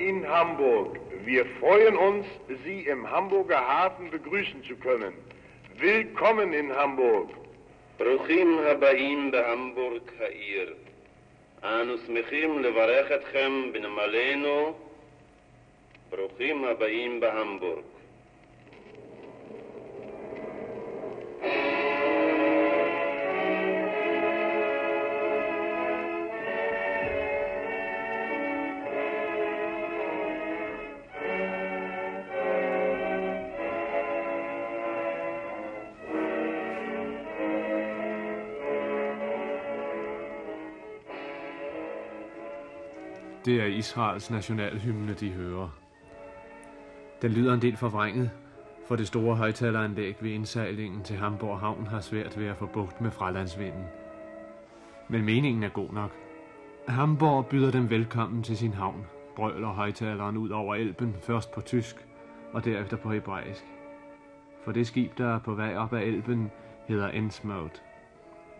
in 0.00 0.26
Hamburg. 0.26 0.98
Wir 1.24 1.44
freuen 1.60 1.96
uns, 1.96 2.26
Sie 2.64 2.80
im 2.80 3.10
Hamburger 3.10 3.60
Hafen 3.60 4.10
begrüßen 4.10 4.64
zu 4.64 4.76
können. 4.76 5.12
Willkommen 5.78 6.52
in 6.52 6.72
Hamburg. 6.72 7.28
ברוכים 7.98 8.58
הבאים 8.58 9.30
בהמבורג 9.30 10.02
העיר. 10.20 10.74
אנו 11.64 11.98
שמחים 12.06 12.62
לברך 12.62 13.12
אתכם 13.12 13.72
בנמלנו. 13.72 14.74
ברוכים 16.10 16.64
הבאים 16.64 17.20
בהמבורג. 17.20 17.84
Det 43.51 43.61
er 43.61 43.65
Israels 43.65 44.31
nationalhymne, 44.31 45.13
de 45.13 45.29
hører. 45.29 45.69
Den 47.21 47.31
lyder 47.31 47.53
en 47.53 47.61
del 47.61 47.77
forvrænget, 47.77 48.31
for 48.87 48.95
det 48.95 49.07
store 49.07 49.35
højtaleranlæg 49.35 50.15
ved 50.21 50.31
indsejlingen 50.31 51.03
til 51.03 51.15
Hamburg 51.15 51.59
Havn 51.59 51.87
har 51.87 52.01
svært 52.01 52.39
ved 52.39 52.47
at 52.47 52.57
få 52.57 52.65
bugt 52.65 53.01
med 53.01 53.11
fralandsvinden. 53.11 53.83
Men 55.07 55.25
meningen 55.25 55.63
er 55.63 55.69
god 55.69 55.93
nok. 55.93 56.11
Hamburg 56.87 57.45
byder 57.45 57.71
dem 57.71 57.89
velkommen 57.89 58.43
til 58.43 58.57
sin 58.57 58.73
havn, 58.73 59.05
brøler 59.35 59.67
højtaleren 59.67 60.37
ud 60.37 60.49
over 60.49 60.75
elben, 60.75 61.15
først 61.21 61.51
på 61.51 61.61
tysk 61.61 62.07
og 62.53 62.65
derefter 62.65 62.97
på 62.97 63.11
hebraisk. 63.11 63.65
For 64.63 64.71
det 64.71 64.87
skib, 64.87 65.17
der 65.17 65.35
er 65.35 65.39
på 65.39 65.53
vej 65.53 65.75
op 65.75 65.93
ad 65.93 66.01
elben, 66.01 66.51
hedder 66.87 67.07
Ensmode 67.07 67.79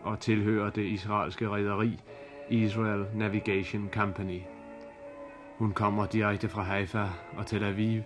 og 0.02 0.20
tilhører 0.20 0.70
det 0.70 0.84
israelske 0.84 1.48
rederi 1.48 2.00
Israel 2.50 3.06
Navigation 3.14 3.88
Company. 3.92 4.40
Hun 5.58 5.72
kommer 5.72 6.06
direkte 6.06 6.48
fra 6.48 6.62
Haifa 6.62 7.08
og 7.36 7.46
Tel 7.46 7.64
Aviv, 7.64 8.02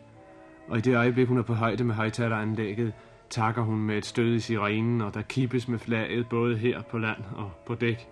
og 0.68 0.78
i 0.78 0.80
det 0.80 0.96
øjeblik, 0.96 1.28
hun 1.28 1.38
er 1.38 1.42
på 1.42 1.54
højde 1.54 1.84
med 1.84 1.94
højtaleranlægget, 1.94 2.92
takker 3.30 3.62
hun 3.62 3.78
med 3.78 3.98
et 3.98 4.06
stød 4.06 4.34
i 4.34 4.40
sirenen, 4.40 5.00
og 5.00 5.14
der 5.14 5.22
kippes 5.22 5.68
med 5.68 5.78
flaget 5.78 6.28
både 6.28 6.56
her 6.56 6.82
på 6.82 6.98
land 6.98 7.24
og 7.36 7.50
på 7.66 7.74
dæk. 7.74 8.08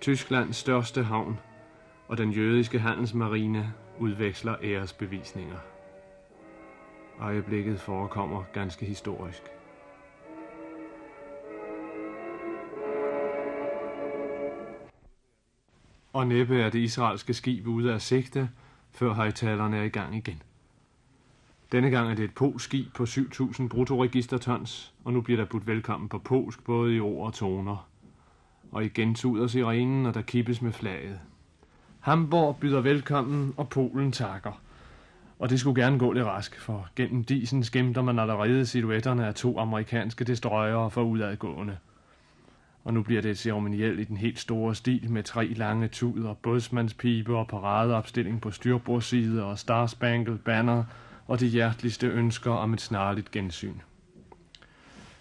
Tysklands 0.00 0.56
største 0.56 1.02
havn 1.02 1.38
og 2.08 2.18
den 2.18 2.30
jødiske 2.30 2.78
handelsmarine 2.78 3.72
udveksler 3.98 4.56
æresbevisninger. 4.62 5.58
Øjeblikket 7.20 7.80
forekommer 7.80 8.44
ganske 8.52 8.86
historisk. 8.86 9.42
Og 16.14 16.26
næppe 16.26 16.60
er 16.60 16.70
det 16.70 16.78
israelske 16.78 17.34
skib 17.34 17.66
ude 17.66 17.94
af 17.94 18.00
sigte, 18.00 18.50
før 18.90 19.12
højtalerne 19.12 19.76
er 19.76 19.82
i 19.82 19.88
gang 19.88 20.16
igen. 20.16 20.42
Denne 21.72 21.90
gang 21.90 22.10
er 22.10 22.14
det 22.14 22.24
et 22.24 22.34
polsk 22.34 22.64
skib 22.64 22.94
på 22.94 23.02
7.000 23.02 23.68
bruttoregistertons, 23.68 24.94
og 25.04 25.12
nu 25.12 25.20
bliver 25.20 25.40
der 25.40 25.44
budt 25.44 25.66
velkommen 25.66 26.08
på 26.08 26.18
polsk 26.18 26.64
både 26.64 26.96
i 26.96 27.00
ord 27.00 27.26
og 27.26 27.34
toner. 27.34 27.88
Og 28.72 28.84
igen 28.84 29.14
tuder 29.14 29.46
sirenen, 29.46 30.06
og 30.06 30.14
der 30.14 30.22
kippes 30.22 30.62
med 30.62 30.72
flaget. 30.72 31.20
Hamburg 32.00 32.56
byder 32.56 32.80
velkommen, 32.80 33.54
og 33.56 33.68
Polen 33.68 34.12
takker. 34.12 34.60
Og 35.38 35.50
det 35.50 35.60
skulle 35.60 35.82
gerne 35.82 35.98
gå 35.98 36.12
lidt 36.12 36.26
rask, 36.26 36.60
for 36.60 36.88
gennem 36.96 37.24
disen 37.24 37.64
skimter 37.64 38.02
man 38.02 38.18
allerede 38.18 38.66
silhuetterne 38.66 39.26
af 39.26 39.34
to 39.34 39.58
amerikanske 39.58 40.24
destroyere 40.24 40.90
for 40.90 41.02
udadgående. 41.02 41.76
Og 42.84 42.94
nu 42.94 43.02
bliver 43.02 43.22
det 43.22 43.38
ceremonielt 43.38 44.00
i 44.00 44.04
den 44.04 44.16
helt 44.16 44.38
store 44.38 44.74
stil 44.74 45.10
med 45.10 45.22
tre 45.22 45.46
lange 45.46 45.88
tuder, 45.88 46.34
bådsmandspibe 46.34 47.36
og 47.36 47.48
paradeopstilling 47.48 48.40
på 48.40 48.50
styrbordside 48.50 49.44
og 49.44 49.58
Star 49.58 49.86
Spangled 49.86 50.38
Banner 50.38 50.84
og 51.26 51.40
de 51.40 51.46
hjerteligste 51.46 52.06
ønsker 52.06 52.50
om 52.50 52.74
et 52.74 52.80
snarligt 52.80 53.30
gensyn. 53.30 53.74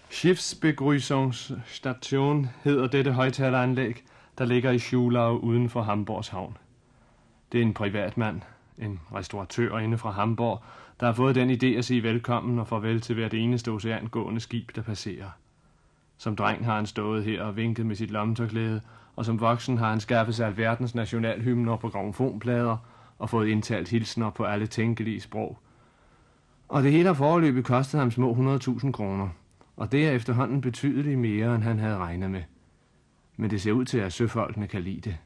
Schiffsbegrüßungsstation 0.10 2.48
hedder 2.64 2.88
dette 2.88 3.12
højtaleranlæg, 3.12 4.04
der 4.38 4.46
ligger 4.46 4.72
i 4.72 4.80
Schulau 4.80 5.38
uden 5.38 5.70
for 5.70 5.82
Hamburgs 5.82 6.28
havn. 6.28 6.58
Det 7.52 7.58
er 7.58 7.62
en 7.62 7.74
privatmand, 7.74 8.42
en 8.78 9.00
restauratør 9.14 9.78
inde 9.78 9.98
fra 9.98 10.12
Hamburg, 10.12 10.64
der 11.00 11.06
har 11.06 11.14
fået 11.14 11.36
den 11.36 11.50
idé 11.50 11.78
at 11.78 11.86
sige 11.86 12.04
velkommen 12.04 12.60
og 12.60 12.68
farvel 12.68 13.02
til 13.02 13.16
hvert 13.16 13.34
eneste 13.34 13.70
oceangående 13.70 14.40
skib, 14.40 14.76
der 14.76 14.82
passerer. 14.82 15.30
Som 16.24 16.36
dreng 16.36 16.66
har 16.66 16.76
han 16.76 16.86
stået 16.86 17.24
her 17.24 17.44
og 17.44 17.56
vinket 17.56 17.86
med 17.86 17.96
sit 17.96 18.12
lommetørklæde, 18.12 18.82
og 19.16 19.26
som 19.26 19.40
voksen 19.40 19.78
har 19.78 19.90
han 19.90 20.00
skaffet 20.00 20.36
sig 20.36 20.48
alverdens 20.48 20.96
nationalhymner 20.96 21.78
på 21.78 21.90
gramofonplader 21.90 22.78
og 23.20 23.30
fået 23.30 23.48
indtalt 23.48 23.90
hilsner 23.90 24.30
på 24.30 24.44
alle 24.44 24.68
tænkelige 24.68 25.22
sprog. 25.22 25.60
Og 26.68 26.84
det 26.84 26.92
hele 26.92 27.06
har 27.06 27.14
foreløbet 27.14 27.66
kostet 27.66 28.00
ham 28.00 28.12
små 28.12 28.58
100.000 28.58 28.92
kroner, 28.92 29.30
og 29.78 29.92
det 29.92 30.08
er 30.08 30.12
efterhånden 30.12 30.62
betydeligt 30.62 31.20
mere, 31.20 31.56
end 31.56 31.64
han 31.64 31.80
havde 31.80 31.98
regnet 31.98 32.32
med. 32.32 32.44
Men 33.38 33.50
det 33.50 33.62
ser 33.62 33.72
ud 33.72 33.86
til, 33.86 33.98
at 33.98 34.14
søfolkene 34.14 34.68
kan 34.68 34.82
lide 34.82 35.02
det. 35.02 35.18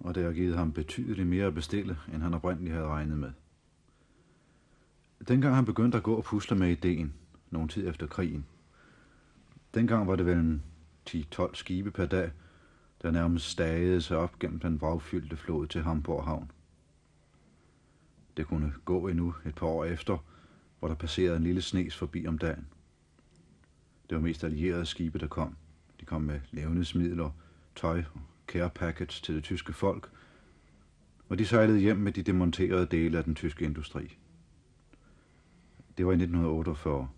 Og 0.00 0.14
det 0.14 0.24
har 0.24 0.32
givet 0.32 0.56
ham 0.56 0.72
betydeligt 0.72 1.28
mere 1.28 1.46
at 1.46 1.54
bestille, 1.54 1.98
end 2.14 2.22
han 2.22 2.34
oprindeligt 2.34 2.74
havde 2.74 2.88
regnet 2.88 3.18
med. 3.18 3.30
Dengang 5.28 5.54
han 5.54 5.64
begyndte 5.64 5.98
at 5.98 6.04
gå 6.04 6.14
og 6.14 6.24
pusle 6.24 6.56
med 6.56 6.68
ideen, 6.68 7.12
nogen 7.50 7.68
tid 7.68 7.88
efter 7.88 8.06
krigen, 8.06 8.44
Dengang 9.74 10.06
var 10.06 10.16
det 10.16 10.26
vel 10.26 10.38
en 10.38 10.62
10-12 11.10 11.54
skibe 11.54 11.90
per 11.90 12.06
dag, 12.06 12.30
der 13.02 13.10
nærmest 13.10 13.46
stagede 13.46 14.00
sig 14.00 14.16
op 14.16 14.38
gennem 14.38 14.60
den 14.60 14.80
vragfyldte 14.80 15.36
flod 15.36 15.66
til 15.66 15.82
Hamburg 15.82 16.24
Havn. 16.24 16.50
Det 18.36 18.46
kunne 18.46 18.74
gå 18.84 19.08
endnu 19.08 19.34
et 19.46 19.54
par 19.54 19.66
år 19.66 19.84
efter, 19.84 20.18
hvor 20.78 20.88
der 20.88 20.94
passerede 20.94 21.36
en 21.36 21.42
lille 21.42 21.62
snes 21.62 21.96
forbi 21.96 22.26
om 22.26 22.38
dagen. 22.38 22.66
Det 24.08 24.16
var 24.16 24.22
mest 24.22 24.44
allierede 24.44 24.86
skibe, 24.86 25.18
der 25.18 25.26
kom. 25.26 25.56
De 26.00 26.04
kom 26.04 26.22
med 26.22 26.40
levnedsmidler, 26.50 27.30
tøj 27.76 28.04
og 28.14 28.20
care 28.48 28.70
packets 28.70 29.20
til 29.20 29.34
det 29.34 29.44
tyske 29.44 29.72
folk, 29.72 30.10
og 31.28 31.38
de 31.38 31.46
sejlede 31.46 31.78
hjem 31.78 31.96
med 31.96 32.12
de 32.12 32.22
demonterede 32.22 32.86
dele 32.86 33.18
af 33.18 33.24
den 33.24 33.34
tyske 33.34 33.64
industri. 33.64 34.18
Det 35.98 36.06
var 36.06 36.12
i 36.12 36.14
1948. 36.14 37.08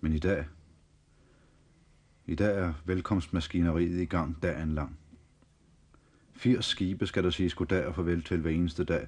Men 0.00 0.12
i 0.12 0.18
dag, 0.18 0.44
i 2.28 2.34
dag 2.34 2.58
er 2.58 2.72
velkomstmaskineriet 2.84 4.00
i 4.00 4.04
gang 4.04 4.42
dagen 4.42 4.74
lang. 4.74 4.98
80 6.36 6.64
skibe 6.64 7.06
skal 7.06 7.24
der 7.24 7.30
sige 7.30 7.50
goddag 7.56 7.86
og 7.86 7.94
farvel 7.94 8.22
til 8.22 8.40
hver 8.40 8.50
eneste 8.50 8.84
dag, 8.84 9.06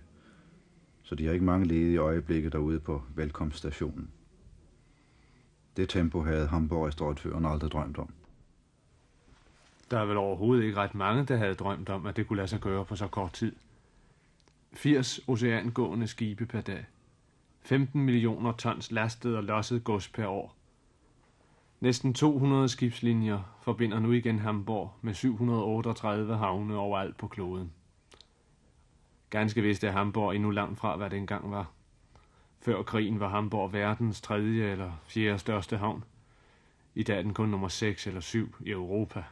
så 1.02 1.14
de 1.14 1.26
har 1.26 1.32
ikke 1.32 1.44
mange 1.44 1.66
ledige 1.66 1.98
øjeblikke 1.98 2.50
derude 2.50 2.80
på 2.80 3.02
velkomststationen. 3.14 4.10
Det 5.76 5.88
tempo 5.88 6.22
havde 6.22 6.46
Hamburg-restauratøren 6.46 7.44
aldrig 7.44 7.70
drømt 7.70 7.98
om. 7.98 8.12
Der 9.90 9.98
er 9.98 10.04
vel 10.04 10.16
overhovedet 10.16 10.64
ikke 10.64 10.76
ret 10.76 10.94
mange, 10.94 11.24
der 11.24 11.36
havde 11.36 11.54
drømt 11.54 11.88
om, 11.88 12.06
at 12.06 12.16
det 12.16 12.26
kunne 12.26 12.36
lade 12.36 12.48
sig 12.48 12.60
gøre 12.60 12.84
på 12.84 12.96
så 12.96 13.06
kort 13.06 13.32
tid. 13.32 13.52
80 14.72 15.20
oceangående 15.26 16.06
skibe 16.06 16.46
per 16.46 16.60
dag. 16.60 16.86
15 17.62 18.04
millioner 18.04 18.52
tons 18.52 18.92
lastet 18.92 19.36
og 19.36 19.44
losset 19.44 19.84
gods 19.84 20.08
per 20.08 20.26
år. 20.26 20.59
Næsten 21.80 22.14
200 22.14 22.68
skibslinjer 22.68 23.56
forbinder 23.60 24.00
nu 24.00 24.12
igen 24.12 24.38
Hamburg 24.38 24.92
med 25.02 25.14
738 25.14 26.36
havne 26.36 26.76
overalt 26.76 27.16
på 27.16 27.28
kloden. 27.28 27.72
Ganske 29.30 29.62
vist 29.62 29.84
er 29.84 29.90
Hamburg 29.90 30.34
endnu 30.34 30.50
langt 30.50 30.78
fra, 30.78 30.96
hvad 30.96 31.10
det 31.10 31.16
engang 31.16 31.50
var. 31.50 31.70
Før 32.60 32.82
krigen 32.82 33.20
var 33.20 33.28
Hamburg 33.28 33.72
verdens 33.72 34.20
tredje 34.20 34.70
eller 34.70 34.92
fjerde 35.04 35.38
største 35.38 35.76
havn. 35.76 36.04
I 36.94 37.02
dag 37.02 37.18
er 37.18 37.22
den 37.22 37.34
kun 37.34 37.48
nummer 37.48 37.68
6 37.68 38.06
eller 38.06 38.20
7 38.20 38.56
i 38.60 38.70
Europa. 38.70 39.24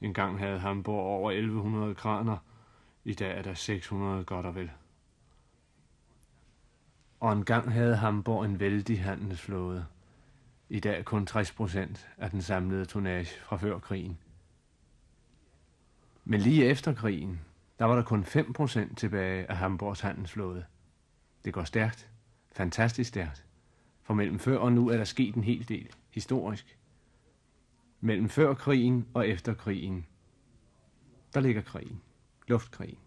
En 0.00 0.14
gang 0.14 0.38
havde 0.38 0.58
Hamburg 0.58 1.06
over 1.06 1.30
1100 1.30 1.94
kraner. 1.94 2.36
I 3.04 3.14
dag 3.14 3.38
er 3.38 3.42
der 3.42 3.54
600 3.54 4.24
godt 4.24 4.46
og 4.46 4.54
vel. 4.54 4.70
Og 7.20 7.32
en 7.32 7.44
gang 7.44 7.72
havde 7.72 7.96
Hamburg 7.96 8.44
en 8.44 8.60
vældig 8.60 9.02
handelsflåde. 9.02 9.86
I 10.68 10.80
dag 10.80 11.04
kun 11.04 11.26
60 11.26 11.52
procent 11.52 12.08
af 12.18 12.30
den 12.30 12.42
samlede 12.42 12.84
tonnage 12.84 13.40
fra 13.40 13.56
før 13.56 13.78
krigen. 13.78 14.18
Men 16.24 16.40
lige 16.40 16.64
efter 16.64 16.94
krigen, 16.94 17.40
der 17.78 17.84
var 17.84 17.94
der 17.94 18.02
kun 18.02 18.24
5 18.24 18.52
procent 18.52 18.98
tilbage 18.98 19.50
af 19.50 19.56
Hamburgs 19.56 20.00
handelsflåde. 20.00 20.64
Det 21.44 21.52
går 21.52 21.64
stærkt. 21.64 22.10
Fantastisk 22.52 23.08
stærkt. 23.08 23.44
For 24.02 24.14
mellem 24.14 24.38
før 24.38 24.58
og 24.58 24.72
nu 24.72 24.88
er 24.88 24.96
der 24.96 25.04
sket 25.04 25.34
en 25.34 25.44
hel 25.44 25.68
del, 25.68 25.88
historisk. 26.10 26.78
Mellem 28.00 28.28
før 28.28 28.54
krigen 28.54 29.06
og 29.14 29.28
efter 29.28 29.54
krigen, 29.54 30.06
der 31.34 31.40
ligger 31.40 31.62
krigen. 31.62 32.00
Luftkrigen. 32.46 32.98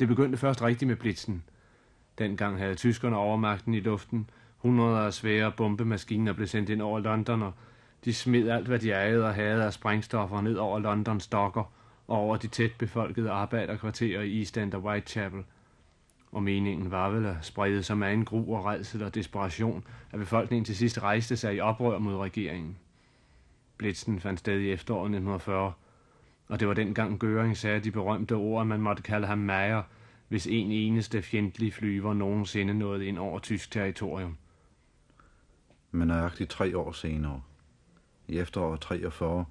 Det 0.00 0.08
begyndte 0.08 0.38
først 0.38 0.62
rigtigt 0.62 0.88
med 0.88 0.96
blitzen. 0.96 1.44
Dengang 2.18 2.58
havde 2.58 2.74
tyskerne 2.74 3.16
overmagten 3.16 3.74
i 3.74 3.80
luften. 3.80 4.30
Hundreder 4.64 4.98
af 4.98 5.14
svære 5.14 5.52
bombemaskiner 5.52 6.32
blev 6.32 6.46
sendt 6.46 6.68
ind 6.68 6.82
over 6.82 6.98
London, 7.00 7.42
og 7.42 7.52
de 8.04 8.14
smed 8.14 8.48
alt, 8.48 8.66
hvad 8.66 8.78
de 8.78 8.92
ejede 8.92 9.26
og 9.26 9.34
havde 9.34 9.64
af 9.64 9.72
sprængstoffer 9.72 10.40
ned 10.40 10.56
over 10.56 10.78
Londons 10.78 11.26
dokker 11.26 11.72
og 12.08 12.16
over 12.18 12.36
de 12.36 12.46
tæt 12.46 12.72
befolkede 12.78 13.30
arbejderkvarterer 13.30 14.22
i 14.22 14.38
East 14.38 14.56
End 14.56 14.74
og 14.74 14.82
Whitechapel. 14.82 15.44
Og 16.32 16.42
meningen 16.42 16.90
var 16.90 17.10
vel 17.10 17.26
at 17.26 17.36
sprede 17.40 17.82
sig 17.82 17.98
med 17.98 18.12
en 18.12 18.24
gru 18.24 18.56
og 18.56 18.64
redsel 18.64 19.02
og 19.02 19.14
desperation, 19.14 19.84
at 20.12 20.18
befolkningen 20.18 20.64
til 20.64 20.76
sidst 20.76 21.02
rejste 21.02 21.36
sig 21.36 21.54
i 21.54 21.60
oprør 21.60 21.98
mod 21.98 22.16
regeringen. 22.16 22.78
Blitzen 23.76 24.20
fandt 24.20 24.40
sted 24.40 24.60
i 24.60 24.72
efteråret 24.72 25.06
1940, 25.06 25.72
og 26.48 26.60
det 26.60 26.68
var 26.68 26.74
dengang 26.74 27.24
Göring 27.24 27.54
sagde 27.54 27.80
de 27.80 27.90
berømte 27.90 28.32
ord, 28.32 28.60
at 28.60 28.66
man 28.66 28.80
måtte 28.80 29.02
kalde 29.02 29.26
ham 29.26 29.38
Meyer, 29.38 29.82
hvis 30.28 30.46
en 30.46 30.70
eneste 30.70 31.22
fjendtlig 31.22 31.72
flyver 31.72 32.14
nogensinde 32.14 32.74
nåede 32.74 33.06
ind 33.06 33.18
over 33.18 33.38
tysk 33.38 33.70
territorium. 33.70 34.36
Men 35.94 36.08
nøjagtigt 36.08 36.50
tre 36.50 36.78
år 36.78 36.92
senere, 36.92 37.42
i 38.28 38.38
efteråret 38.38 38.80
43, 38.80 39.44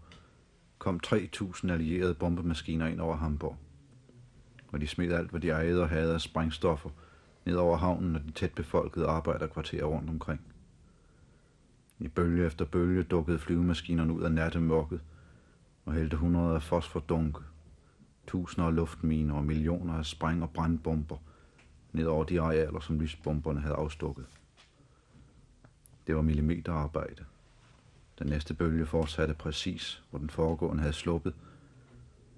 kom 0.77 0.99
3.000 1.07 1.71
allierede 1.71 2.13
bombemaskiner 2.13 2.87
ind 2.87 2.99
over 2.99 3.15
Hamburg. 3.15 3.57
Og 4.71 4.81
de 4.81 4.87
smed 4.87 5.11
alt, 5.11 5.29
hvad 5.29 5.41
de 5.41 5.49
ejede 5.49 5.81
og 5.81 5.89
havde 5.89 6.13
af 6.13 6.21
sprængstoffer, 6.21 6.89
ned 7.45 7.55
over 7.55 7.77
havnen 7.77 8.15
og 8.15 8.23
de 8.23 8.31
tæt 8.31 8.53
befolkede 8.53 9.07
arbejderkvarterer 9.07 9.85
rundt 9.85 10.09
omkring. 10.09 10.41
I 11.99 12.07
bølge 12.07 12.45
efter 12.45 12.65
bølge 12.65 13.03
dukkede 13.03 13.39
flyvemaskinerne 13.39 14.13
ud 14.13 14.21
af 14.23 14.31
nattemørket 14.31 15.01
og 15.85 15.93
hældte 15.93 16.17
hundreder 16.17 16.55
af 16.55 16.63
fosfordunke, 16.63 17.39
tusinder 18.27 18.67
af 18.67 18.75
luftminer 18.75 19.35
og 19.35 19.43
millioner 19.43 19.93
af 19.93 20.05
spræng- 20.05 20.43
og 20.43 20.49
brandbomber 20.49 21.17
ned 21.93 22.05
over 22.05 22.23
de 22.23 22.41
arealer, 22.41 22.79
som 22.79 22.99
lysbomberne 22.99 23.61
havde 23.61 23.75
afstukket. 23.75 24.25
Det 26.07 26.15
var 26.15 26.21
millimeterarbejde. 26.21 27.25
Den 28.19 28.27
næste 28.27 28.53
bølge 28.53 28.85
fortsatte 28.85 29.33
præcis, 29.33 30.03
hvor 30.09 30.19
den 30.19 30.29
foregående 30.29 30.81
havde 30.81 30.93
sluppet, 30.93 31.35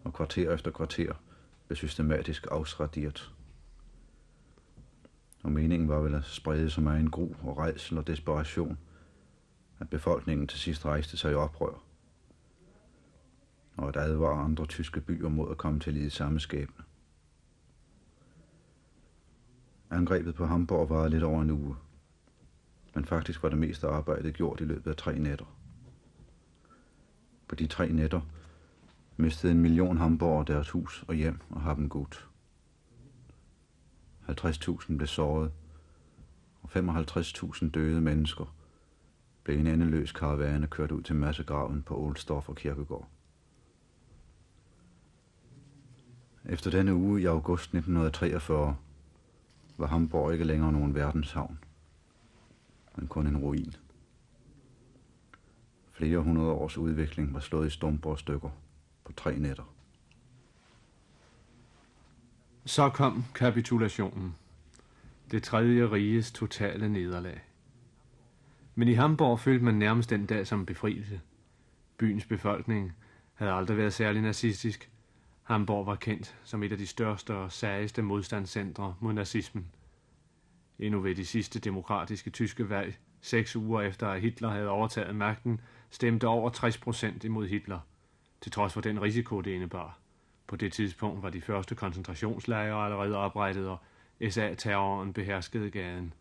og 0.04 0.14
kvarter 0.14 0.54
efter 0.54 0.72
kvarter 0.72 1.14
blev 1.68 1.76
systematisk 1.76 2.48
afsraderet. 2.52 3.34
Og 5.44 5.52
meningen 5.52 5.90
var 5.90 6.00
vel 6.00 6.16
at 6.16 6.26
sprede 6.26 6.70
så 6.70 6.82
meget 6.82 7.00
en 7.00 7.10
gru 7.10 7.34
og 7.44 7.58
redsel 7.58 7.98
og 7.98 8.08
desperation, 8.08 8.78
at 9.80 9.90
befolkningen 9.90 10.48
til 10.48 10.60
sidst 10.60 10.86
rejste 10.86 11.18
sig 11.18 11.32
i 11.32 11.36
oprør, 11.36 11.84
og 13.78 13.88
at 13.88 13.98
advare 13.98 14.44
andre 14.44 14.66
tyske 14.66 15.02
byer 15.02 15.30
mod 15.30 15.52
at 15.52 15.58
komme 15.58 15.80
til 15.80 15.94
lide 15.94 16.10
samme 16.10 16.40
skæbne. 16.40 16.84
Angrebet 19.90 20.36
på 20.36 20.46
Hamburg 20.46 20.90
var 20.90 21.08
lidt 21.08 21.24
over 21.24 21.42
en 21.42 21.52
uge, 21.52 21.76
men 22.96 23.06
faktisk 23.06 23.44
var 23.44 23.50
det 23.50 23.58
meste 23.58 23.88
arbejde 23.88 24.32
gjort 24.32 24.62
i 24.62 24.64
løbet 24.64 24.92
af 24.92 24.98
tre 24.98 25.20
nætter. 25.20 25.46
På 27.48 27.56
de 27.56 27.68
tre 27.68 27.92
nætter 27.92 28.22
mistede 29.18 29.52
en 29.52 29.60
million 29.60 29.98
hamburger 29.98 30.44
deres 30.44 30.70
hus 30.70 31.06
og 31.08 31.16
hjem 31.16 31.40
og 31.50 31.62
har 31.62 31.74
dem 31.74 31.90
godt. 31.90 32.28
50.000 34.30 34.98
blev 34.98 35.08
såret, 35.08 35.52
og 36.62 36.70
55.000 36.76 37.70
døde 37.70 38.02
mennesker 38.02 38.56
blev 39.44 39.60
en 39.60 39.68
endeløs 39.68 40.12
karavane 40.12 40.68
kørt 40.68 40.92
ud 40.92 41.02
til 41.02 41.16
massegraven 41.16 41.84
på 41.84 41.98
Oldstoffer 41.98 42.54
Kirkegård. 42.54 43.08
Efter 46.46 46.72
denne 46.72 46.96
uge 46.96 47.22
i 47.22 47.26
august 47.26 47.64
1943 47.64 48.76
var 49.78 49.88
Hamburg 49.88 50.34
ikke 50.34 50.46
længere 50.46 50.72
nogen 50.72 50.96
verdenshavn, 50.96 51.60
men 52.96 53.08
kun 53.08 53.28
en 53.28 53.38
ruin. 53.38 53.76
Flere 55.92 56.20
hundrede 56.20 56.52
års 56.52 56.78
udvikling 56.78 57.34
var 57.34 57.40
slået 57.40 57.68
i 57.68 57.70
stumper 57.70 58.10
og 58.10 58.20
stykker 58.20 58.50
på 59.04 59.14
tre 59.14 59.40
nætter. 59.40 59.74
Så 62.66 62.90
kom 62.90 63.26
kapitulationen. 63.36 64.36
Det 65.32 65.44
tredje 65.44 65.92
riges 65.92 66.32
totale 66.32 66.90
nederlag. 66.90 67.42
Men 68.76 68.88
i 68.88 68.94
Hamburg 68.94 69.40
følte 69.40 69.66
man 69.66 69.76
nærmest 69.76 70.10
den 70.10 70.26
dag 70.26 70.48
som 70.48 70.66
befrielse. 70.66 71.22
Byens 71.98 72.26
befolkning 72.26 72.94
havde 73.34 73.52
aldrig 73.52 73.78
været 73.78 73.94
særlig 73.94 74.22
nazistisk. 74.22 74.92
Hamburg 75.44 75.86
var 75.86 75.96
kendt 75.96 76.36
som 76.44 76.64
et 76.64 76.72
af 76.72 76.78
de 76.78 76.88
største 76.88 77.36
og 77.36 77.52
særligste 77.52 78.02
modstandscentre 78.02 78.96
mod 79.00 79.14
nazismen. 79.14 79.68
Endnu 80.80 81.00
ved 81.00 81.16
de 81.16 81.26
sidste 81.26 81.60
demokratiske 81.60 82.30
tyske 82.30 82.70
valg, 82.70 82.98
seks 83.22 83.56
uger 83.56 83.82
efter 83.82 84.08
at 84.08 84.22
Hitler 84.22 84.50
havde 84.50 84.70
overtaget 84.70 85.16
magten, 85.16 85.62
stemte 85.90 86.28
over 86.28 86.50
60 86.50 86.78
procent 86.78 87.24
imod 87.24 87.48
Hitler, 87.48 87.80
til 88.42 88.52
trods 88.52 88.74
for 88.74 88.82
den 88.82 89.02
risiko, 89.02 89.42
det 89.42 89.52
indebar. 89.52 90.00
På 90.48 90.56
det 90.56 90.74
tidspunkt 90.74 91.24
var 91.24 91.30
de 91.30 91.42
første 91.42 91.76
koncentrationslejre 91.76 92.86
allerede 92.86 93.18
oprettet, 93.18 93.68
og 93.68 93.78
SA-terroren 94.30 95.14
beherskede 95.14 95.70
gaden. 95.70 96.14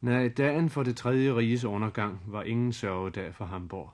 Nej, 0.00 0.28
dagen 0.28 0.70
for 0.70 0.82
det 0.82 0.96
tredje 0.96 1.34
riges 1.34 1.64
undergang 1.64 2.20
var 2.26 2.42
ingen 2.42 2.72
sørgedag 2.72 3.34
for 3.34 3.44
Hamburg. 3.44 3.90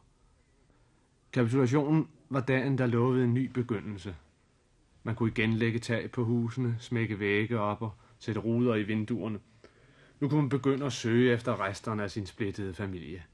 Kapitulationen 1.33 2.09
var 2.31 2.41
dagen, 2.41 2.79
der 2.79 2.87
lovede 2.87 3.25
en 3.25 3.35
ny 3.35 3.51
begyndelse. 3.51 4.17
Man 5.03 5.15
kunne 5.15 5.31
igen 5.31 5.53
lægge 5.53 5.79
tag 5.79 6.11
på 6.11 6.25
husene, 6.25 6.77
smække 6.79 7.19
vægge 7.19 7.61
op 7.61 7.83
og 7.83 7.93
sætte 8.23 8.41
ruder 8.41 8.75
i 8.75 8.83
vinduerne. 8.83 9.41
Nu 10.21 10.29
kunne 10.29 10.41
man 10.41 10.49
begynde 10.49 10.87
at 10.87 10.93
søge 10.93 11.33
efter 11.33 11.61
resterne 11.61 12.03
af 12.03 12.11
sin 12.11 12.27
splittede 12.27 12.75
familie. 12.75 13.25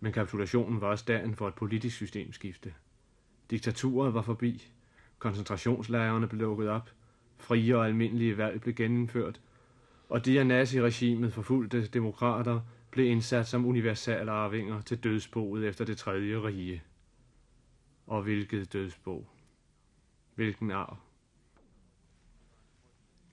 Men 0.00 0.12
kapitulationen 0.12 0.80
var 0.80 0.86
også 0.86 1.04
dagen 1.08 1.34
for 1.34 1.48
et 1.48 1.54
politisk 1.54 1.96
systemskifte. 1.96 2.74
Diktaturet 3.50 4.14
var 4.14 4.22
forbi, 4.22 4.72
koncentrationslejrene 5.18 6.28
blev 6.28 6.40
lukket 6.40 6.68
op, 6.68 6.90
frie 7.38 7.76
og 7.76 7.86
almindelige 7.86 8.36
valg 8.36 8.60
blev 8.60 8.74
gennemført, 8.74 9.40
og 10.08 10.24
de 10.24 10.40
af 10.40 10.46
naziregimet 10.46 11.32
forfulgte 11.32 11.86
demokrater 11.86 12.60
blev 12.90 13.06
indsat 13.06 13.48
som 13.48 13.66
universale 13.66 14.30
arvinger 14.30 14.80
til 14.80 15.04
dødsboet 15.04 15.68
efter 15.68 15.84
det 15.84 15.98
tredje 15.98 16.42
rige. 16.42 16.82
Og 18.06 18.22
hvilket 18.22 18.72
dødsbo? 18.72 19.26
Hvilken 20.34 20.70
arv? 20.70 21.03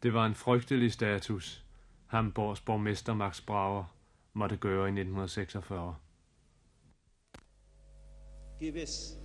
Det 0.04 0.14
var 0.14 0.26
en 0.26 0.36
frygtelig 0.36 0.94
status, 0.94 1.66
Hamburgs 2.08 2.62
borgmester 2.62 3.14
Max 3.14 3.42
Brauer 3.42 3.96
måtte 4.34 4.58
gøre 4.58 4.86
i 4.86 4.92
1946. 4.92 5.96
Gewiss, 8.60 9.18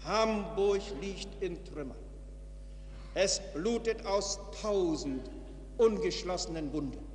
Hamburg 0.00 0.80
liegt 1.00 1.28
in 1.40 1.64
Trümmern. 1.64 1.96
Es 3.14 3.40
blutet 3.54 4.06
aus 4.06 4.38
tausend 4.62 5.30
ungeschlossenen 5.78 6.72
Wunden. 6.72 7.06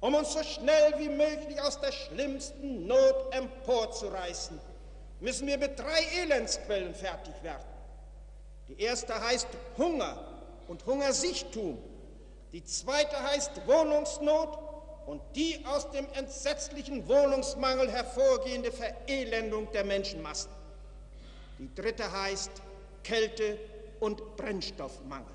Um 0.00 0.14
uns 0.14 0.32
so 0.32 0.42
schnell 0.42 0.92
wie 0.98 1.08
möglich 1.08 1.60
aus 1.60 1.80
der 1.80 1.92
schlimmsten 1.92 2.86
Not 2.86 3.34
emporzureißen, 3.34 4.60
müssen 5.20 5.46
wir 5.46 5.58
mit 5.58 5.78
drei 5.78 6.22
Elendsquellen 6.22 6.94
fertig 6.94 7.34
werden. 7.42 7.69
Die 8.70 8.84
erste 8.84 9.20
heißt 9.20 9.48
Hunger 9.76 10.16
und 10.68 10.86
Hungersichtum. 10.86 11.76
Die 12.52 12.62
zweite 12.62 13.20
heißt 13.20 13.66
Wohnungsnot 13.66 14.58
und 15.06 15.20
die 15.34 15.64
aus 15.66 15.90
dem 15.90 16.06
entsetzlichen 16.14 17.08
Wohnungsmangel 17.08 17.90
hervorgehende 17.90 18.70
Verelendung 18.70 19.70
der 19.72 19.84
Menschenmassen. 19.84 20.52
Die 21.58 21.74
dritte 21.74 22.10
heißt 22.12 22.52
Kälte 23.02 23.58
und 23.98 24.36
Brennstoffmangel. 24.36 25.26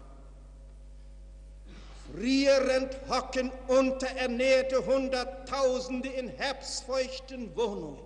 Frierend 2.14 2.96
hocken 3.10 3.52
unterernährte 3.68 4.86
Hunderttausende 4.86 6.08
in 6.08 6.30
herbstfeuchten 6.30 7.54
Wohnungen, 7.58 8.00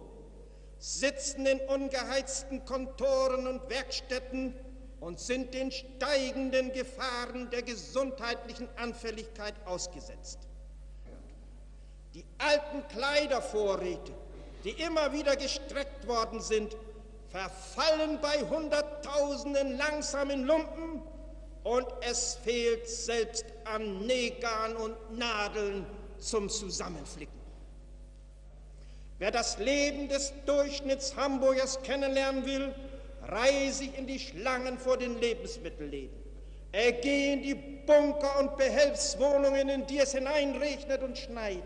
sitzen 0.79 1.45
in 1.45 1.59
ungeheizten 1.62 2.65
Kontoren 2.65 3.45
und 3.45 3.69
Werkstätten 3.69 4.55
und 5.00 5.20
sind 5.20 5.53
den 5.53 5.72
steigenden 5.72 6.74
Gefahren 6.74 7.50
der 7.50 7.62
gesundheitlichen 7.62 8.68
Anfälligkeit 8.75 9.53
ausgesetzt. 9.65 10.39
Die 12.13 12.25
alten 12.38 12.88
Kleidervorräte, 12.88 14.12
die 14.63 14.72
immer 14.72 15.13
wieder 15.13 15.36
gestreckt 15.36 16.08
worden 16.08 16.41
sind, 16.41 16.75
verfallen 17.29 18.20
bei 18.22 18.39
Hunderttausenden 18.50 19.77
langsam 19.77 20.32
in 20.32 20.44
Lumpen 20.46 21.01
und 21.63 21.88
es 22.01 22.36
fehlt 22.44 22.88
selbst 22.89 23.46
an 23.65 24.06
Nägern 24.06 24.75
und 24.75 25.18
Nadeln 25.18 25.86
zum 26.18 26.50
Zusammenflicken. 26.50 27.39
Wer 29.20 29.32
das 29.32 29.58
Leben 29.60 30.08
des 30.08 30.34
Durchschnitts 30.46 31.15
Hamburgers 31.15 31.82
kennenlernen 31.84 32.46
will, 32.46 32.74
sich 33.71 33.98
in 33.98 34.07
die 34.07 34.19
Schlangen 34.19 34.77
vor 34.77 34.98
den 34.98 35.19
Lebensmittelläden. 35.19 36.17
Er 36.71 36.91
gehe 36.91 37.33
in 37.33 37.41
die 37.41 37.55
Bunker 37.55 38.39
und 38.39 38.57
Behelfswohnungen, 38.57 39.69
in 39.69 39.88
die 39.88 40.00
es 40.00 40.13
hineinregnet 40.13 41.01
und 41.01 41.17
schneit. 41.17 41.63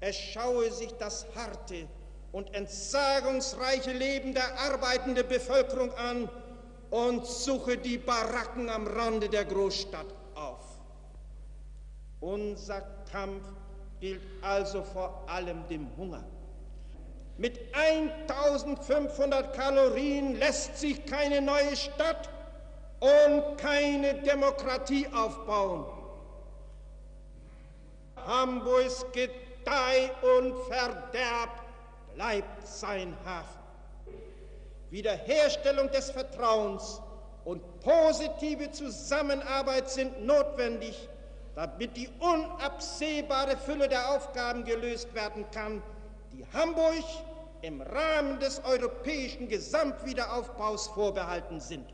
Er 0.00 0.12
schaue 0.12 0.70
sich 0.70 0.92
das 0.98 1.26
harte 1.34 1.88
und 2.32 2.54
entsagungsreiche 2.54 3.92
Leben 3.92 4.34
der 4.34 4.58
arbeitenden 4.58 5.26
Bevölkerung 5.26 5.92
an 5.94 6.28
und 6.90 7.26
suche 7.26 7.78
die 7.78 7.98
Baracken 7.98 8.68
am 8.68 8.86
Rande 8.86 9.28
der 9.28 9.44
Großstadt 9.44 10.14
auf. 10.34 10.80
Unser 12.20 12.82
Kampf 13.10 13.44
gilt 14.00 14.22
also 14.42 14.82
vor 14.82 15.24
allem 15.28 15.66
dem 15.68 15.88
Hunger. 15.96 16.24
Mit 17.38 17.60
1500 17.72 19.54
Kalorien 19.54 20.36
lässt 20.40 20.76
sich 20.76 21.06
keine 21.06 21.40
neue 21.40 21.76
Stadt 21.76 22.28
und 22.98 23.56
keine 23.58 24.14
Demokratie 24.14 25.06
aufbauen. 25.14 25.86
Hamburgs 28.26 29.06
Gedeih 29.12 30.10
und 30.36 30.52
Verderb 30.64 31.62
bleibt 32.16 32.66
sein 32.66 33.16
Hafen. 33.24 33.60
Wiederherstellung 34.90 35.88
des 35.92 36.10
Vertrauens 36.10 37.00
und 37.44 37.62
positive 37.80 38.72
Zusammenarbeit 38.72 39.88
sind 39.88 40.26
notwendig, 40.26 41.08
damit 41.54 41.96
die 41.96 42.08
unabsehbare 42.18 43.56
Fülle 43.58 43.88
der 43.88 44.10
Aufgaben 44.10 44.64
gelöst 44.64 45.14
werden 45.14 45.44
kann, 45.52 45.84
die 46.32 46.44
Hamburg 46.52 47.04
im 47.62 47.80
Rahmen 47.80 48.38
des 48.38 48.62
europäischen 48.64 49.48
Gesamtwiederaufbaus 49.48 50.88
vorbehalten 50.88 51.60
sind. 51.60 51.86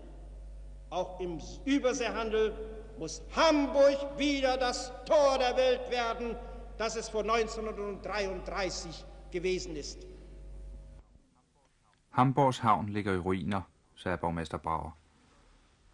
Auch 0.90 1.20
im 1.20 1.40
Überseehandel 1.64 2.52
muss 2.98 3.22
Hamburg 3.34 4.18
wieder 4.18 4.56
das 4.56 4.92
Tor 5.06 5.38
der 5.38 5.56
Welt 5.56 5.90
werden, 5.90 6.36
das 6.78 6.96
es 6.96 7.08
vor 7.08 7.22
1933 7.22 9.04
gewesen 9.30 9.76
ist. 9.76 10.06
Hamburgs 12.12 12.62
havn 12.62 12.88
ligger 12.88 13.14
i 13.14 13.16
ruiner, 13.16 13.66
sagde 13.96 14.18
borgmester 14.18 14.58
Brauer. 14.58 14.96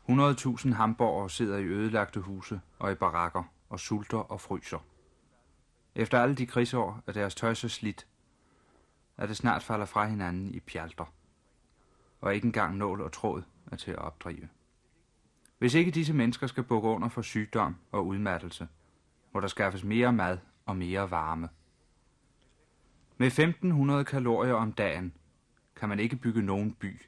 100.000 0.09 0.75
hamburgere 0.75 1.31
sidder 1.31 1.59
i 1.59 1.65
ødelagte 1.65 2.21
huse 2.21 2.61
og 2.79 2.93
i 2.93 2.95
barakker 2.95 3.45
og 3.69 3.81
sulter 3.81 4.19
og 4.19 4.41
fryser. 4.41 4.79
Efter 5.95 6.21
alle 6.21 6.35
de 6.35 6.47
krigsår 6.47 7.03
er 7.07 7.13
deres 7.13 7.35
tøj 7.35 7.55
så 7.55 7.69
slidt, 7.69 8.07
at 9.21 9.29
det 9.29 9.37
snart 9.37 9.63
falder 9.63 9.87
fra 9.87 10.07
hinanden 10.07 10.55
i 10.55 10.61
pjalter, 10.61 11.15
og 12.21 12.35
ikke 12.35 12.45
engang 12.45 12.77
nål 12.77 13.01
og 13.01 13.13
tråd 13.13 13.43
er 13.73 13.77
til 13.77 13.91
at 13.91 13.99
opdrive. 13.99 14.49
Hvis 15.59 15.75
ikke 15.75 15.91
disse 15.91 16.13
mennesker 16.13 16.47
skal 16.47 16.63
bukke 16.63 16.89
under 16.89 17.09
for 17.09 17.23
sygdom 17.23 17.77
og 17.93 18.07
udmattelse, 18.07 18.69
må 19.33 19.41
der 19.41 19.47
skaffes 19.47 19.85
mere 19.85 20.13
mad 20.13 20.39
og 20.67 20.77
mere 20.77 21.11
varme. 21.11 21.49
Med 23.19 23.27
1500 23.27 24.05
kalorier 24.05 24.55
om 24.55 24.73
dagen 24.73 25.13
kan 25.77 25.89
man 25.89 26.01
ikke 26.01 26.17
bygge 26.17 26.43
nogen 26.43 26.75
by, 26.75 27.01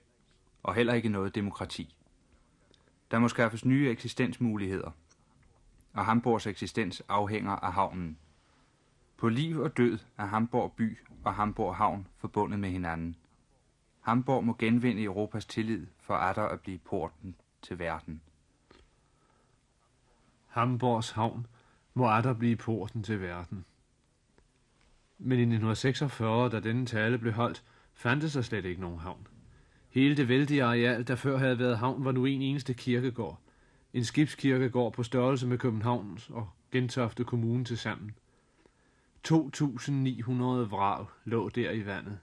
og 0.63 0.75
heller 0.75 0.95
ikke 0.95 1.09
noget 1.09 1.35
demokrati. 1.35 1.97
Der 3.11 3.19
må 3.19 3.29
skaffes 3.29 3.65
nye 3.65 3.91
eksistensmuligheder, 3.91 4.91
og 5.93 6.05
Hamburgs 6.05 6.47
eksistens 6.47 7.03
afhænger 7.09 7.53
af 7.53 7.73
havnen. 7.73 8.19
På 9.23 9.29
liv 9.29 9.61
og 9.61 9.77
død 9.77 9.99
er 10.19 10.25
Hamburg 10.25 10.73
by 10.73 10.99
og 11.25 11.35
Hamburg 11.35 11.77
havn 11.77 12.07
forbundet 12.19 12.61
med 12.61 12.71
hinanden. 12.71 13.17
Hamburg 14.01 14.45
må 14.45 14.57
genvinde 14.59 15.03
Europas 15.03 15.47
tillid 15.47 15.87
for 16.01 16.15
atter 16.15 16.43
at 16.43 16.61
blive 16.61 16.79
porten 16.79 17.35
til 17.63 17.79
verden. 17.79 18.23
Hamburgs 20.47 21.11
havn 21.11 21.47
må 21.95 22.11
atter 22.11 22.33
blive 22.33 22.57
porten 22.57 23.03
til 23.03 23.21
verden. 23.21 23.65
Men 25.19 25.39
i 25.39 25.43
1946, 25.43 26.49
da 26.49 26.61
denne 26.61 26.87
tale 26.87 27.19
blev 27.19 27.33
holdt, 27.33 27.65
fandtes 27.93 28.33
der 28.33 28.43
slet 28.43 28.65
ikke 28.65 28.81
nogen 28.81 28.99
havn. 28.99 29.27
Hele 29.89 30.17
det 30.17 30.29
vældige 30.29 30.65
areal, 30.65 31.09
der 31.09 31.17
før 31.17 31.39
havde 31.39 31.59
været 31.59 31.79
havn, 31.79 32.05
var 32.05 32.13
nu 32.13 32.25
en 32.25 32.43
eneste 32.43 32.75
kirkegård. 32.75 33.41
En 33.93 34.05
skibskirkegård 34.05 34.93
på 34.93 35.03
størrelse 35.03 35.47
med 35.47 35.59
Københavns 35.59 36.31
og 36.31 36.49
Gentofte 36.73 37.25
Kommune 37.25 37.65
til 37.65 37.79
sammen. 37.79 38.15
2.900 39.29 40.69
vrag 40.69 41.07
lå 41.25 41.49
der 41.49 41.71
i 41.71 41.87
vandet. 41.87 42.19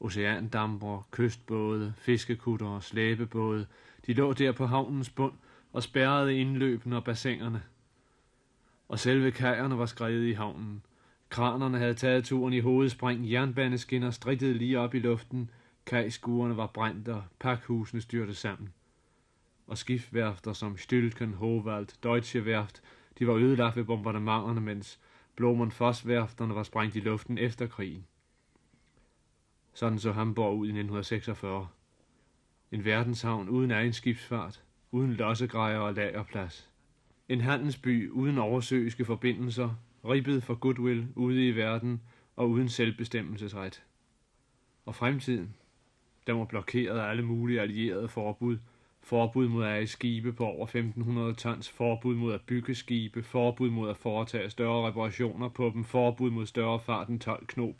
Oceandamper, 0.00 1.06
kystbåde, 1.10 1.94
fiskekutter 1.96 2.66
og 2.66 2.82
slæbebåde, 2.82 3.66
de 4.06 4.12
lå 4.12 4.32
der 4.32 4.52
på 4.52 4.66
havnens 4.66 5.10
bund 5.10 5.32
og 5.72 5.82
spærrede 5.82 6.38
indløbene 6.38 6.96
og 6.96 7.04
bassinerne. 7.04 7.62
Og 8.88 8.98
selve 8.98 9.30
kajerne 9.30 9.78
var 9.78 9.86
skrevet 9.86 10.26
i 10.26 10.32
havnen. 10.32 10.82
Kranerne 11.28 11.78
havde 11.78 11.94
taget 11.94 12.24
turen 12.24 12.52
i 12.52 12.60
hovedspring, 12.60 13.32
jernbaneskinner 13.32 14.10
strittede 14.10 14.54
lige 14.54 14.80
op 14.80 14.94
i 14.94 14.98
luften, 14.98 15.50
kajskuerne 15.86 16.56
var 16.56 16.66
brændt 16.66 17.08
og 17.08 17.22
pakhusene 17.38 18.00
styrte 18.00 18.34
sammen. 18.34 18.72
Og 19.66 19.78
skiftværfter 19.78 20.52
som 20.52 20.76
Stylken, 20.76 21.34
Hovald, 21.34 21.86
Deutsche 22.02 22.42
Werft, 22.42 22.82
de 23.18 23.26
var 23.26 23.34
ødelagt 23.34 23.76
ved 23.76 23.84
bombardementerne, 23.84 24.60
mens 24.60 24.98
Blomon 25.36 25.70
Foss-værfterne 25.70 26.54
var 26.54 26.62
sprængt 26.62 26.96
i 26.96 27.00
luften 27.00 27.38
efter 27.38 27.66
krigen. 27.66 28.06
Sådan 29.72 29.98
så 29.98 30.12
Hamburg 30.12 30.58
ud 30.58 30.66
i 30.66 30.70
1946. 30.70 31.68
En 32.72 32.84
verdenshavn 32.84 33.48
uden 33.48 33.70
egen 33.70 33.92
skibsfart, 33.92 34.62
uden 34.90 35.12
lossegrejer 35.12 35.78
og 35.78 35.94
lagerplads. 35.94 36.70
En 37.28 37.40
handelsby 37.40 38.10
uden 38.10 38.38
oversøiske 38.38 39.04
forbindelser, 39.04 39.74
ribbet 40.04 40.42
for 40.42 40.54
goodwill 40.54 41.08
ude 41.14 41.48
i 41.48 41.56
verden 41.56 42.02
og 42.36 42.50
uden 42.50 42.68
selvbestemmelsesret. 42.68 43.84
Og 44.84 44.94
fremtiden, 44.94 45.54
den 46.26 46.38
var 46.38 46.44
blokeret 46.44 46.98
af 46.98 47.08
alle 47.10 47.22
mulige 47.22 47.60
allierede 47.60 48.08
forbud, 48.08 48.58
forbud 49.06 49.48
mod 49.48 49.64
at 49.64 49.70
eje 49.70 49.86
skibe 49.86 50.32
på 50.32 50.44
over 50.46 50.64
1500 50.64 51.34
tons, 51.34 51.68
forbud 51.68 52.14
mod 52.14 52.34
at 52.34 52.40
bygge 52.46 52.74
skibe, 52.74 53.22
forbud 53.22 53.70
mod 53.70 53.90
at 53.90 53.96
foretage 53.96 54.50
større 54.50 54.88
reparationer 54.88 55.48
på 55.48 55.70
dem, 55.74 55.84
forbud 55.84 56.30
mod 56.30 56.46
større 56.46 56.80
fart 56.80 57.08
end 57.08 57.20
12 57.20 57.46
knop. 57.46 57.74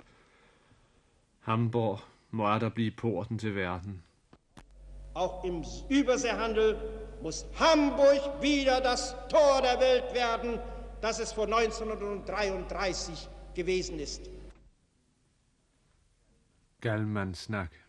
Hamburg 1.41 1.99
må 2.31 2.45
der 2.45 2.69
blive 2.69 2.91
porten 2.91 3.39
til 3.39 3.55
verden. 3.55 4.03
Auch 5.15 5.45
im 5.45 5.65
Überseehandel 5.91 6.77
muss 7.23 7.47
Hamburg 7.55 8.43
wieder 8.43 8.81
das 8.81 9.17
Tor 9.31 9.61
der 9.63 9.81
Welt 9.81 10.15
werden, 10.15 10.59
das 11.03 11.21
es 11.21 11.35
vor 11.35 11.47
1933 11.47 13.29
gewesen 13.55 14.01
ist. 14.01 14.31
Galmandssnak. 16.81 17.86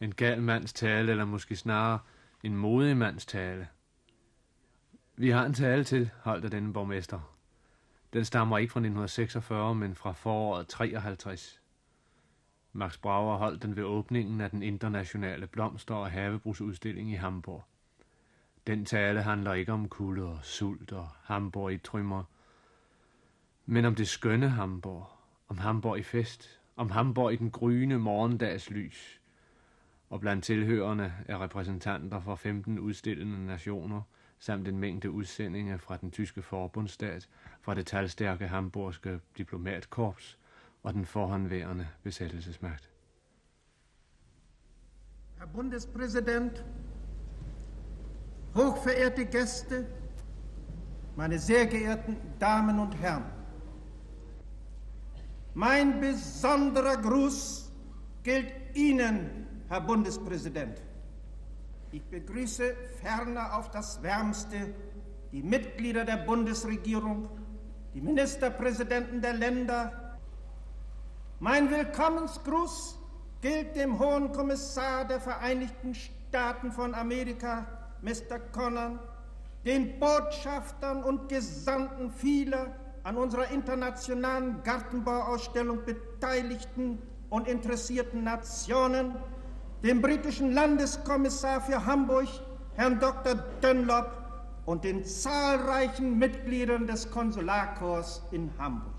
En 0.00 0.14
gal 0.14 0.42
mands 0.42 0.72
tale, 0.72 1.10
eller 1.10 1.24
måske 1.24 1.56
snarere 1.56 1.98
en 2.42 2.56
modig 2.56 2.96
mands 2.96 3.26
tale. 3.26 3.68
Vi 5.16 5.30
har 5.30 5.46
en 5.46 5.54
tale 5.54 5.84
til, 5.84 6.10
holdt 6.22 6.44
af 6.44 6.50
denne 6.50 6.72
borgmester. 6.72 7.36
Den 8.12 8.24
stammer 8.24 8.58
ikke 8.58 8.72
fra 8.72 8.80
1946, 8.80 9.74
men 9.74 9.94
fra 9.94 10.12
foråret 10.12 10.68
53. 10.68 11.60
Max 12.72 12.98
Brauer 12.98 13.36
holdt 13.36 13.62
den 13.62 13.76
ved 13.76 13.84
åbningen 13.84 14.40
af 14.40 14.50
den 14.50 14.62
internationale 14.62 15.46
blomster- 15.46 15.94
og 15.94 16.10
havebrugsudstilling 16.10 17.12
i 17.12 17.14
Hamburg. 17.14 17.64
Den 18.66 18.84
tale 18.84 19.22
handler 19.22 19.52
ikke 19.52 19.72
om 19.72 19.88
kulde 19.88 20.24
og 20.24 20.38
sult 20.42 20.92
og 20.92 21.08
Hamburg 21.22 21.72
i 21.72 21.78
trymmer, 21.78 22.24
men 23.66 23.84
om 23.84 23.94
det 23.94 24.08
skønne 24.08 24.48
Hamburg, 24.48 25.06
om 25.48 25.58
Hamburg 25.58 25.98
i 25.98 26.02
fest, 26.02 26.60
om 26.76 26.90
Hamburg 26.90 27.32
i 27.32 27.36
den 27.36 27.50
gryende 27.50 27.98
morgendags 27.98 28.70
lys. 28.70 29.20
Og 30.10 30.20
blandt 30.20 30.44
tilhørende 30.44 31.12
er 31.28 31.42
repræsentanter 31.42 32.20
fra 32.20 32.34
15 32.34 32.78
udstillende 32.78 33.46
nationer, 33.46 34.02
samt 34.38 34.68
en 34.68 34.78
mængde 34.78 35.10
udsendinger 35.10 35.76
fra 35.76 35.96
den 35.96 36.10
tyske 36.10 36.42
forbundsstat, 36.42 37.28
fra 37.60 37.74
det 37.74 37.86
talstærke 37.86 38.48
hamburgske 38.48 39.20
diplomatkorps 39.38 40.38
og 40.82 40.94
den 40.94 41.06
forhåndværende 41.06 41.88
besættelsesmagt. 42.02 42.90
Herr 45.38 45.46
Bundespräsident, 45.46 46.64
hochverehrte 48.54 49.22
Gäste, 49.22 49.84
meine 51.16 51.38
sehr 51.38 51.66
geehrten 51.66 52.18
Damen 52.40 52.78
und 52.78 52.94
Herren, 52.94 53.24
mein 55.54 56.00
besonderer 56.00 57.02
Gruß 57.02 57.72
gilt 58.24 58.52
Ihnen, 58.74 59.46
Herr 59.68 59.80
Bundespräsident. 59.80 60.80
Ich 61.90 62.04
begrüße 62.04 62.72
ferner 63.02 63.56
auf 63.56 63.68
das 63.72 64.00
Wärmste 64.00 64.72
die 65.32 65.42
Mitglieder 65.42 66.04
der 66.04 66.18
Bundesregierung, 66.18 67.28
die 67.92 68.00
Ministerpräsidenten 68.00 69.20
der 69.20 69.32
Länder. 69.32 70.18
Mein 71.40 71.68
Willkommensgruß 71.68 72.96
gilt 73.40 73.74
dem 73.74 73.98
Hohen 73.98 74.30
Kommissar 74.30 75.04
der 75.04 75.18
Vereinigten 75.18 75.96
Staaten 75.96 76.70
von 76.70 76.94
Amerika, 76.94 77.66
Mr. 78.02 78.38
Connon, 78.52 79.00
den 79.64 79.98
Botschaftern 79.98 81.02
und 81.02 81.28
Gesandten 81.28 82.12
vieler 82.12 82.68
an 83.02 83.16
unserer 83.16 83.50
internationalen 83.50 84.62
Gartenbauausstellung 84.62 85.80
beteiligten 85.84 87.02
und 87.30 87.48
interessierten 87.48 88.22
Nationen, 88.22 89.16
dem 89.82 90.00
britischen 90.00 90.52
Landeskommissar 90.52 91.60
für 91.60 91.84
Hamburg, 91.84 92.28
Herrn 92.74 92.98
Dr. 92.98 93.34
Dunlop, 93.60 94.26
und 94.66 94.82
den 94.82 95.04
zahlreichen 95.04 96.18
Mitgliedern 96.18 96.86
des 96.86 97.10
Konsularkorps 97.10 98.22
in 98.32 98.50
Hamburg. 98.58 98.94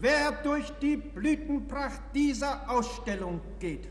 Wer 0.00 0.32
durch 0.42 0.70
die 0.80 0.96
Blütenpracht 0.96 2.00
dieser 2.14 2.68
Ausstellung 2.70 3.40
geht 3.58 3.88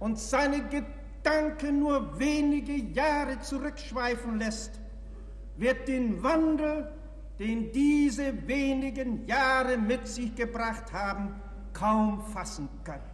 und 0.00 0.18
seine 0.18 0.62
Gedanken 0.68 1.80
nur 1.80 2.18
wenige 2.18 2.74
Jahre 2.74 3.40
zurückschweifen 3.40 4.38
lässt, 4.38 4.80
wird 5.56 5.88
den 5.88 6.22
Wandel, 6.22 6.92
den 7.38 7.72
diese 7.72 8.46
wenigen 8.46 9.26
Jahre 9.26 9.76
mit 9.76 10.06
sich 10.06 10.34
gebracht 10.34 10.92
haben, 10.92 11.40
kaum 11.72 12.20
fassen 12.32 12.68
können. 12.84 13.13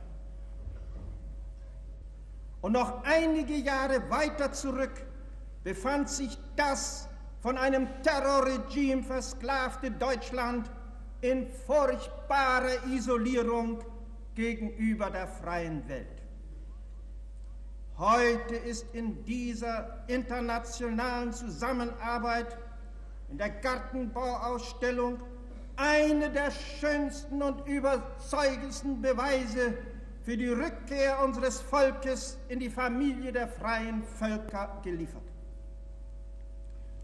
Und 2.61 2.73
noch 2.73 3.02
einige 3.05 3.55
Jahre 3.55 4.11
weiter 4.11 4.52
zurück 4.52 5.07
befand 5.64 6.09
sich 6.09 6.38
das 6.57 7.09
von 7.40 7.57
einem 7.57 7.88
Terrorregime 8.02 9.02
versklavte 9.02 9.90
Deutschland 9.90 10.71
in 11.23 11.49
furchtbarer 11.67 12.85
Isolierung 12.93 13.83
gegenüber 14.35 15.11
der 15.11 15.26
freien 15.26 15.87
Welt. 15.88 16.07
Heute 17.97 18.57
ist 18.57 18.87
in 18.95 19.25
dieser 19.25 20.05
internationalen 20.07 21.33
Zusammenarbeit 21.33 22.57
in 23.31 23.38
der 23.38 23.50
Gartenbauausstellung 23.50 25.19
eine 25.76 26.31
der 26.31 26.50
schönsten 26.50 27.43
und 27.43 27.67
überzeugendsten 27.67 29.00
Beweise 29.00 29.75
für 30.30 30.37
die 30.37 30.46
Rückkehr 30.46 31.25
unseres 31.25 31.60
Volkes 31.60 32.38
in 32.46 32.60
die 32.60 32.70
Familie 32.70 33.32
der 33.32 33.49
freien 33.49 34.04
Völker 34.04 34.80
geliefert. 34.84 35.25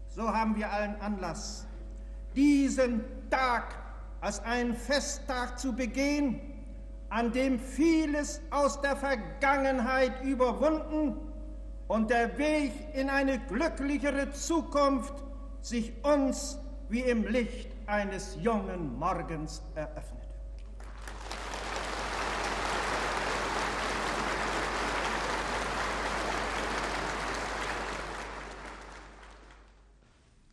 So 0.07 0.33
haben 0.33 0.55
wir 0.55 0.71
allen 0.71 0.95
Anlass, 1.01 1.67
diesen 2.37 3.03
Tag 3.29 3.75
als 4.21 4.39
einen 4.45 4.73
Festtag 4.73 5.59
zu 5.59 5.73
begehen, 5.73 6.39
an 7.09 7.33
dem 7.33 7.59
vieles 7.59 8.39
aus 8.49 8.79
der 8.79 8.95
Vergangenheit 8.95 10.23
überwunden 10.23 11.17
und 11.89 12.09
der 12.09 12.37
Weg 12.37 12.71
in 12.93 13.09
eine 13.09 13.39
glücklichere 13.39 14.31
Zukunft 14.31 15.15
sich 15.61 15.91
uns 16.01 16.57
wie 16.87 17.01
im 17.01 17.27
Licht 17.27 17.67
eines 17.87 18.37
jungen 18.41 18.97
Morgens 18.97 19.61
eröffnet. 19.75 20.26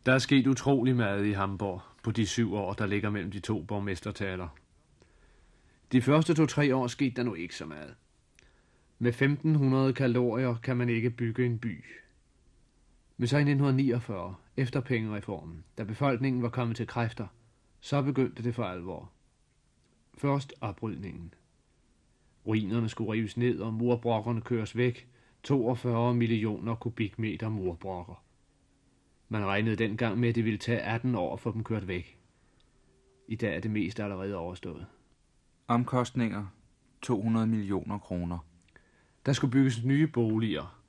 Der 0.05 0.13
er 0.13 0.19
sket 0.19 0.47
utrolig 0.47 0.95
meget 0.95 1.25
i 1.25 1.31
Hamburg 1.31 1.81
på 2.03 2.11
de 2.11 2.25
syv 2.25 2.53
år, 2.53 2.73
der 2.73 2.85
ligger 2.85 3.09
mellem 3.09 3.31
de 3.31 3.39
to 3.39 3.61
borgmestertaler. 3.61 4.47
De 5.91 6.01
første 6.01 6.33
to-tre 6.33 6.75
år 6.75 6.87
skete 6.87 7.15
der 7.15 7.23
nu 7.23 7.33
ikke 7.33 7.55
så 7.55 7.65
meget. 7.65 7.95
Med 8.99 9.09
1500 9.09 9.93
kalorier 9.93 10.55
kan 10.55 10.77
man 10.77 10.89
ikke 10.89 11.09
bygge 11.09 11.45
en 11.45 11.59
by. 11.59 11.85
Men 13.17 13.27
så 13.27 13.37
i 13.37 13.39
1949, 13.39 14.35
efter 14.57 14.79
pengereformen, 14.79 15.63
da 15.77 15.83
befolkningen 15.83 16.41
var 16.41 16.49
kommet 16.49 16.77
til 16.77 16.87
kræfter, 16.87 17.27
så 17.79 18.01
begyndte 18.01 18.43
det 18.43 18.55
for 18.55 18.63
alvor. 18.63 19.11
Først 20.17 20.53
oprydningen. 20.61 21.33
Ruinerne 22.47 22.89
skulle 22.89 23.11
rives 23.11 23.37
ned, 23.37 23.59
og 23.59 23.73
murbrokkerne 23.73 24.41
køres 24.41 24.77
væk. 24.77 25.07
42 25.43 26.13
millioner 26.13 26.75
kubikmeter 26.75 27.49
murbrokker. 27.49 28.24
Man 29.29 29.45
regnede 29.45 29.75
dengang 29.75 30.17
med, 30.19 30.29
at 30.29 30.35
det 30.35 30.45
ville 30.45 30.57
tage 30.57 30.79
18 30.79 31.15
år 31.15 31.33
at 31.33 31.39
få 31.39 31.51
dem 31.51 31.63
kørt 31.63 31.87
væk. 31.87 32.17
I 33.27 33.35
dag 33.35 33.55
er 33.55 33.59
det 33.59 33.71
mest 33.71 33.99
allerede 33.99 34.35
overstået. 34.35 34.85
Omkostninger 35.67 36.45
200 37.01 37.47
millioner 37.47 37.97
kroner. 37.97 38.37
Der 39.25 39.33
skulle 39.33 39.51
bygges 39.51 39.83
nye 39.83 40.07
boliger. 40.07 40.81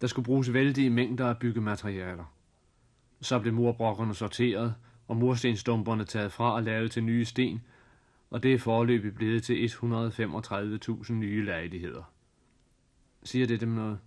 Der 0.00 0.06
skulle 0.06 0.26
bruges 0.26 0.52
vældige 0.52 0.90
mængder 0.90 1.28
af 1.28 1.38
byggematerialer. 1.38 2.34
Så 3.20 3.38
blev 3.38 3.54
murbrokkerne 3.54 4.14
sorteret, 4.14 4.74
og 5.08 5.16
murstenstumperne 5.16 6.04
taget 6.04 6.32
fra 6.32 6.54
og 6.54 6.62
lavet 6.62 6.90
til 6.90 7.04
nye 7.04 7.24
sten, 7.24 7.60
og 8.30 8.42
det 8.42 8.54
er 8.54 8.58
forløbig 8.58 9.14
blevet 9.14 9.42
til 9.42 9.66
135.000 9.66 11.12
nye 11.12 11.44
lejligheder. 11.44 12.02
Siger 13.22 13.46
det 13.46 13.60
dem 13.60 13.68
noget? 13.68 13.98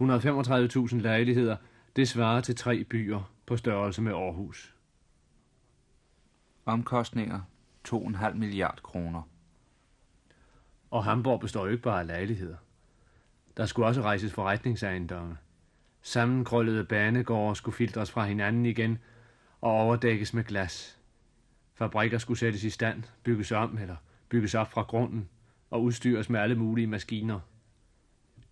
135.000 0.00 0.96
lejligheder– 0.96 1.56
det 1.96 2.08
svarer 2.08 2.40
til 2.40 2.56
tre 2.56 2.84
byer 2.84 3.32
på 3.46 3.56
størrelse 3.56 4.02
med 4.02 4.12
Aarhus. 4.12 4.74
Omkostninger 6.66 7.40
2,5 7.88 8.34
milliard 8.34 8.80
kroner. 8.82 9.22
Og 10.90 11.04
Hamburg 11.04 11.40
består 11.40 11.66
jo 11.66 11.72
ikke 11.72 11.82
bare 11.82 12.00
af 12.00 12.06
lejligheder. 12.06 12.56
Der 13.56 13.66
skulle 13.66 13.86
også 13.86 14.02
rejses 14.02 14.32
forretningsejendomme. 14.32 15.38
Sammenkrøllede 16.02 16.84
banegårde 16.84 17.56
skulle 17.56 17.76
filtres 17.76 18.10
fra 18.10 18.24
hinanden 18.24 18.66
igen 18.66 18.98
og 19.60 19.70
overdækkes 19.70 20.34
med 20.34 20.44
glas. 20.44 20.98
Fabrikker 21.74 22.18
skulle 22.18 22.38
sættes 22.38 22.64
i 22.64 22.70
stand, 22.70 23.02
bygges 23.22 23.52
om 23.52 23.78
eller 23.78 23.96
bygges 24.28 24.54
op 24.54 24.72
fra 24.72 24.82
grunden 24.82 25.28
og 25.70 25.82
udstyres 25.82 26.30
med 26.30 26.40
alle 26.40 26.54
mulige 26.54 26.86
maskiner– 26.86 27.40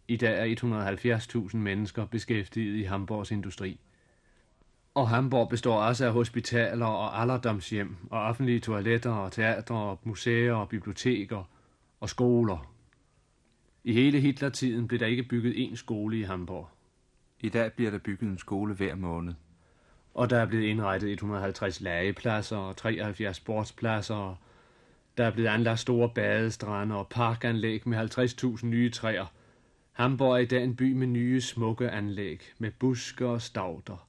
i 0.08 0.16
dag 0.16 0.50
er 0.50 1.48
170.000 1.48 1.56
mennesker 1.56 2.04
beskæftiget 2.04 2.76
i 2.76 2.82
Hamburgs 2.82 3.30
industri. 3.30 3.80
Og 4.94 5.08
Hamburg 5.08 5.48
består 5.48 5.82
også 5.82 6.06
af 6.06 6.12
hospitaler 6.12 6.86
og 6.86 7.20
alderdomshjem, 7.20 7.96
og 8.10 8.22
offentlige 8.22 8.60
toiletter 8.60 9.10
og 9.10 9.32
teatre 9.32 9.76
og 9.76 10.00
museer 10.04 10.52
og 10.52 10.68
biblioteker 10.68 11.50
og 12.00 12.08
skoler. 12.08 12.74
I 13.84 13.92
hele 13.92 14.20
Hitlertiden 14.20 14.88
blev 14.88 15.00
der 15.00 15.06
ikke 15.06 15.22
bygget 15.22 15.54
én 15.54 15.76
skole 15.76 16.18
i 16.18 16.22
Hamburg. 16.22 16.68
I 17.40 17.48
dag 17.48 17.72
bliver 17.72 17.90
der 17.90 17.98
bygget 17.98 18.30
en 18.30 18.38
skole 18.38 18.74
hver 18.74 18.94
måned. 18.94 19.34
Og 20.14 20.30
der 20.30 20.38
er 20.38 20.46
blevet 20.46 20.64
indrettet 20.64 21.12
150 21.12 21.80
legepladser 21.80 22.56
og 22.56 22.76
73 22.76 23.36
sportspladser. 23.36 24.40
Der 25.16 25.24
er 25.24 25.30
blevet 25.30 25.48
anlagt 25.48 25.80
store 25.80 26.08
badestrande 26.08 26.96
og 26.96 27.08
parkanlæg 27.08 27.88
med 27.88 28.18
50.000 28.58 28.66
nye 28.66 28.90
træer– 28.90 29.26
Hamburg 29.94 30.35
er 30.35 30.38
i 30.38 30.44
dag 30.44 30.64
en 30.64 30.76
by 30.76 30.92
med 30.92 31.07
nye 31.07 31.40
smukke 31.40 31.90
anlæg, 31.90 32.40
med 32.59 32.70
buske 32.70 33.26
og 33.26 33.42
stauder. 33.42 34.09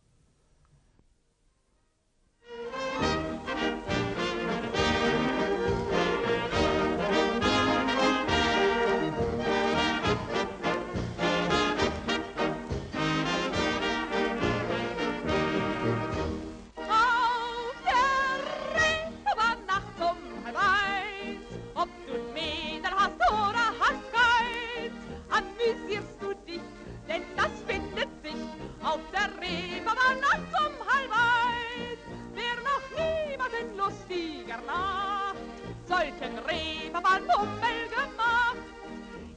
Küchenreber 36.26 37.02
mal 37.02 37.22
Hummel 37.38 37.88
gemacht. 37.90 38.58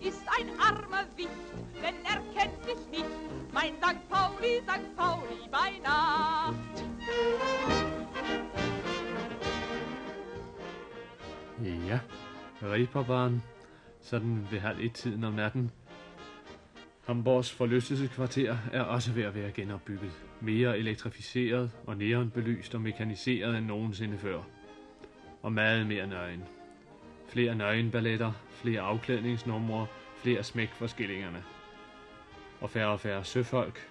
Ist 0.01 0.23
ein 0.39 0.49
armer 0.59 1.05
Wicht, 1.17 1.31
denn 1.83 1.95
er 2.05 2.23
kennt 2.35 2.67
dich 2.67 2.91
nicht, 2.91 3.53
mein 3.53 3.75
St. 3.77 4.09
Pauli, 4.09 4.63
St. 4.63 4.97
Pauli 4.97 5.49
bei 5.51 5.79
Nacht. 5.83 6.55
Ja, 11.89 12.01
Reeperbaren, 12.63 13.43
sådan 14.01 14.47
ved 14.51 14.61
halv 14.61 14.81
et 14.81 14.95
tiden 14.95 15.25
om 15.25 15.35
natten. 15.35 15.71
Hamburgs 17.07 17.51
forlystelseskvarter 17.51 18.57
er 18.73 18.83
også 18.83 19.13
ved 19.13 19.23
at 19.23 19.35
være 19.35 19.53
genopbygget, 19.53 20.13
mere 20.41 20.79
elektrificeret 20.79 21.71
og 21.87 21.97
neonbelyst 21.97 22.75
og 22.75 22.81
mekaniseret 22.81 23.59
end 23.59 23.67
nogensinde 23.67 24.19
før, 24.19 24.43
og 25.43 25.53
meget 25.53 25.87
mere 25.87 26.07
nøgen. 26.07 26.58
Flere 27.29 27.55
nøgenballetter, 27.55 28.33
flere 28.51 28.81
afklædningsnumre, 28.81 29.87
flere 30.23 30.43
smæk 30.43 30.69
for 30.69 30.87
skillingerne. 30.87 31.45
Og 32.61 32.71
færre 32.71 32.89
og 32.89 33.01
færre 33.01 33.25
søfolk, 33.25 33.89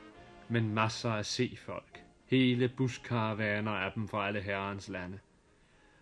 men 0.50 0.73
masser 0.73 1.12
af 1.12 1.26
sefolk. 1.26 2.04
Hele 2.26 2.67
buskaravaner 2.67 3.71
af 3.71 3.91
dem 3.91 4.08
fra 4.08 4.28
alle 4.28 4.41
herrens 4.41 4.89
lande. 4.89 5.19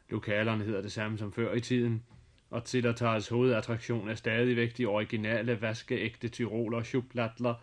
Lokalerne 0.09 0.63
hedder 0.63 0.81
det 0.81 0.91
samme 0.91 1.17
som 1.17 1.33
før 1.33 1.53
i 1.53 1.59
tiden, 1.59 2.03
og 2.49 2.61
Zillertals 2.65 3.27
hovedattraktion 3.27 4.09
er 4.09 4.15
stadigvæk 4.15 4.77
de 4.77 4.85
originale 4.85 5.61
vaskeægte 5.61 6.27
tyroler 6.27 6.77
og 6.77 6.85
schublatler, 6.85 7.53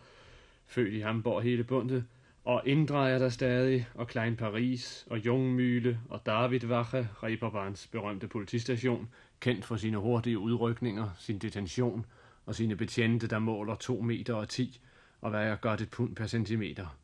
født 0.65 0.93
i 0.93 0.99
Hamburg 0.99 1.41
hele 1.41 1.63
bundet, 1.63 2.05
og 2.45 2.61
Indre 2.65 3.09
er 3.09 3.19
der 3.19 3.29
stadig, 3.29 3.87
og 3.93 4.07
Klein 4.07 4.35
Paris, 4.35 5.07
og 5.09 5.17
Jungmühle, 5.17 5.95
og 6.09 6.25
Davidwache, 6.25 7.09
Reeperbahns 7.23 7.87
berømte 7.87 8.27
politistation, 8.27 9.09
kendt 9.43 9.65
for 9.65 9.75
sine 9.75 9.97
hurtige 9.97 10.39
udrykninger, 10.39 11.09
sin 11.19 11.37
detention 11.37 12.05
og 12.45 12.55
sine 12.55 12.75
betjente, 12.75 13.27
der 13.27 13.39
måler 13.39 13.75
2 13.75 14.01
meter 14.01 14.33
og 14.33 14.49
10 14.49 14.81
og 15.21 15.31
vejer 15.31 15.55
godt 15.55 15.81
et 15.81 15.89
pund 15.89 16.15
per 16.15 16.27
centimeter. 16.27 16.97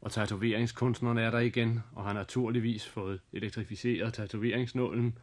Og 0.00 0.12
tatoveringskunstneren 0.12 1.18
er 1.18 1.30
der 1.30 1.38
igen, 1.38 1.80
og 1.92 2.04
har 2.04 2.12
naturligvis 2.12 2.88
fået 2.88 3.20
elektrificeret 3.32 4.14
tatoveringsnålen. 4.14 5.18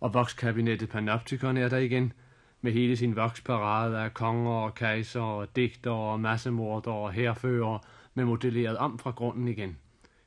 Og 0.00 0.14
vokskabinettet 0.14 0.88
Panoptikon 0.88 1.56
er 1.56 1.68
der 1.68 1.78
igen, 1.78 2.12
med 2.60 2.72
hele 2.72 2.96
sin 2.96 3.16
voksparade 3.16 3.98
af 3.98 4.14
konger 4.14 4.52
og 4.52 4.74
kejser 4.74 5.20
og 5.20 5.56
digter 5.56 5.90
og 5.90 6.20
massemorder 6.20 6.92
og 6.92 7.12
herfører, 7.12 7.78
med 8.14 8.24
modelleret 8.24 8.76
om 8.76 8.98
fra 8.98 9.10
grunden 9.10 9.48
igen. 9.48 9.78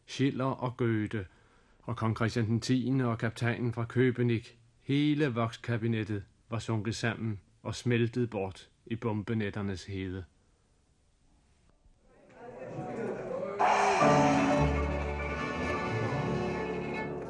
Schiller 0.08 0.46
og 0.46 0.78
Goethe, 0.78 1.26
og 1.82 1.96
kong 1.98 2.16
Christian 2.16 2.60
10. 2.60 3.02
og 3.04 3.18
kaptajnen 3.18 3.74
fra 3.74 3.86
Købenik, 3.86 4.58
hele 4.86 5.36
vokskabinettet 5.36 6.24
var 6.50 6.60
sunket 6.60 6.96
sammen 6.96 7.40
og 7.64 7.76
smeltet 7.76 8.30
bort 8.30 8.70
i 8.86 8.96
bombenetternes 8.96 9.86
hede. 9.86 10.26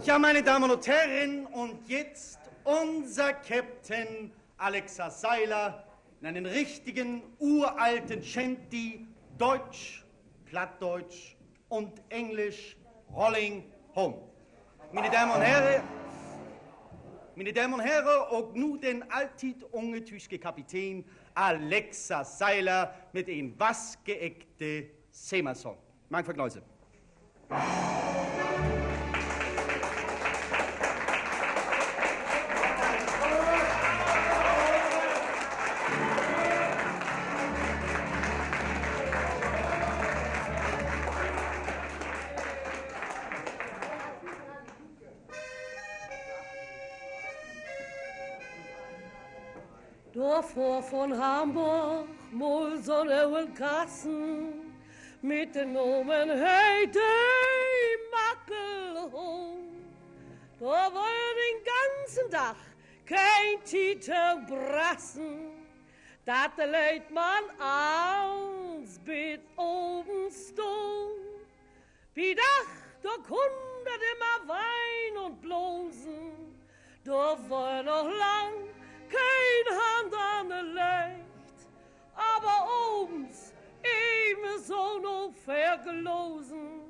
Ja, 0.08 0.18
meine 0.18 0.44
Damen 0.44 0.72
und 0.72 0.88
Herren, 0.88 1.46
und 1.46 1.90
jetzt 1.90 2.40
unser 2.64 3.34
Captain 3.34 4.32
Alexa 4.58 5.10
Seiler 5.10 5.84
in 6.22 6.28
einen 6.28 6.46
richtigen 6.46 7.24
uralten 7.40 8.24
Shanty, 8.24 9.08
Deutsch, 9.40 10.06
Plattdeutsch 10.46 11.36
und 11.70 11.92
Englisch, 12.10 12.78
Rolling 13.16 13.64
Home. 13.96 14.18
Meine 14.92 15.10
Damen 15.10 15.32
und 15.32 15.42
Herren, 15.42 15.84
meine 17.38 17.54
Damen 17.54 17.74
und 17.74 17.82
Herren, 17.82 18.30
und 18.32 18.56
nu 18.56 18.78
den 18.78 19.04
altid 19.12 19.64
unge 19.72 20.04
tyske 20.04 20.40
Kapitän 20.40 21.04
Alexa 21.36 22.24
Seiler 22.24 22.88
mit 23.14 23.30
en 23.30 23.60
vaskeægte 23.60 24.86
Seemannsson. 25.12 25.78
Mange 26.10 26.26
fornøjelse. 26.26 26.62
Davor 27.50 28.15
von 50.90 51.18
Hamburg, 51.18 52.08
mal 52.32 52.78
so 52.78 52.94
einen 52.94 53.54
Kassen, 53.54 54.74
mit 55.22 55.56
den 55.56 55.74
Nomen 55.74 56.30
Heide 56.30 57.00
Mackelhung. 58.12 59.58
Da 60.60 60.66
war 60.66 61.32
den 61.44 61.58
ganzen 61.74 62.32
Tag 62.32 62.56
kein 63.06 63.64
Titer 63.64 64.42
brassen, 64.48 65.52
dat 66.26 66.52
leidt 66.58 67.10
man 67.12 67.44
ans 67.60 69.00
bit 69.00 69.42
oben 69.58 70.30
stund. 70.32 71.46
Wie 72.14 72.36
Dach, 72.36 72.72
da 73.02 73.10
kundet 73.28 74.02
immer 74.14 74.54
Wein 74.54 75.26
und 75.26 75.42
Blosen, 75.42 76.56
da 77.04 77.38
war 77.50 77.84
noch 77.84 78.08
lang 78.08 78.54
kein 79.16 79.66
Hand 79.82 80.14
an 80.14 80.50
der 80.50 80.64
Licht, 80.64 81.58
aber 82.16 82.58
obens 83.02 83.54
ebenso 83.84 85.00
noch 85.00 85.34
vergelosen, 85.34 86.82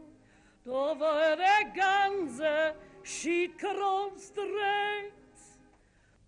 da 0.64 1.00
war 1.00 1.36
der 1.36 1.66
ganze 1.76 2.76
Schiedkranz 3.04 4.34
direkt. 4.34 5.14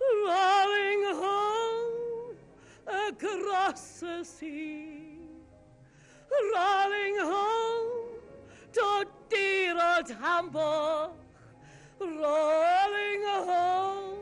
rolling 0.00 1.04
home 1.14 2.36
across 2.86 4.00
the 4.00 4.24
sea 4.24 5.00
rolling 6.30 6.79
dear 10.06 10.16
old 10.16 10.24
Hamburg, 10.24 11.10
rolling 12.00 13.22
home, 13.46 14.18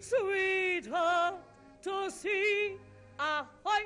sweetheart, 0.00 1.34
to 1.82 2.10
see 2.10 2.78
ahoy. 3.18 3.82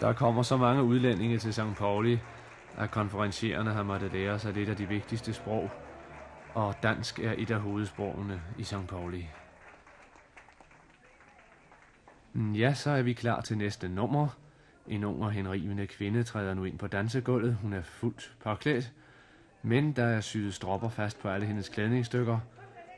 Der 0.00 0.12
kommer 0.12 0.42
så 0.42 0.56
mange 0.56 0.82
udlændinge 0.82 1.38
til 1.38 1.54
St. 1.54 1.60
Pauli, 1.76 2.18
at 2.78 2.90
konferencierende 2.90 3.72
har 3.72 3.82
måttet 3.82 4.12
lære 4.12 4.38
sig 4.38 4.52
lidt 4.52 4.68
af 4.68 4.76
de 4.76 4.88
vigtigste 4.88 5.32
sprog, 5.32 5.70
og 6.54 6.74
dansk 6.82 7.18
er 7.18 7.34
et 7.38 7.50
af 7.50 7.60
hovedsprogene 7.60 8.42
i 8.58 8.62
St. 8.64 8.86
Pauli. 8.88 9.28
Mm, 12.32 12.52
Ja, 12.52 12.74
så 12.74 12.90
er 12.90 13.02
vi 13.02 13.12
klar 13.12 13.40
til 13.40 13.58
næste 13.58 13.88
nummer. 13.88 14.28
En 14.88 15.04
ung 15.04 15.22
og 15.22 15.32
henrivende 15.32 15.86
kvinde 15.86 16.22
træder 16.22 16.54
nu 16.54 16.64
ind 16.64 16.78
på 16.78 16.86
dansegulvet. 16.86 17.54
Hun 17.62 17.72
er 17.72 17.82
fuldt 17.82 18.34
påklædt, 18.44 18.92
men 19.62 19.92
der 19.92 20.04
er 20.04 20.20
syet 20.20 20.54
stropper 20.54 20.88
fast 20.88 21.20
på 21.20 21.28
alle 21.28 21.46
hendes 21.46 21.68
klædningsstykker, 21.68 22.38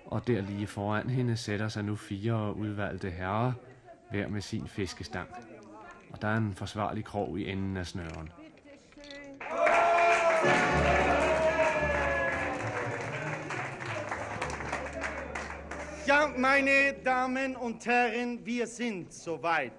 og 0.07 0.27
der 0.27 0.41
lige 0.41 0.67
foran 0.67 1.11
hende 1.11 1.37
sætter 1.37 1.69
sig 1.69 1.85
nu 1.85 1.97
fire 1.97 2.57
udvalgte 2.57 3.11
herrer, 3.11 3.53
hver 4.11 4.29
med 4.29 4.41
sin 4.41 4.69
fiskestang. 4.69 5.29
Og 6.13 6.23
der 6.23 6.29
er 6.29 6.37
en 6.37 6.55
forsvarlig 6.55 7.05
krog 7.05 7.39
i 7.39 7.51
enden 7.51 7.77
af 7.77 7.87
snøren. 7.87 8.31
Ja, 16.07 16.33
meine 16.37 16.95
Damen 17.05 17.55
und 17.55 17.87
Herren, 17.87 18.45
wir 18.45 18.67
sind 18.67 19.13
soweit. 19.13 19.73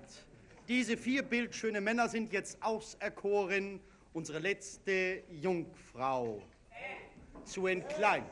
Diese 0.70 0.96
vier 0.96 1.22
bildschöne 1.22 1.82
Männer 1.82 2.08
sind 2.08 2.32
jetzt 2.32 2.58
auserkoren, 2.62 3.82
unsere 4.14 4.40
letzte 4.40 5.24
Jungfrau 5.30 6.42
zu 7.44 7.68
entkleiden. 7.68 8.24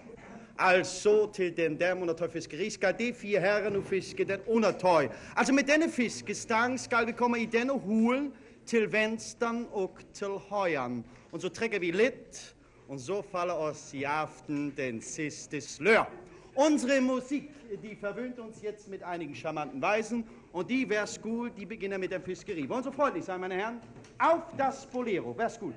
Altså 0.57 1.31
til 1.33 1.57
den 1.57 1.79
der 1.79 2.01
undertøjfiskeri 2.01 2.69
skal 2.69 2.95
de 2.99 3.13
fire 3.13 3.39
herrer 3.39 3.69
nu 3.69 3.81
fiske 3.81 4.23
den 4.23 4.39
undertøj. 4.47 5.09
Altså 5.35 5.53
med 5.53 5.63
denne 5.63 5.91
fiskestang 5.91 6.79
skal 6.79 7.07
vi 7.07 7.11
komme 7.11 7.39
i 7.39 7.45
denne 7.45 7.73
hul 7.73 8.31
til 8.65 8.91
venstren 8.91 9.67
og 9.71 9.97
til 10.13 10.27
højren. 10.27 11.05
Og 11.31 11.41
så 11.41 11.49
trækker 11.49 11.79
vi 11.79 11.91
lidt, 11.91 12.55
og 12.87 12.99
så 12.99 13.21
falder 13.31 13.53
os 13.53 13.93
i 13.93 14.03
aften 14.03 14.73
den 14.77 15.01
sidste 15.01 15.61
slør. 15.61 16.11
Unsere 16.55 17.01
Musik, 17.01 17.43
die 17.77 17.95
verwöhnt 17.95 18.39
uns 18.39 18.61
jetzt 18.61 18.87
mit 18.87 19.03
einigen 19.03 19.35
charmanten 19.35 19.81
Weisen 19.81 20.23
und 20.51 20.69
die, 20.69 20.89
wär's 20.89 21.21
gut, 21.21 21.57
die 21.57 21.65
beginnen 21.65 21.99
mit 21.99 22.11
der 22.11 22.21
Fiskerie. 22.21 22.67
Wollen 22.67 22.83
Sie 22.83 22.91
freundlich 22.91 23.25
sein, 23.25 23.39
meine 23.39 23.55
Herren? 23.55 23.79
Auf 24.19 24.43
das 24.57 24.85
Bolero, 24.85 25.37
wär's 25.37 25.59
gut. 25.59 25.75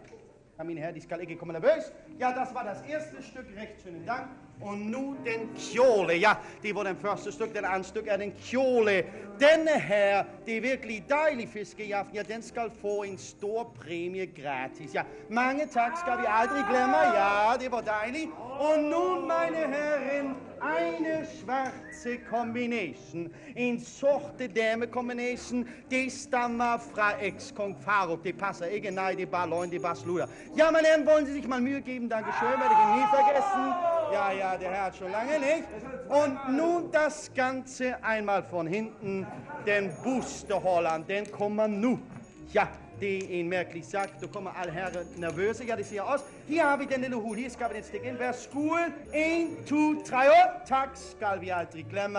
Ja, 0.58 0.64
meine 0.64 0.80
Herren, 0.80 0.94
die 0.94 1.00
skal 1.00 1.20
ikke 1.20 1.36
komme 1.36 1.52
nervös. 1.52 1.92
Ja, 2.18 2.32
das 2.32 2.54
war 2.54 2.64
das 2.64 2.80
erste 2.82 3.22
Stück, 3.22 3.46
recht 3.56 3.82
schönen 3.82 4.06
Dank. 4.06 4.28
Og 4.60 4.78
nu 4.78 5.16
den 5.24 5.48
kjole. 5.56 6.14
Ja, 6.14 6.36
det 6.62 6.74
var 6.74 6.84
den 6.84 6.96
første 6.96 7.32
stykke. 7.32 7.54
Den 7.54 7.64
anden 7.64 7.84
stykke 7.84 8.10
er 8.10 8.16
den 8.16 8.32
kjole. 8.32 9.04
Denne 9.40 9.80
her, 9.80 10.24
det 10.46 10.56
er 10.56 10.60
virkelig 10.60 11.04
dejlig 11.08 11.48
fiske 11.48 11.84
i 11.84 11.90
aften. 11.90 12.14
Ja, 12.14 12.22
den 12.22 12.42
skal 12.42 12.70
få 12.70 13.02
en 13.02 13.18
stor 13.18 13.74
præmie 13.80 14.26
gratis. 14.26 14.94
Ja, 14.94 15.02
mange 15.30 15.66
tak 15.66 15.92
skal 15.98 16.18
vi 16.18 16.24
aldrig 16.28 16.64
glemme. 16.70 16.96
Ja, 16.96 17.56
det 17.60 17.72
var 17.72 17.80
dejligt. 17.80 18.30
Og 18.38 18.78
nu, 18.78 19.20
mine 19.20 19.74
herren, 19.74 20.36
eine 20.64 21.26
schwarze 21.26 22.18
combination. 22.30 23.30
En 23.56 23.80
sorte 23.80 24.48
dame 24.48 24.86
combination. 24.86 25.68
Det 25.90 26.12
stammer 26.12 26.78
fra 26.78 27.12
eks-kong 27.20 27.76
Faruk. 27.84 28.24
Det 28.24 28.38
passer 28.38 28.66
ikke. 28.66 28.90
Nej, 28.90 29.16
er 29.18 29.26
bare. 29.26 29.66
Det 29.66 29.74
er 29.74 29.80
bare. 29.80 30.28
Ja, 30.56 30.70
men 30.70 30.80
dann 30.84 31.06
wollen 31.06 31.26
Sie 31.26 31.32
sich 31.32 31.48
mal 31.48 31.60
Mühe 31.60 31.80
geben. 31.80 32.08
Dankeschön. 32.08 32.48
Werde 32.48 32.74
ich 32.74 32.96
nie 32.96 33.06
vergessen. 33.10 33.64
Ja, 34.12 34.32
ja, 34.32 34.56
der 34.56 34.70
Herr 34.70 34.84
hat 34.84 34.96
schon 34.96 35.10
lange 35.10 35.38
nicht. 35.38 35.64
Und 36.08 36.56
nun 36.56 36.90
das 36.92 37.30
Ganze 37.34 38.02
einmal 38.04 38.42
von 38.42 38.66
hinten. 38.66 39.26
Den 39.66 39.90
Boosterholderen, 40.02 41.06
den 41.06 41.30
kommer 41.30 41.68
nu. 41.68 41.98
Ja, 42.52 42.68
det 43.04 43.36
er 43.36 43.40
en 43.40 43.48
mærkelig 43.48 43.84
sak. 43.84 44.10
Du 44.22 44.26
kommer 44.26 44.50
alle 44.50 44.72
herrer 44.72 45.04
nervøse. 45.16 45.64
Ja, 45.64 45.76
det 45.76 45.86
siger 45.86 46.02
også. 46.02 46.24
Her 46.48 46.62
har 46.62 46.76
vi 46.76 46.84
den 46.84 47.00
lille 47.00 47.16
hul. 47.16 47.36
Her 47.36 47.50
skal 47.50 47.66
vi 47.70 47.74
den 47.74 47.84
stikke 47.84 48.08
ind. 48.08 48.16
Værsgo. 48.16 48.68
1, 49.14 49.66
2, 49.66 50.02
3, 50.04 50.16
8. 50.28 50.32
Tak 50.66 50.88
skal 50.94 51.40
vi 51.40 51.48
aldrig 51.48 51.86
glemme. 51.90 52.18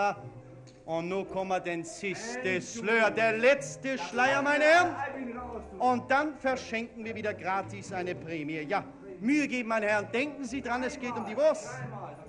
Og 0.86 1.04
nu 1.04 1.24
kommer 1.24 1.58
den 1.58 1.84
sidste 1.84 2.60
slør. 2.60 3.08
Der 3.16 3.36
letzte 3.36 3.98
Schleier, 3.98 4.42
meine 4.42 4.64
Herren. 4.64 4.94
Und 5.80 6.02
dann 6.10 6.28
verschenken 6.40 7.04
wir 7.04 7.14
wieder 7.14 7.32
gratis 7.32 7.92
eine 7.92 8.14
Prämie. 8.14 8.66
Ja, 8.68 8.82
Mühe 9.20 9.48
geben, 9.48 9.68
meine 9.68 9.86
Herren. 9.86 10.06
Denken 10.12 10.44
Sie 10.44 10.60
dran, 10.60 10.84
es 10.84 11.00
geht 11.00 11.16
um 11.16 11.24
die 11.24 11.36
Wurst. 11.36 11.68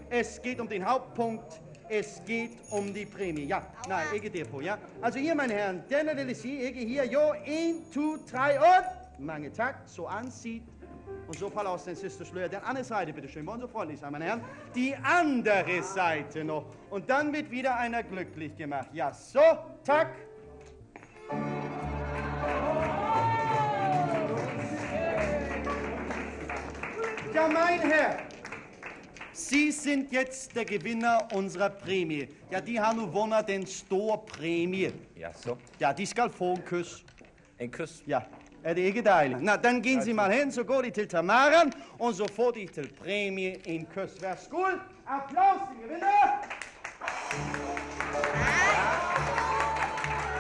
Es 0.09 0.41
geht 0.41 0.59
um 0.59 0.67
den 0.67 0.83
Hauptpunkt. 0.83 1.61
Es 1.89 2.21
geht 2.25 2.57
um 2.69 2.93
die 2.93 3.05
Prämie. 3.05 3.45
Ja, 3.45 3.61
nej, 3.87 4.05
ikke 4.13 4.29
derpå, 4.29 4.61
ja. 4.61 4.77
Altså 5.01 5.19
hier, 5.19 5.35
meine 5.35 5.53
Herren, 5.53 5.83
denne 5.89 6.13
lille 6.13 6.35
sige, 6.35 6.63
ikke 6.63 6.79
her. 6.79 7.05
Jo, 7.05 7.33
1, 7.45 7.91
2, 7.91 8.17
3 8.29 8.59
und... 8.59 9.25
Mange 9.25 9.51
tak, 9.51 9.81
so 9.85 10.05
ansieht. 10.07 10.63
Und 11.27 11.37
so 11.37 11.49
falder 11.49 11.71
aus 11.71 11.85
den 11.85 11.95
sidste 11.95 12.25
slør. 12.25 12.49
Den 12.49 12.61
andere 12.63 12.83
Seite, 12.83 13.13
bitte 13.13 13.27
schön. 13.27 13.45
Wollen 13.47 13.61
Sie 13.61 13.67
freundlich 13.67 13.99
sein, 13.99 14.11
meine 14.11 14.25
Herren? 14.25 14.41
Die 14.75 14.95
andere 14.95 15.81
Seite 15.81 16.43
noch. 16.43 16.65
Und 16.89 17.09
dann 17.09 17.33
wird 17.33 17.49
wieder 17.49 17.77
einer 17.77 18.03
glücklich 18.03 18.55
gemacht. 18.55 18.89
Ja, 18.93 19.11
so, 19.11 19.39
tak. 19.83 20.13
Ja, 27.33 27.47
mein 27.47 27.79
Herr, 27.79 28.19
Sie 29.37 29.71
sind 29.71 30.11
jetzt 30.11 30.55
der 30.55 30.65
Gewinner 30.65 31.27
unserer 31.33 31.69
Prämie. 31.69 32.27
Ja, 32.51 32.81
har 32.81 32.93
nu 32.93 33.05
vundet 33.05 33.47
den 33.47 33.67
store 33.67 34.17
præmie. 34.27 34.93
Ja, 35.19 35.29
så. 35.33 35.55
Ja, 35.79 35.91
de 35.97 36.05
skal 36.05 36.29
få 36.29 36.51
en 36.53 36.61
kys. 36.61 37.05
En 37.59 37.69
kys. 37.69 38.03
Ja, 38.07 38.19
er 38.63 38.73
det 38.73 38.81
ikke 38.81 39.01
dejligt? 39.01 39.41
Nå, 39.41 39.51
dann 39.63 39.81
gehen 39.81 40.01
Sie 40.01 40.13
mal 40.13 40.31
hen, 40.31 40.51
så 40.51 40.63
går 40.63 40.81
de 40.81 40.89
til 40.89 41.07
Tamaran, 41.07 41.73
og 41.99 42.13
så 42.13 42.27
får 42.35 42.51
de 42.51 42.67
til 42.67 42.93
præmie 43.03 43.67
en 43.67 43.85
kys. 43.85 44.21
Værsgo. 44.21 44.63
Applaus, 45.07 45.61
de 45.69 45.83
gevinder. 45.83 46.07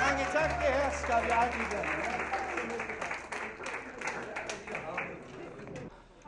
Mange 0.01 0.25
tak, 0.33 0.49
det 0.61 0.73
her 0.73 0.89
skal 1.03 1.25
vi 1.25 1.29
aldrig 1.31 2.06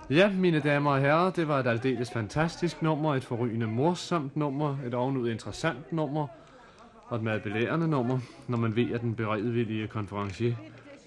Ja, 0.10 0.32
mine 0.32 0.60
damer 0.60 0.92
og 0.92 1.00
herrer, 1.00 1.32
det 1.32 1.48
var 1.48 1.60
et 1.60 1.68
aldeles 1.68 2.12
fantastisk 2.12 2.82
nummer, 2.82 3.16
et 3.16 3.24
forrygende 3.24 3.68
morsomt 3.68 4.38
nummer, 4.38 4.78
et 4.86 4.94
ovenud 4.94 5.30
interessant 5.30 5.92
nummer, 5.94 6.28
og 7.08 7.18
et 7.18 7.24
meget 7.24 7.44
belærende 7.44 7.88
nummer, 7.88 8.20
når 8.48 8.58
man 8.58 8.76
ved, 8.76 8.92
at 8.94 9.02
den 9.02 9.16
beredvillige 9.16 9.88
konferencier 9.88 10.56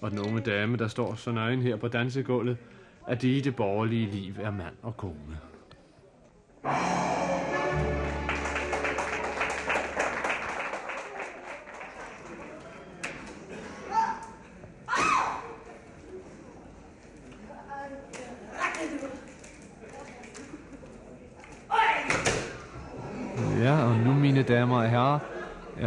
og 0.00 0.10
den 0.10 0.18
unge 0.18 0.40
dame, 0.40 0.76
der 0.76 0.88
står 0.88 1.14
så 1.14 1.32
nøgen 1.32 1.62
her 1.62 1.76
på 1.76 1.88
dansegulvet, 1.88 2.56
at 3.08 3.22
det 3.22 3.28
i 3.28 3.40
det 3.40 3.56
borgerlige 3.56 4.10
liv 4.10 4.34
er 4.40 4.50
mand 4.50 4.74
og 4.82 4.96
kone. 4.96 5.38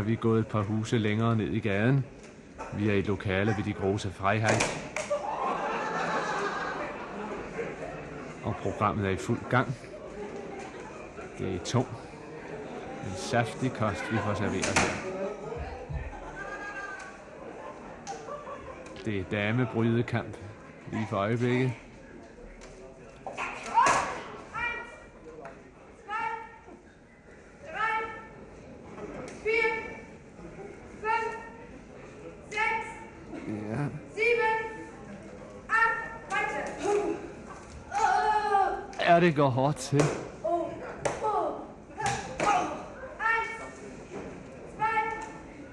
Vi 0.06 0.16
gået 0.16 0.40
et 0.40 0.48
par 0.48 0.62
huse 0.62 0.98
længere 0.98 1.36
ned 1.36 1.48
i 1.48 1.60
gaden. 1.60 2.06
Vi 2.78 2.90
er 2.90 2.94
i 2.94 3.02
lokale 3.02 3.54
ved 3.58 3.64
de 3.64 3.74
große 3.74 4.12
Freiheit. 4.12 4.64
Og 8.44 8.56
programmet 8.56 9.06
er 9.06 9.10
i 9.10 9.16
fuld 9.16 9.40
gang. 9.50 9.76
Det 11.38 11.56
er 11.56 11.60
tung. 11.66 11.88
En 13.06 13.16
saftig 13.16 13.74
kost, 13.74 14.12
vi 14.12 14.18
får 14.18 14.34
serveret 14.34 14.80
her. 14.80 15.06
Det 19.06 19.20
er 19.20 19.24
damebrydekamp 19.32 20.38
lige 20.92 21.08
for 21.10 21.18
øjeblikket. 21.18 21.72
Er 39.06 39.20
det 39.20 39.36
går 39.36 39.50
hårdt 39.50 39.78
til. 39.78 40.04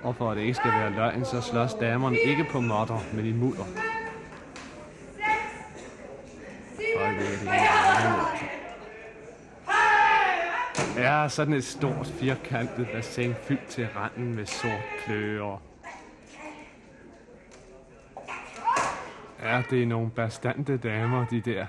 Og 0.02 0.16
for 0.16 0.30
at 0.30 0.36
det 0.36 0.42
ikke 0.42 0.54
skal 0.54 0.72
være 0.72 0.90
løgn, 0.90 1.24
så 1.24 1.40
slås 1.40 1.74
damerne 1.74 2.16
ikke 2.24 2.44
på 2.44 2.60
modder, 2.60 3.04
men 3.14 3.26
i 3.26 3.32
mudder. 3.32 3.64
Ja, 10.96 11.28
sådan 11.28 11.54
et 11.54 11.64
stort 11.64 12.06
firkantet 12.06 12.88
bassin 12.94 13.34
fyldt 13.42 13.66
til 13.68 13.88
randen 13.96 14.34
med 14.34 14.46
sort 14.46 14.82
kløer. 15.04 15.62
Ja, 19.42 19.62
det 19.70 19.82
er 19.82 19.86
nogle 19.86 20.10
bastante 20.10 20.76
damer, 20.76 21.26
de 21.26 21.40
der. 21.40 21.66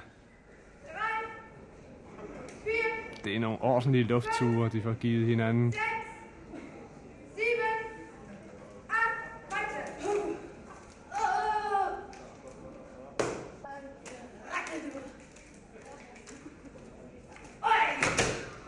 Det 3.24 3.36
er 3.36 3.40
nogle 3.40 3.58
ordentlige 3.62 4.04
luftture, 4.04 4.70
de 4.70 4.82
får 4.82 4.94
givet 4.94 5.28
hinanden. 5.28 5.74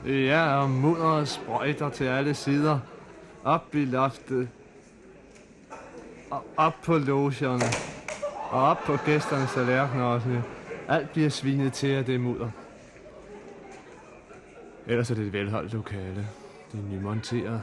Ja, 0.06 0.62
og 0.62 0.70
mudderet 0.70 1.28
sprøjter 1.28 1.90
til 1.90 2.04
alle 2.04 2.34
sider. 2.34 2.80
Op 3.44 3.76
i 3.76 3.86
loftet. 3.86 4.50
Og 6.32 6.46
op 6.58 6.74
på 6.84 6.98
logerne. 6.98 7.66
Og 8.50 8.64
op 8.64 8.78
på 8.86 8.98
gæsternes 9.06 9.54
tallerkener 9.54 10.04
også. 10.04 10.42
Alt 10.88 11.10
bliver 11.10 11.30
svinet 11.30 11.74
til, 11.74 11.88
at 11.88 12.08
det 12.08 12.16
er 12.16 12.20
mudder. 12.20 12.50
Ellers 14.88 15.12
er 15.12 15.16
det 15.16 15.26
et 15.26 15.34
velholdt 15.34 15.74
lokale. 15.74 16.28
Det 16.72 16.80
er 16.80 16.84
nymonteret, 16.84 17.62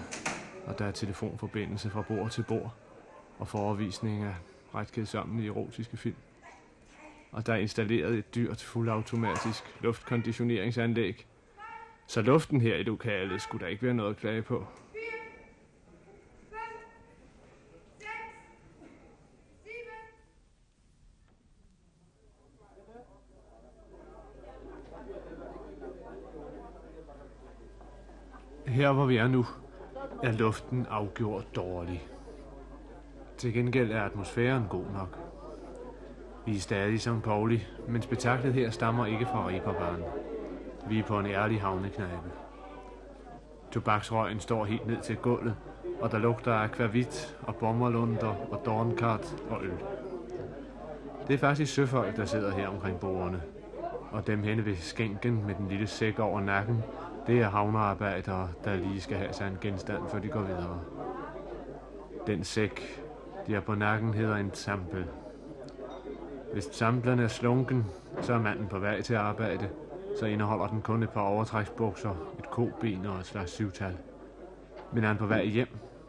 og 0.67 0.79
der 0.79 0.85
er 0.85 0.91
telefonforbindelse 0.91 1.91
fra 1.91 2.03
bord 2.03 2.31
til 2.31 2.45
bord, 2.49 2.75
og 3.39 3.49
forevisning 3.49 4.25
af 4.25 4.35
ret 4.75 4.93
kedsommelige 4.93 5.49
erotiske 5.49 5.97
film. 5.97 6.17
Og 7.33 7.47
der 7.47 7.53
er 7.53 7.57
installeret 7.57 8.15
et 8.15 8.35
dyrt, 8.35 8.63
fuldautomatisk 8.63 9.65
luftkonditioneringsanlæg, 9.81 11.27
så 12.07 12.23
luften 12.23 12.61
her 12.61 12.77
i 12.77 12.83
lokalet 12.83 13.43
skulle 13.43 13.65
der 13.65 13.71
ikke 13.71 13.83
være 13.83 13.95
noget 13.95 14.11
at 14.11 14.17
klage 14.17 14.43
på. 14.43 14.67
Her 28.83 28.93
hvor 28.93 29.07
vi 29.07 29.17
er 29.17 29.29
nu, 29.29 29.47
er 30.23 30.33
luften 30.33 30.87
afgjort 30.91 31.57
dårlig. 31.57 32.03
Til 33.39 33.53
gengæld 33.53 33.91
er 33.91 34.03
atmosfæren 34.03 34.65
god 34.71 34.85
nok. 34.95 35.19
Vi 36.47 36.57
er 36.57 36.61
stadig 36.61 37.07
i 37.07 37.21
Pauli, 37.25 37.67
men 37.89 38.03
spektaklet 38.03 38.55
her 38.55 38.71
stammer 38.71 39.07
ikke 39.07 39.27
fra 39.27 39.49
Reeperbahn. 39.49 40.03
Vi 40.89 40.99
er 40.99 41.03
på 41.03 41.19
en 41.19 41.27
ærlig 41.27 41.61
havneknejpe. 41.61 42.31
Tobaksrøgen 43.71 44.41
står 44.41 44.65
helt 44.65 44.87
ned 44.87 45.01
til 45.03 45.17
gulvet, 45.17 45.57
og 46.01 46.11
der 46.11 46.19
lugter 46.19 46.53
af 46.53 46.65
akvavit 46.65 47.39
og 47.43 47.57
bommerlunder 47.57 48.35
og 48.51 48.63
dornkart 48.67 49.37
og 49.51 49.65
øl. 49.65 49.79
Det 51.29 51.35
er 51.35 51.39
faktisk 51.39 51.75
søfolk, 51.75 52.17
der 52.17 52.25
sidder 52.25 52.51
her 52.51 52.69
omkring 52.69 53.01
bordene. 53.01 53.43
Og 54.13 54.27
dem 54.27 54.43
henne 54.43 54.65
ved 54.65 54.77
skænken 54.77 55.47
med 55.47 55.55
den 55.55 55.69
lille 55.69 55.87
sæk 55.87 56.19
over 56.19 56.41
nakken, 56.41 56.83
det 57.27 57.41
er 57.41 57.49
havnearbejdere, 57.49 58.49
der 58.65 58.77
lige 58.77 59.01
skal 59.01 59.17
have 59.17 59.33
sig 59.33 59.49
en 59.49 59.59
genstand, 59.61 60.03
før 60.09 60.19
de 60.19 60.29
går 60.29 60.41
videre. 60.41 60.81
Den 62.27 62.45
sæk, 62.45 63.03
de 63.47 63.55
har 63.55 63.61
på 63.61 63.75
nakken, 63.75 64.15
hedder 64.15 64.37
en 64.37 64.51
sampel. 64.55 65.05
Hvis 66.53 66.69
samplen 66.73 67.19
er 67.19 67.29
slunken, 67.29 67.87
så 68.21 68.33
er 68.33 68.39
manden 68.39 68.67
på 68.67 68.79
vej 68.79 69.01
til 69.01 69.15
arbejde. 69.15 69.69
Så 70.21 70.27
indeholder 70.27 70.67
den 70.67 70.83
kun 70.83 71.03
et 71.03 71.11
par 71.11 71.21
overtræksbukser, 71.21 72.11
et 72.39 72.51
koben 72.51 73.07
og 73.07 73.19
et 73.19 73.27
slags 73.27 73.53
syvtal. 73.53 73.97
Men 74.93 75.05
er 75.05 75.09
han 75.09 75.17
på 75.17 75.27
vej 75.27 75.45
hjem, 75.45 75.69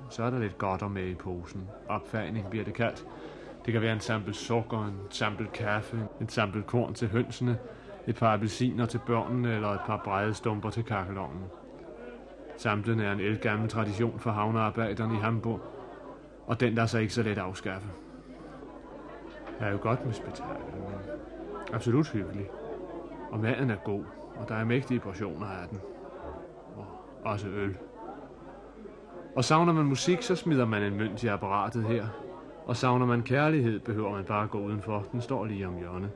så 0.10 0.24
er 0.24 0.30
der 0.30 0.40
lidt 0.40 0.58
godter 0.58 0.88
med 0.88 1.08
i 1.08 1.16
posen. 1.16 1.70
Opfagning 1.88 2.50
bliver 2.50 2.66
det 2.66 2.74
kaldt. 2.74 3.06
Det 3.66 3.74
kan 3.74 3.82
være 3.82 3.94
en 3.94 4.00
sample 4.00 4.34
sukker, 4.34 4.86
en 4.86 5.00
sample 5.10 5.48
kaffe, 5.54 6.08
en 6.22 6.30
sample 6.30 6.64
korn 6.64 6.94
til 6.94 7.08
hønsene, 7.08 7.58
et 8.08 8.16
par 8.16 8.34
appelsiner 8.34 8.86
til 8.86 9.00
børnene 9.06 9.56
eller 9.56 9.70
et 9.70 9.82
par 9.86 10.02
brædestumper 10.04 10.70
til 10.70 10.84
kakkelovnen. 10.84 11.44
Samlen 12.58 13.00
er 13.00 13.12
en 13.12 13.20
elgammel 13.20 13.70
tradition 13.70 14.20
for 14.20 14.32
havnearbejderne 14.32 15.14
i 15.14 15.18
Hamburg, 15.18 15.62
og 16.48 16.60
den 16.60 16.78
der 16.78 16.86
så 16.86 16.98
ikke 16.98 17.14
så 17.14 17.24
let 17.24 17.38
afskaffe. 17.38 17.88
Jeg 19.60 19.68
er 19.68 19.72
jo 19.72 19.80
godt 19.82 20.06
med 20.06 20.14
spektakel, 20.14 20.74
men 20.76 21.16
absolut 21.74 22.10
hyggelig. 22.10 22.50
Og 23.32 23.40
maden 23.40 23.70
er 23.70 23.76
god, 23.76 24.04
og 24.36 24.50
der 24.50 24.56
er 24.56 24.66
mægtige 24.66 25.00
portioner 25.00 25.46
af 25.48 25.68
den. 25.70 25.80
Og 26.76 26.86
også 27.24 27.48
øl. 27.48 27.78
Og 29.36 29.44
savner 29.44 29.74
man 29.74 29.86
musik, 29.86 30.22
så 30.22 30.36
smider 30.36 30.66
man 30.66 30.84
en 30.84 30.98
mønt 30.98 31.24
i 31.24 31.28
apparatet 31.28 31.84
her. 31.84 32.08
Og 32.66 32.76
savner 32.76 33.06
man 33.06 33.22
kærlighed, 33.22 33.80
behøver 33.80 34.12
man 34.12 34.24
bare 34.24 34.48
gå 34.48 34.60
udenfor. 34.60 35.06
Den 35.12 35.22
står 35.22 35.46
lige 35.46 35.68
om 35.68 35.78
hjørnet. 35.78 36.12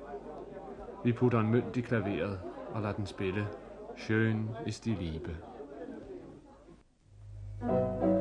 Vi 1.07 1.13
putter 1.13 1.39
en 1.39 1.51
mønt 1.51 1.77
i 1.77 1.81
klaveret 1.81 2.39
og 2.73 2.81
lader 2.81 2.93
den 2.93 3.05
spille. 3.05 3.47
Schön 3.95 4.49
ist 4.65 4.85
die 4.85 4.95
Liebe. 4.95 5.35
Der 7.61 8.16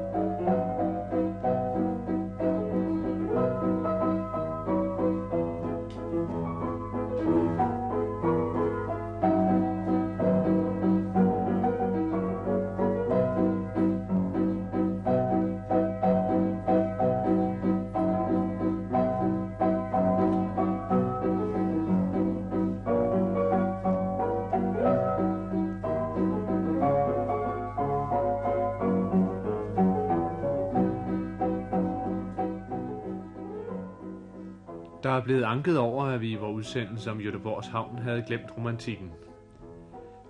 er 35.17 35.25
blevet 35.25 35.43
anket 35.43 35.79
over, 35.79 36.05
at 36.05 36.21
vi 36.21 36.31
i 36.31 36.35
vores 36.35 36.57
udsendelse 36.57 37.11
om 37.11 37.19
Göteborgs 37.19 37.71
Havn 37.71 37.99
havde 37.99 38.25
glemt 38.27 38.57
romantikken. 38.57 39.11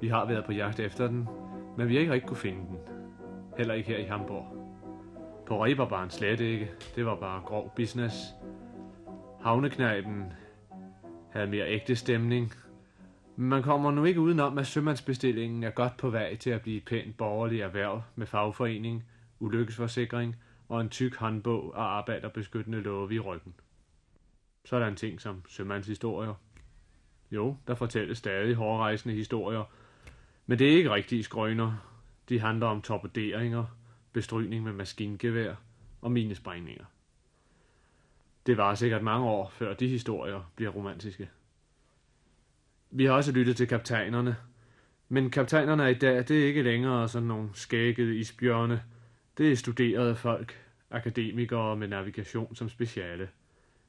Vi 0.01 0.09
har 0.09 0.27
været 0.27 0.45
på 0.45 0.53
jagt 0.53 0.81
efter 0.81 1.07
den, 1.09 1.29
men 1.77 1.89
vi 1.89 1.95
har 1.95 2.01
ikke 2.01 2.13
rigtig 2.13 2.29
kunne 2.29 2.37
finde 2.37 2.67
den. 2.69 2.79
Heller 3.59 3.75
ikke 3.75 3.89
her 3.89 3.99
i 3.99 4.05
Hamburg. 4.05 4.47
På 5.47 5.65
Reberbaren 5.65 6.11
slet 6.11 6.41
ikke. 6.41 6.71
Det 6.97 7.07
var 7.07 7.15
bare 7.15 7.43
grov 7.45 7.73
business. 7.77 8.17
Havneknejpen 9.43 10.33
havde 11.31 11.47
mere 11.47 11.69
ægte 11.69 11.97
stemning. 11.97 12.53
Men 13.37 13.49
man 13.49 13.63
kommer 13.63 13.91
nu 13.91 14.05
ikke 14.05 14.21
udenom, 14.21 14.59
at 14.59 14.67
sømandsbestillingen 14.67 15.63
er 15.63 15.71
godt 15.71 15.97
på 15.97 16.11
vej 16.11 16.37
til 16.37 16.51
at 16.51 16.63
blive 16.63 16.77
et 16.77 16.85
pænt 16.85 17.17
borgerligt 17.17 17.63
erhverv 17.63 18.03
med 18.17 18.27
fagforening, 18.27 19.05
ulykkesforsikring 19.41 20.37
og 20.69 20.81
en 20.81 20.89
tyk 20.89 21.17
håndbog 21.17 21.75
og 21.75 21.97
arbejderbeskyttende 21.97 22.81
love 22.81 23.15
i 23.15 23.19
ryggen. 23.19 23.55
Så 24.67 24.77
er 24.77 24.81
der 24.81 24.87
en 24.87 24.97
ting 24.97 25.21
som 25.21 25.43
sømandshistorier. 25.49 26.35
Jo, 27.31 27.57
der 27.67 27.75
fortælles 27.75 28.19
stadig 28.19 28.55
hårdrejsende 28.55 29.15
historier, 29.15 29.65
men 30.47 30.59
det 30.59 30.73
er 30.73 30.77
ikke 30.77 30.91
rigtige 30.91 31.23
skrøner. 31.23 31.73
De 32.29 32.41
handler 32.41 32.67
om 32.67 32.83
torpederinger, 32.83 33.65
bestrygning 34.13 34.65
med 34.65 34.73
maskingevær 34.73 35.55
og 36.01 36.13
minesprængninger. 36.13 36.85
Det 38.47 38.57
var 38.57 38.75
sikkert 38.75 39.03
mange 39.03 39.27
år, 39.27 39.49
før 39.51 39.75
de 39.75 39.89
historier 39.89 40.53
bliver 40.57 40.71
romantiske. 40.71 41.31
Vi 42.91 43.05
har 43.05 43.13
også 43.13 43.33
lyttet 43.33 43.57
til 43.57 43.69
kaptajnerne, 43.69 44.37
men 45.09 45.31
kaptajnerne 45.31 45.91
i 45.91 45.95
dag, 45.95 46.17
det 46.29 46.43
er 46.43 46.47
ikke 46.47 46.63
længere 46.63 47.09
sådan 47.09 47.29
nogle 47.29 47.51
skækkede 47.53 48.17
isbjørne. 48.17 48.83
Det 49.39 49.53
er 49.53 49.57
studerede 49.57 50.17
folk, 50.17 50.61
akademikere 50.91 51.77
med 51.77 51.89
navigation 51.89 52.55
som 52.55 52.69
speciale 52.69 53.29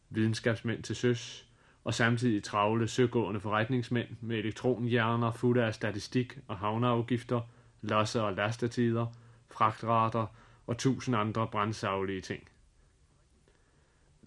videnskabsmænd 0.09 0.83
til 0.83 0.95
søs, 0.95 1.47
og 1.83 1.93
samtidig 1.93 2.43
travle 2.43 2.87
søgående 2.87 3.39
forretningsmænd 3.39 4.07
med 4.21 4.37
elektronhjerner 4.37 5.31
fulde 5.31 5.63
af 5.63 5.73
statistik 5.73 6.37
og 6.47 6.57
havneafgifter, 6.57 7.41
losser 7.81 8.21
og 8.21 8.33
lastetider, 8.33 9.05
fragtrater 9.51 10.25
og 10.67 10.77
tusind 10.77 11.15
andre 11.15 11.47
brændsaglige 11.47 12.21
ting. 12.21 12.47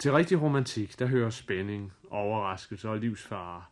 Til 0.01 0.13
rigtig 0.13 0.43
romantik, 0.43 0.99
der 0.99 1.07
hører 1.07 1.31
spænding, 1.31 1.93
overraskelse 2.11 2.89
og 2.89 2.99
livsfare. 2.99 3.65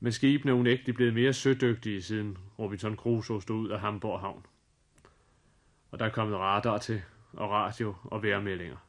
Men 0.00 0.12
skibene 0.12 0.52
er 0.52 0.56
unægteligt 0.56 0.96
blevet 0.96 1.14
mere 1.14 1.32
sødygtige, 1.32 2.02
siden 2.02 2.38
Robinson 2.58 2.96
Crusoe 2.96 3.42
stod 3.42 3.56
ud 3.56 3.68
af 3.68 3.80
Hamburg 3.80 4.20
Havn. 4.20 4.46
Og 5.90 5.98
der 5.98 6.04
er 6.04 6.10
kommet 6.10 6.38
radar 6.38 6.78
til, 6.78 7.02
og 7.32 7.50
radio 7.50 7.94
og 8.04 8.22
vejrmeldinger. 8.22 8.85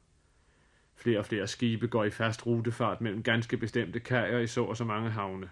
Flere 0.97 1.19
og 1.19 1.25
flere 1.25 1.47
skibe 1.47 1.87
går 1.87 2.03
i 2.03 2.09
fast 2.09 2.45
rutefart 2.45 3.01
mellem 3.01 3.23
ganske 3.23 3.57
bestemte 3.57 3.99
kajer 3.99 4.39
i 4.39 4.47
så 4.47 4.63
og 4.63 4.77
så 4.77 4.83
mange 4.83 5.09
havne. 5.09 5.49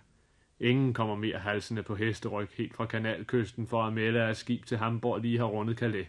Ingen 0.60 0.93
kommer 0.93 1.15
mere 1.15 1.39
halsende 1.39 1.84
på 1.84 1.95
hesteryg 1.95 2.47
helt 2.53 2.75
fra 2.75 2.86
kanalkysten 2.86 3.67
for 3.67 3.84
at 3.84 3.93
melde, 3.93 4.21
at 4.21 4.38
skib 4.38 4.65
til 4.65 4.77
Hamburg 4.77 5.21
lige 5.21 5.38
har 5.38 5.45
rundet 5.45 5.77
Calais. 5.77 6.08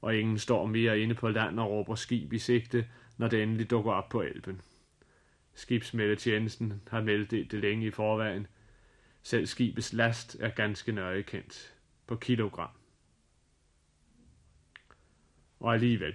Og 0.00 0.16
ingen 0.16 0.38
står 0.38 0.66
mere 0.66 1.00
inde 1.00 1.14
på 1.14 1.28
land 1.28 1.60
og 1.60 1.70
råber 1.70 1.94
skib 1.94 2.32
i 2.32 2.38
sigte, 2.38 2.88
når 3.16 3.28
det 3.28 3.42
endelig 3.42 3.70
dukker 3.70 3.92
op 3.92 4.08
på 4.08 4.22
elben. 4.22 4.60
Skibsmeldetjenesten 5.54 6.82
har 6.90 7.00
meldt 7.00 7.30
det 7.30 7.52
længe 7.52 7.86
i 7.86 7.90
forvejen. 7.90 8.46
Selv 9.22 9.46
skibets 9.46 9.92
last 9.92 10.36
er 10.40 10.48
ganske 10.48 10.92
nøje 10.92 11.22
kendt. 11.22 11.74
På 12.06 12.16
kilogram. 12.16 12.70
Og 15.60 15.74
alligevel. 15.74 16.14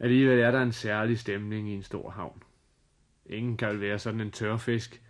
Alligevel 0.00 0.38
er 0.38 0.50
der 0.50 0.62
en 0.62 0.72
særlig 0.72 1.18
stemning 1.18 1.68
i 1.68 1.74
en 1.74 1.82
stor 1.82 2.10
havn. 2.10 2.42
Ingen 3.26 3.56
kan 3.56 3.68
vel 3.68 3.80
være 3.80 3.98
sådan 3.98 4.20
en 4.20 4.30
tørfisk, 4.30 5.02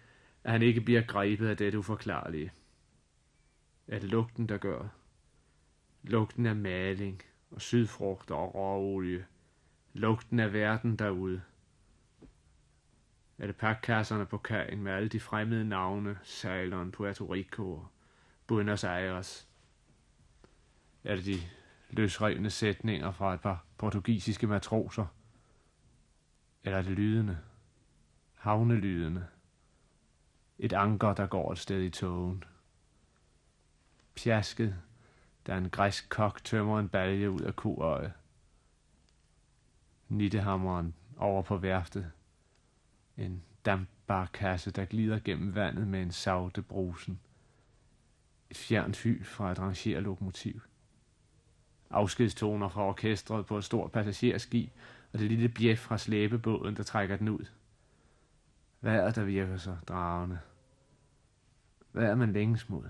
at 0.45 0.53
han 0.53 0.63
ikke 0.63 0.81
bliver 0.81 1.03
grebet 1.03 1.49
af 1.49 1.57
det 1.57 1.75
uforklarlige. 1.75 2.53
Er 3.89 3.99
det 3.99 4.09
lugten, 4.09 4.49
der 4.49 4.59
gør? 4.59 4.89
Lugten 6.03 6.47
af 6.47 6.57
maling 6.57 7.23
og 7.51 7.61
sydfrugt 7.61 8.31
og 8.31 8.55
råolie. 8.55 9.27
Lugten 9.93 10.41
af 10.41 10.53
verden 10.53 10.97
derude. 10.97 11.43
Er 13.39 13.47
det 13.47 13.57
pakkasserne 13.57 14.27
på 14.27 14.39
kajen 14.39 14.83
med 14.83 14.93
alle 14.93 15.09
de 15.09 15.21
fremmede 15.21 15.65
navne, 15.65 16.19
Ceylon, 16.25 16.91
Puerto 16.91 17.33
Rico 17.33 17.73
og 17.73 17.89
Buenos 18.47 18.85
Aires? 18.85 19.49
Er 21.05 21.17
det 21.17 21.25
de 21.25 21.41
løsrevne 21.91 22.51
sætninger 22.51 23.11
fra 23.11 23.35
et 23.35 23.41
par 23.41 23.65
portugisiske 23.79 24.47
matroser. 24.47 25.07
Eller 26.65 26.79
er 26.79 26.83
det 26.83 26.93
lydende? 26.93 27.39
Havnelydende. 28.35 29.27
Et 30.59 30.73
anker, 30.73 31.15
der 31.15 31.27
går 31.27 31.53
et 31.53 31.59
sted 31.59 31.83
i 31.83 31.91
togen. 31.91 32.45
Pjasket, 34.15 34.77
da 35.47 35.57
en 35.57 35.71
græsk 35.71 36.09
kok 36.09 36.45
tømmer 36.45 36.79
en 36.79 36.89
balje 36.89 37.31
ud 37.31 37.41
af 37.41 37.57
koøjet. 37.57 38.13
Nittehammeren 40.09 40.95
over 41.17 41.43
på 41.43 41.57
værftet. 41.57 42.13
En 43.17 43.43
dampbarkasse, 43.65 44.71
der 44.71 44.85
glider 44.85 45.21
gennem 45.25 45.55
vandet 45.55 45.89
med 45.89 46.03
en 46.03 46.13
savte 46.13 46.63
brusen. 46.63 47.21
Et 48.51 48.57
fjernt 48.57 49.03
hyl 49.03 49.25
fra 49.25 49.53
et 49.53 49.59
rangerlokomotiv 49.59 50.63
afskedstoner 51.91 52.69
fra 52.69 52.89
orkestret 52.89 53.47
på 53.47 53.59
et 53.59 53.65
stort 53.65 53.93
passagerskib, 53.93 54.71
og 55.13 55.19
det 55.19 55.29
lille 55.29 55.49
bjef 55.49 55.79
fra 55.79 55.99
slæbebåden, 55.99 56.77
der 56.77 56.83
trækker 56.83 57.17
den 57.17 57.29
ud. 57.29 57.45
Vejret, 58.81 59.17
der 59.17 59.25
virker 59.25 59.57
så 59.57 59.77
dragende. 59.89 60.39
Hvad 61.93 62.05
er 62.05 62.15
man 62.15 62.33
længes 62.33 62.69
mod? 62.69 62.85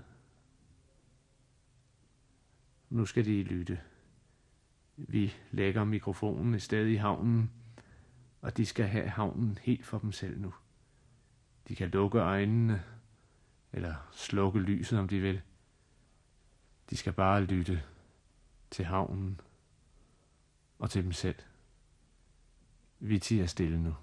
Nu 2.89 3.05
skal 3.05 3.25
de 3.25 3.43
lytte. 3.43 3.79
Vi 4.97 5.33
lægger 5.51 5.83
mikrofonen 5.83 6.53
et 6.53 6.61
sted 6.61 6.87
i 6.87 6.95
havnen, 6.95 7.51
og 8.41 8.57
de 8.57 8.65
skal 8.65 8.85
have 8.87 9.09
havnen 9.09 9.57
helt 9.61 9.85
for 9.85 9.99
dem 9.99 10.11
selv 10.11 10.41
nu. 10.41 10.53
De 11.67 11.75
kan 11.75 11.89
lukke 11.89 12.19
øjnene, 12.19 12.83
eller 13.73 13.95
slukke 14.11 14.59
lyset, 14.59 14.99
om 14.99 15.07
de 15.07 15.19
vil. 15.19 15.41
De 16.89 16.97
skal 16.97 17.13
bare 17.13 17.43
lytte 17.43 17.83
til 18.71 18.85
havnen 18.85 19.41
og 20.79 20.89
til 20.89 21.03
dem 21.03 21.11
selv. 21.11 21.35
Vi 22.99 23.19
tiger 23.19 23.45
stille 23.45 23.83
nu. 23.83 23.95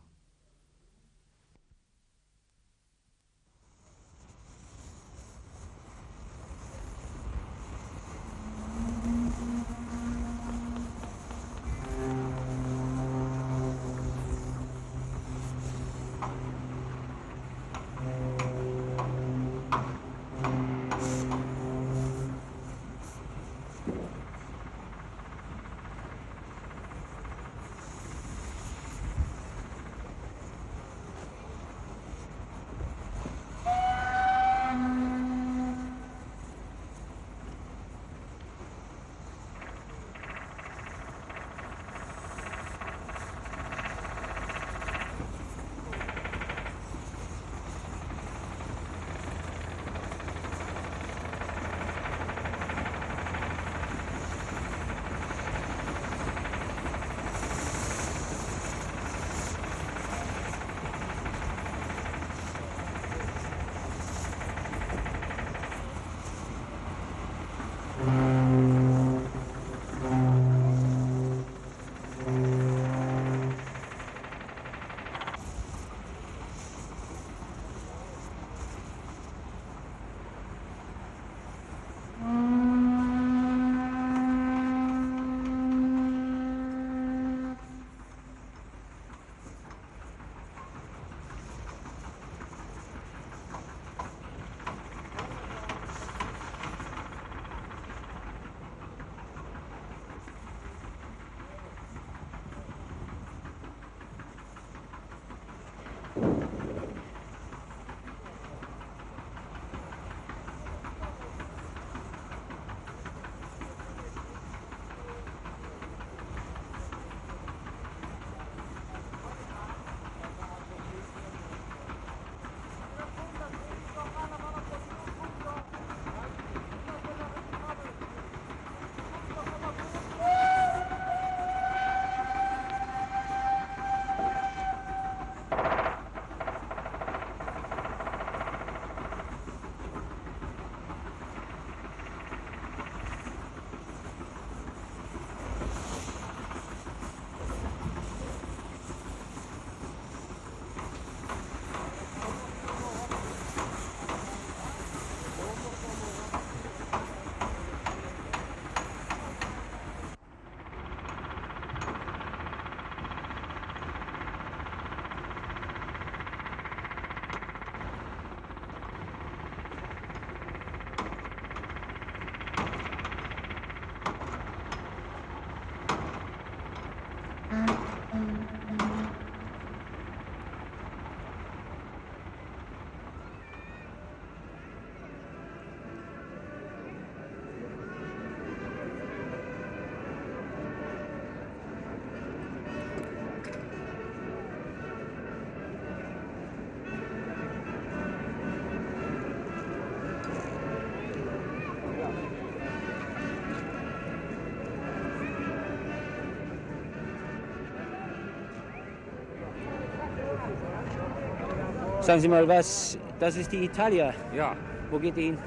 Sagen 212.06 212.20
Sie 212.20 212.28
mal 212.28 212.46
was, 212.46 212.96
das 213.18 213.36
ist 213.36 213.50
die 213.50 213.64
Italia. 213.64 214.14
Ja, 214.32 214.54
Wo 214.92 214.98
geht 215.00 215.16
die 215.16 215.22
hin? 215.22 215.38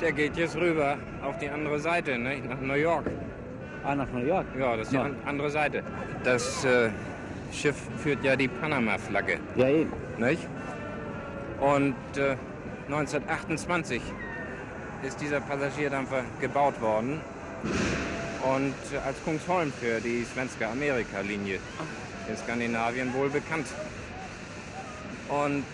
der 0.00 0.12
geht 0.12 0.36
jetzt 0.36 0.56
rüber 0.56 0.96
auf 1.22 1.36
die 1.38 1.48
andere 1.50 1.78
Seite, 1.80 2.16
ne? 2.16 2.38
nach 2.48 2.60
New 2.60 2.74
York. 2.74 3.04
Ah, 3.84 3.94
nach 3.94 4.06
New 4.12 4.24
York. 4.24 4.46
Ja, 4.58 4.76
das 4.76 4.86
ist 4.86 4.92
die 4.92 4.96
Ja. 4.96 5.02
an 5.02 5.16
andere 5.26 5.50
Seite. 5.50 5.82
Das 6.24 6.64
äh, 6.64 6.88
Schiff 7.52 7.76
führt 8.02 8.22
ja 8.24 8.36
die 8.36 8.48
Panama-Flagge, 8.48 9.38
Ja, 9.56 9.68
eben. 9.68 9.92
nicht? 10.18 10.46
Und 11.60 11.94
äh, 12.16 12.36
1928 12.86 14.00
ist 15.02 15.20
dieser 15.20 15.40
Passagierdampfer 15.40 16.22
gebaut 16.40 16.80
worden 16.80 17.20
und 18.54 18.74
äh, 18.94 18.98
als 19.06 19.22
Kungsholm 19.24 19.72
für 19.72 20.00
die 20.00 20.24
Svenska 20.32 20.70
Amerika-Linie 20.70 21.58
in 22.30 22.36
Skandinavien 22.36 23.12
wohl 23.14 23.28
bekannt. 23.30 23.66
Und 25.28 25.64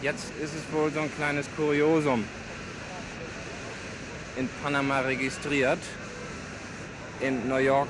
jetzt 0.00 0.26
ist 0.40 0.52
es 0.54 0.72
wohl 0.72 0.92
so 0.92 1.00
ein 1.00 1.14
kleines 1.16 1.46
Kuriosum 1.56 2.24
in 4.36 4.48
Panama 4.62 5.00
registriert. 5.00 5.80
In 7.20 7.48
New 7.48 7.56
York 7.56 7.88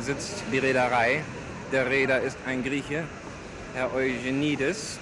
sitzt 0.00 0.42
die 0.52 0.58
Reederei. 0.58 1.22
Der 1.70 1.88
Reeder 1.88 2.20
ist 2.20 2.36
ein 2.46 2.64
Grieche, 2.64 3.04
Herr 3.74 3.94
Eugenides. 3.94 4.98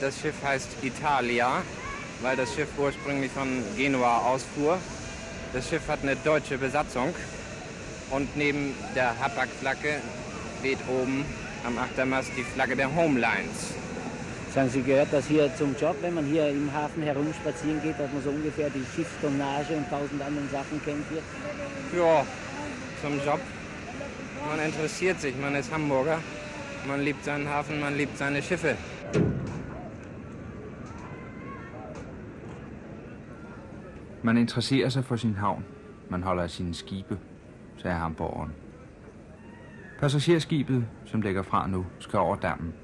Das 0.00 0.18
Schiff 0.20 0.34
heißt 0.42 0.68
Italia, 0.82 1.62
weil 2.22 2.36
das 2.36 2.54
Schiff 2.54 2.68
ursprünglich 2.78 3.30
von 3.32 3.62
Genua 3.76 4.18
ausfuhr. 4.18 4.78
Das 5.52 5.68
Schiff 5.68 5.86
hat 5.88 6.02
eine 6.02 6.16
deutsche 6.16 6.56
Besatzung 6.56 7.14
und 8.10 8.36
neben 8.36 8.74
der 8.94 9.18
Hapag-Flagge 9.18 10.00
weht 10.62 10.78
oben 10.88 11.24
am 11.66 11.78
Achtermast 11.78 12.30
die 12.36 12.44
Flagge 12.44 12.76
der 12.76 12.94
Homelines. 12.94 13.74
Sagen 14.54 14.70
Sie, 14.70 14.82
gehört 14.82 15.12
das 15.12 15.26
hier 15.26 15.54
zum 15.56 15.76
Job, 15.76 15.96
wenn 16.00 16.14
man 16.14 16.24
hier 16.24 16.48
im 16.48 16.72
Hafen 16.72 17.02
herumspazieren 17.02 17.82
geht, 17.82 17.98
dass 17.98 18.12
man 18.12 18.22
so 18.22 18.30
ungefähr 18.30 18.70
die 18.70 18.84
Schiffstonnage 18.94 19.76
und 19.76 19.88
tausend 19.90 20.22
anderen 20.22 20.48
Sachen 20.50 20.82
kennt 20.84 21.04
hier? 21.10 21.22
Ja, 22.00 22.24
zum 23.02 23.18
Job. 23.24 23.40
Man 24.48 24.58
interessiert 24.60 25.20
sich, 25.20 25.36
man 25.36 25.54
ist 25.54 25.72
Hamburger. 25.72 26.18
Man 26.86 27.02
liebt 27.02 27.24
seinen 27.24 27.48
Hafen, 27.48 27.80
man 27.80 27.96
liebt 27.96 28.16
seine 28.16 28.42
Schiffe. 28.42 28.76
Man 34.22 34.36
interesserer 34.36 34.90
sig 34.90 35.04
for 35.04 35.16
sin 35.16 35.40
havn. 35.40 35.64
Man 36.08 36.24
holder 36.24 36.42
af 36.42 36.50
sine 36.50 36.74
skibe, 36.74 37.18
sagde 37.76 37.96
hamborgeren. 37.96 38.52
Passagerskibet, 40.00 40.86
som 41.04 41.22
lægger 41.22 41.42
fra 41.42 41.66
nu, 41.66 41.86
skal 41.98 42.18
over 42.18 42.36
dammen. 42.36 42.74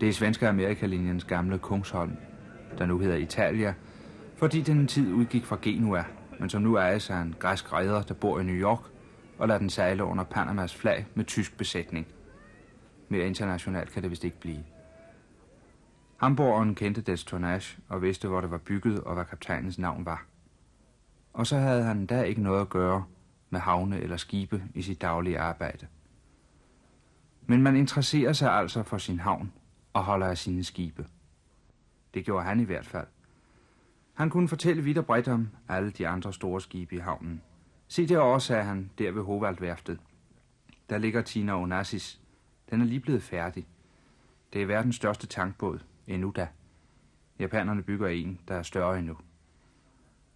Det 0.00 0.08
er 0.08 0.12
svenske 0.12 0.48
Amerikalinjens 0.48 1.24
gamle 1.24 1.58
Kungsholm, 1.58 2.16
der 2.78 2.86
nu 2.86 2.98
hedder 2.98 3.16
Italia, 3.16 3.74
fordi 4.36 4.62
den 4.62 4.78
en 4.78 4.86
tid 4.86 5.12
udgik 5.12 5.44
fra 5.44 5.58
Genua, 5.62 6.04
men 6.40 6.50
som 6.50 6.62
nu 6.62 6.76
ejes 6.76 7.10
af 7.10 7.16
en 7.16 7.34
græsk 7.38 7.72
redder, 7.72 8.02
der 8.02 8.14
bor 8.14 8.40
i 8.40 8.44
New 8.44 8.54
York, 8.54 8.80
og 9.38 9.48
lader 9.48 9.58
den 9.58 9.70
sejle 9.70 10.04
under 10.04 10.24
Panamas 10.24 10.74
flag 10.74 11.06
med 11.14 11.24
tysk 11.24 11.58
besætning. 11.58 12.06
Mere 13.08 13.26
internationalt 13.26 13.90
kan 13.90 14.02
det 14.02 14.10
vist 14.10 14.24
ikke 14.24 14.40
blive. 14.40 14.64
Hamburgeren 16.16 16.74
kendte 16.74 17.00
dets 17.00 17.24
tonnage 17.24 17.78
og 17.88 18.02
vidste, 18.02 18.28
hvor 18.28 18.40
det 18.40 18.50
var 18.50 18.58
bygget 18.58 19.00
og 19.00 19.14
hvad 19.14 19.24
kaptajnens 19.24 19.78
navn 19.78 20.04
var. 20.04 20.26
Og 21.32 21.46
så 21.46 21.56
havde 21.56 21.82
han 21.82 22.06
da 22.06 22.22
ikke 22.22 22.42
noget 22.42 22.60
at 22.60 22.68
gøre 22.68 23.04
med 23.50 23.60
havne 23.60 24.00
eller 24.00 24.16
skibe 24.16 24.62
i 24.74 24.82
sit 24.82 25.00
daglige 25.00 25.38
arbejde. 25.38 25.86
Men 27.46 27.62
man 27.62 27.76
interesserer 27.76 28.32
sig 28.32 28.52
altså 28.52 28.82
for 28.82 28.98
sin 28.98 29.20
havn 29.20 29.52
og 29.96 30.04
holder 30.04 30.26
af 30.26 30.38
sine 30.38 30.64
skibe. 30.64 31.06
Det 32.14 32.24
gjorde 32.24 32.44
han 32.44 32.60
i 32.60 32.64
hvert 32.64 32.86
fald. 32.86 33.06
Han 34.14 34.30
kunne 34.30 34.48
fortælle 34.48 34.82
vidt 34.82 34.98
og 34.98 35.06
bredt 35.06 35.28
om 35.28 35.48
alle 35.68 35.90
de 35.90 36.08
andre 36.08 36.32
store 36.32 36.60
skibe 36.60 36.94
i 36.94 36.98
havnen. 36.98 37.42
Se 37.88 38.08
derovre, 38.08 38.40
sagde 38.40 38.64
han, 38.64 38.90
der 38.98 39.10
ved 39.10 39.22
Hovaldværftet. 39.22 40.00
Der 40.90 40.98
ligger 40.98 41.22
Tina 41.22 41.62
Onassis. 41.62 42.20
Den 42.70 42.80
er 42.80 42.84
lige 42.84 43.00
blevet 43.00 43.22
færdig. 43.22 43.66
Det 44.52 44.62
er 44.62 44.66
verdens 44.66 44.96
største 44.96 45.26
tankbåd, 45.26 45.78
endnu 46.06 46.32
da. 46.36 46.48
Japanerne 47.38 47.82
bygger 47.82 48.08
en, 48.08 48.40
der 48.48 48.54
er 48.54 48.62
større 48.62 48.98
endnu. 48.98 49.16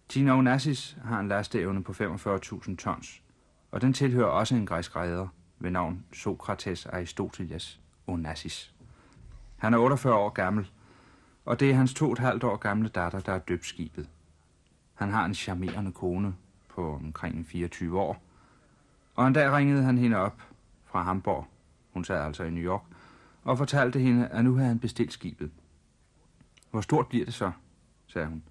Tina 0.09 0.37
Onassis 0.37 0.97
har 1.03 1.19
en 1.19 1.27
lasteevne 1.27 1.83
på 1.83 1.91
45.000 1.91 2.75
tons, 2.75 3.23
og 3.71 3.81
den 3.81 3.93
tilhører 3.93 4.29
også 4.29 4.55
en 4.55 4.65
græsk 4.65 4.95
redder 4.95 5.27
ved 5.59 5.71
navn 5.71 6.05
Sokrates 6.13 6.85
Aristoteles 6.85 7.79
Onassis. 8.07 8.73
Han 9.61 9.73
er 9.73 9.77
48 9.77 10.15
år 10.15 10.29
gammel, 10.29 10.71
og 11.45 11.59
det 11.59 11.69
er 11.69 11.75
hans 11.75 11.93
to 11.93 12.05
og 12.05 12.11
et 12.11 12.19
halvt 12.19 12.43
år 12.43 12.55
gamle 12.57 12.89
datter, 12.89 13.19
der 13.19 13.33
er 13.33 13.39
døbt 13.39 13.65
skibet. 13.65 14.09
Han 14.93 15.09
har 15.09 15.25
en 15.25 15.33
charmerende 15.33 15.91
kone 15.91 16.35
på 16.69 16.95
omkring 16.95 17.45
24 17.47 17.99
år, 17.99 18.23
og 19.15 19.27
en 19.27 19.33
dag 19.33 19.51
ringede 19.51 19.83
han 19.83 19.97
hende 19.97 20.17
op 20.17 20.41
fra 20.85 21.03
Hamburg, 21.03 21.47
hun 21.93 22.03
sad 22.03 22.21
altså 22.25 22.43
i 22.43 22.49
New 22.49 22.63
York, 22.63 22.81
og 23.43 23.57
fortalte 23.57 23.99
hende, 23.99 24.27
at 24.27 24.43
nu 24.43 24.55
havde 24.55 24.67
han 24.67 24.79
bestilt 24.79 25.13
skibet. 25.13 25.51
Hvor 26.71 26.81
stort 26.81 27.07
bliver 27.07 27.25
det 27.25 27.33
så, 27.33 27.51
sagde 28.07 28.27
hun. 28.27 28.43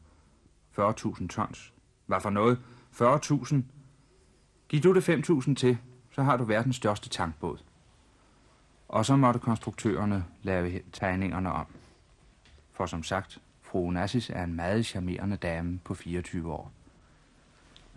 40.000 0.79 1.27
tons. 1.29 1.73
Hvad 2.07 2.21
for 2.21 2.31
noget? 2.31 2.59
40.000? 2.93 3.57
Giv 4.69 4.81
du 4.81 4.95
det 4.95 5.09
5.000 5.09 5.55
til, 5.55 5.79
så 6.11 6.23
har 6.23 6.37
du 6.37 6.45
verdens 6.45 6.77
største 6.77 7.09
tankbåd. 7.09 7.59
Og 8.91 9.07
så 9.07 9.17
måtte 9.17 9.41
konstruktørerne 9.41 10.25
lave 10.43 10.81
tegningerne 10.93 11.53
om. 11.53 11.67
For 12.73 12.87
som 12.87 13.03
sagt, 13.03 13.39
fru 13.63 13.91
Nassis 13.91 14.31
er 14.31 14.45
en 14.45 14.55
meget 14.55 14.87
charmerende 14.87 15.37
dame 15.37 15.81
på 15.85 15.95
24 15.95 16.53
år. 16.53 16.73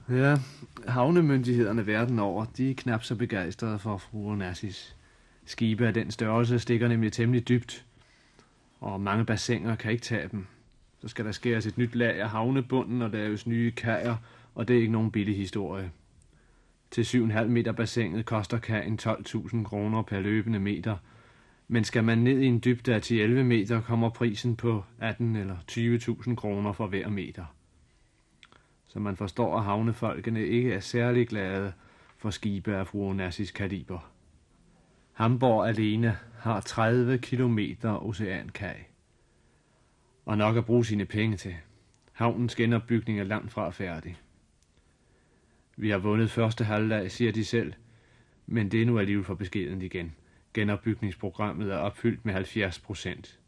Ja, 0.10 0.38
havnemyndighederne 0.88 1.88
verden 1.88 2.20
over, 2.20 2.46
de 2.46 2.72
er 2.72 2.76
knap 2.76 3.04
så 3.04 3.16
begejstrede 3.16 3.80
for 3.80 3.98
fru 3.98 4.36
Nassis. 4.36 4.96
Skibe 5.46 5.88
af 5.88 5.94
den 5.94 6.12
størrelse 6.12 6.60
stikker 6.60 6.88
nemlig 6.88 7.14
temmelig 7.14 7.48
dybt, 7.48 7.86
og 8.80 9.02
mange 9.02 9.26
bassiner 9.26 9.76
kan 9.76 9.92
ikke 9.92 10.04
tage 10.04 10.28
dem. 10.28 10.46
Så 11.02 11.08
skal 11.08 11.26
der 11.26 11.32
skæres 11.32 11.66
et 11.66 11.78
nyt 11.78 11.96
lag 11.96 12.22
af 12.22 12.30
havnebunden 12.30 13.02
og 13.02 13.10
laves 13.10 13.48
nye 13.48 13.72
kajer, 13.72 14.16
og 14.56 14.68
det 14.68 14.76
er 14.76 14.80
ikke 14.80 14.92
nogen 14.92 15.12
billig 15.12 15.38
historie. 15.38 15.92
Til 16.94 17.02
7,5 17.02 17.44
meter 17.44 17.72
bassinet 17.72 18.26
koster 18.26 18.58
kajen 18.58 19.00
12.000 19.02 19.64
kroner 19.64 20.02
per 20.02 20.20
løbende 20.20 20.60
meter, 20.60 20.98
men 21.68 21.84
skal 21.84 22.04
man 22.04 22.18
ned 22.18 22.40
i 22.40 22.46
en 22.46 22.62
dybde 22.66 22.96
af 22.96 23.12
10-11 23.12 23.14
meter, 23.28 23.82
kommer 23.82 24.10
prisen 24.10 24.56
på 24.56 24.84
18 25.00 25.36
eller 25.36 25.56
20.000 25.72 26.36
kroner 26.36 26.74
for 26.74 26.88
hver 26.88 27.10
meter. 27.10 27.46
Så 28.88 29.00
man 29.00 29.16
forstår, 29.16 29.58
at 29.58 29.64
havnefolkene 29.64 30.48
ikke 30.48 30.74
er 30.74 30.80
særlig 30.80 31.28
glade 31.28 31.74
for 32.18 32.30
skibe 32.30 32.76
af 32.76 32.88
fru 32.88 33.10
Onassis 33.10 33.52
kaliber. 33.52 34.12
Hamburg 35.14 35.68
alene 35.68 36.18
har 36.40 36.60
30 36.60 37.18
kilometer 37.18 38.06
oceankaj. 38.06 38.84
Og 40.26 40.38
nok 40.38 40.58
at 40.58 40.66
bruge 40.66 40.86
sine 40.86 41.06
penge 41.06 41.38
til. 41.38 41.56
Havnens 42.12 42.56
genopbygning 42.56 43.20
er 43.20 43.24
langt 43.24 43.52
fra 43.52 43.70
færdig. 43.70 44.18
Vi 45.76 45.90
har 45.90 45.98
vundet 45.98 46.32
første 46.32 46.64
halvleg, 46.64 47.12
siger 47.12 47.32
de 47.32 47.46
selv, 47.46 47.74
men 48.46 48.72
det 48.72 48.82
er 48.82 48.86
nu 48.86 49.00
alligevel 49.00 49.26
for 49.26 49.36
beskeden 49.36 49.82
igen. 49.82 50.16
Genopbygningsprogrammet 50.54 51.72
er 51.72 51.78
opfyldt 51.78 52.26
med 52.26 52.34
70 52.34 52.80
procent. 52.80 53.40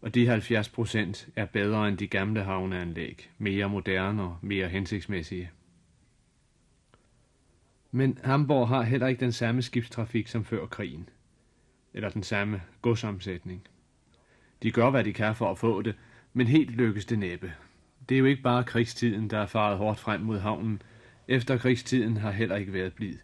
Og 0.00 0.14
de 0.14 0.26
70 0.26 0.68
procent 0.68 1.28
er 1.36 1.46
bedre 1.46 1.88
end 1.88 1.98
de 1.98 2.06
gamle 2.06 2.42
havneanlæg, 2.42 3.30
mere 3.38 3.68
moderne 3.68 4.22
og 4.22 4.38
mere 4.40 4.68
hensigtsmæssige. 4.68 5.50
Men 7.90 8.18
Hamburg 8.24 8.68
har 8.68 8.82
heller 8.82 9.06
ikke 9.06 9.20
den 9.20 9.32
samme 9.32 9.62
skibstrafik 9.62 10.28
som 10.28 10.44
før 10.44 10.66
krigen. 10.66 11.08
Eller 11.94 12.08
den 12.08 12.22
samme 12.22 12.62
godsomsætning. 12.82 13.62
De 14.62 14.70
gør, 14.70 14.90
hvad 14.90 15.04
de 15.04 15.12
kan 15.12 15.34
for 15.34 15.50
at 15.50 15.58
få 15.58 15.82
det, 15.82 15.94
men 16.32 16.46
helt 16.46 16.70
lykkes 16.70 17.04
det 17.04 17.18
næppe. 17.18 17.52
Det 18.08 18.14
er 18.14 18.18
jo 18.18 18.24
ikke 18.24 18.42
bare 18.42 18.64
krigstiden, 18.64 19.30
der 19.30 19.38
er 19.38 19.46
faret 19.46 19.78
hårdt 19.78 19.98
frem 19.98 20.20
mod 20.20 20.38
havnen. 20.38 20.82
Efter 21.28 21.58
krigstiden 21.58 22.16
har 22.16 22.30
heller 22.30 22.56
ikke 22.56 22.72
været 22.72 22.92
blid. 22.92 23.14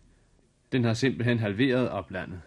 Den 0.72 0.84
har 0.84 0.94
simpelthen 0.94 1.38
halveret 1.38 1.88
oplandet. 1.90 2.40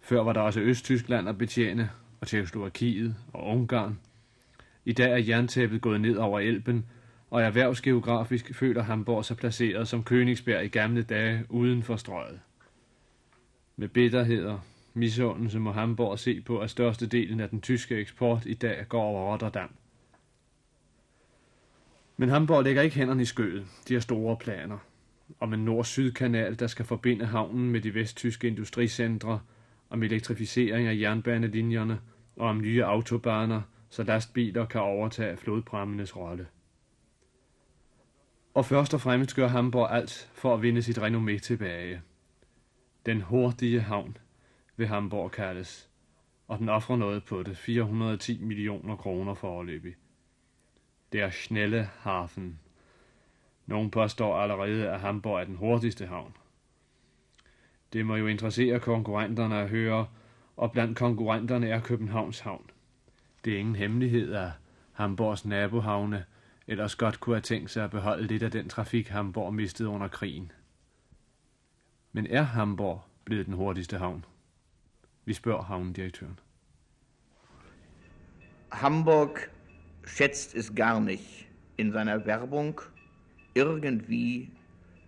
Før 0.00 0.22
var 0.22 0.32
der 0.32 0.40
også 0.40 0.60
Østtyskland 0.60 1.28
at 1.28 1.38
betjene, 1.38 1.90
og 2.20 2.26
Tjekkoslovakiet 2.26 3.16
og 3.32 3.46
Ungarn. 3.46 3.98
I 4.84 4.92
dag 4.92 5.12
er 5.12 5.16
jerntæppet 5.16 5.80
gået 5.80 6.00
ned 6.00 6.16
over 6.16 6.40
Elben, 6.40 6.86
og 7.30 7.42
erhvervsgeografisk 7.42 8.54
føler 8.54 8.82
Hamburg 8.82 9.24
sig 9.24 9.36
placeret 9.36 9.88
som 9.88 10.04
Königsberg 10.10 10.60
i 10.60 10.68
gamle 10.68 11.02
dage 11.02 11.44
uden 11.48 11.82
for 11.82 11.96
strøget. 11.96 12.40
Med 13.76 13.88
bitterhed 13.88 14.52
misundelse 14.94 15.58
må 15.58 15.72
Hamburg 15.72 16.18
se 16.18 16.40
på, 16.40 16.58
at 16.58 16.70
størstedelen 16.70 17.40
af 17.40 17.48
den 17.48 17.60
tyske 17.60 17.96
eksport 17.96 18.46
i 18.46 18.54
dag 18.54 18.88
går 18.88 19.02
over 19.02 19.32
Rotterdam. 19.32 19.70
Men 22.16 22.28
Hamburg 22.28 22.64
lægger 22.64 22.82
ikke 22.82 22.96
hænderne 22.96 23.22
i 23.22 23.24
skødet. 23.24 23.66
De 23.88 23.94
har 23.94 24.00
store 24.00 24.36
planer. 24.36 24.78
Om 25.40 25.52
en 25.52 25.64
nord-syd-kanal, 25.64 26.58
der 26.58 26.66
skal 26.66 26.84
forbinde 26.84 27.26
havnen 27.26 27.70
med 27.70 27.80
de 27.80 27.94
vesttyske 27.94 28.48
industricentre, 28.48 29.40
om 29.90 30.02
elektrificering 30.02 30.88
af 30.88 30.98
jernbanelinjerne 31.00 32.00
og 32.36 32.48
om 32.48 32.60
nye 32.60 32.84
autobaner, 32.84 33.62
så 33.88 34.02
lastbiler 34.02 34.66
kan 34.66 34.80
overtage 34.80 35.36
flodprammenes 35.36 36.16
rolle. 36.16 36.46
Og 38.54 38.66
først 38.66 38.94
og 38.94 39.00
fremmest 39.00 39.36
gør 39.36 39.48
Hamburg 39.48 39.92
alt 39.92 40.30
for 40.34 40.54
at 40.54 40.62
vinde 40.62 40.82
sit 40.82 40.98
renommé 40.98 41.38
tilbage. 41.38 42.02
Den 43.06 43.20
hurtige 43.20 43.80
havn 43.80 44.16
vil 44.76 44.86
Hamburg 44.86 45.30
kaldes, 45.30 45.88
og 46.48 46.58
den 46.58 46.68
offrer 46.68 46.96
noget 46.96 47.24
på 47.24 47.42
det, 47.42 47.58
410 47.58 48.38
millioner 48.42 48.96
kroner 48.96 49.34
foreløbig. 49.34 49.94
Der 51.12 51.30
Schnelle 51.30 51.90
Hafen. 51.98 52.58
Nogen 53.66 53.90
påstår 53.90 54.38
allerede, 54.38 54.90
at 54.90 55.00
Hamburg 55.00 55.40
er 55.40 55.44
den 55.44 55.56
hurtigste 55.56 56.06
havn. 56.06 56.36
Det 57.92 58.06
må 58.06 58.16
jo 58.16 58.26
interessere 58.26 58.80
konkurrenterne 58.80 59.60
at 59.60 59.68
høre, 59.68 60.06
og 60.56 60.72
blandt 60.72 60.98
konkurrenterne 60.98 61.68
er 61.68 61.80
Københavns 61.80 62.40
Havn. 62.40 62.70
Det 63.44 63.54
er 63.54 63.58
ingen 63.58 63.76
hemmelighed, 63.76 64.34
at 64.34 64.50
Hamburgs 64.92 65.44
nabohavne 65.44 66.24
ellers 66.66 66.96
godt 66.96 67.20
kunne 67.20 67.36
have 67.36 67.42
tænkt 67.42 67.70
sig 67.70 67.84
at 67.84 67.90
beholde 67.90 68.26
lidt 68.26 68.42
af 68.42 68.50
den 68.50 68.68
trafik, 68.68 69.08
Hamburg 69.08 69.54
mistede 69.54 69.88
under 69.88 70.08
krigen. 70.08 70.52
Men 72.12 72.26
er 72.26 72.42
Hamburg 72.42 73.02
blevet 73.24 73.46
den 73.46 73.54
hurtigste 73.54 73.98
havn? 73.98 74.24
Vi 75.24 75.32
spørger 75.32 75.62
havnedirektøren. 75.62 76.38
Hamburg 78.72 79.38
schätzt 80.06 80.54
es 80.54 80.74
gar 80.74 81.00
nicht, 81.00 81.46
in 81.76 81.92
seiner 81.92 82.26
Werbung 82.26 82.80
irgendwie 83.54 84.50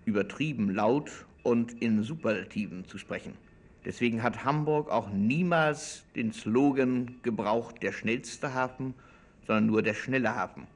übertrieben 0.05 0.71
laut 0.71 1.11
und 1.43 1.81
in 1.83 2.03
Superlativen 2.03 2.87
zu 2.87 2.99
sprechen. 2.99 3.35
Deswegen 3.85 4.23
hat 4.23 4.45
Hamburg 4.45 4.91
auch 4.91 5.11
niemals 5.11 6.05
den 6.17 6.33
Slogan 6.33 7.21
gebraucht, 7.23 7.83
der 7.83 7.93
schnellste 7.93 8.53
Hafen, 8.53 8.95
sondern 9.47 9.67
nur 9.67 9.83
der 9.83 9.95
schnelle 9.95 10.35
Hafen. 10.35 10.67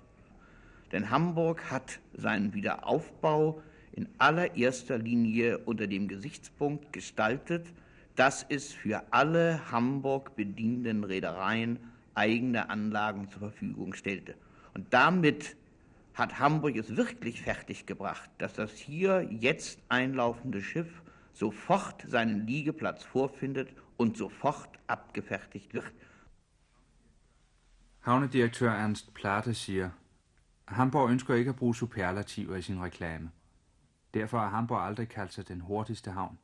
Denn 0.92 1.10
Hamburg 1.10 1.70
hat 1.70 1.98
seinen 2.14 2.54
Wiederaufbau 2.54 3.62
in 3.92 4.08
allererster 4.18 4.98
Linie 4.98 5.58
unter 5.58 5.86
dem 5.86 6.06
Gesichtspunkt 6.06 6.92
gestaltet, 6.92 7.66
dass 8.14 8.46
es 8.48 8.72
für 8.72 9.02
alle 9.10 9.72
Hamburg 9.72 10.36
bedienenden 10.36 11.04
Reedereien 11.04 11.78
eigene 12.14 12.70
Anlagen 12.70 13.30
zur 13.30 13.40
Verfügung 13.40 13.94
stellte. 13.94 14.34
Und 14.74 14.92
damit 14.92 15.56
hat 16.14 16.38
Hamburg 16.38 16.76
es 16.76 16.96
wirklich 16.96 17.42
fertiggebracht, 17.42 18.30
dass 18.38 18.54
das 18.54 18.72
hier 18.72 19.22
jetzt 19.30 19.80
einlaufende 19.88 20.62
Schiff 20.62 21.02
sofort 21.32 22.04
seinen 22.06 22.46
Liegeplatz 22.46 23.04
vorfindet 23.04 23.68
und 23.96 24.16
sofort 24.16 24.68
abgefertigt 24.86 25.74
wird. 25.74 25.92
Havnedirektør 28.00 28.70
Ernst 28.70 29.14
Plate 29.14 29.54
siger, 29.54 29.90
Hamburg 30.68 31.10
ønsker 31.10 31.34
ikke 31.34 31.50
at 31.50 31.56
bruge 31.56 31.74
superlativer 31.74 32.56
i 32.56 32.62
sin 32.62 32.82
reklame. 32.82 33.30
Derfor 34.14 34.38
har 34.38 34.48
Hamburg 34.48 34.82
aldrig 34.82 35.08
kaldt 35.08 35.32
sig 35.32 35.48
den 35.48 35.60
hurtigste 35.60 36.10
havn, 36.10 36.38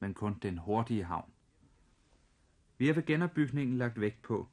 men 0.00 0.14
kun 0.14 0.38
den 0.42 0.58
hurtige 0.58 1.04
havn. 1.04 1.30
Vi 2.78 2.86
har 2.86 2.94
ved 2.94 3.02
genopbygningen 3.02 3.78
lagt 3.78 4.00
vægt 4.00 4.22
på, 4.22 4.48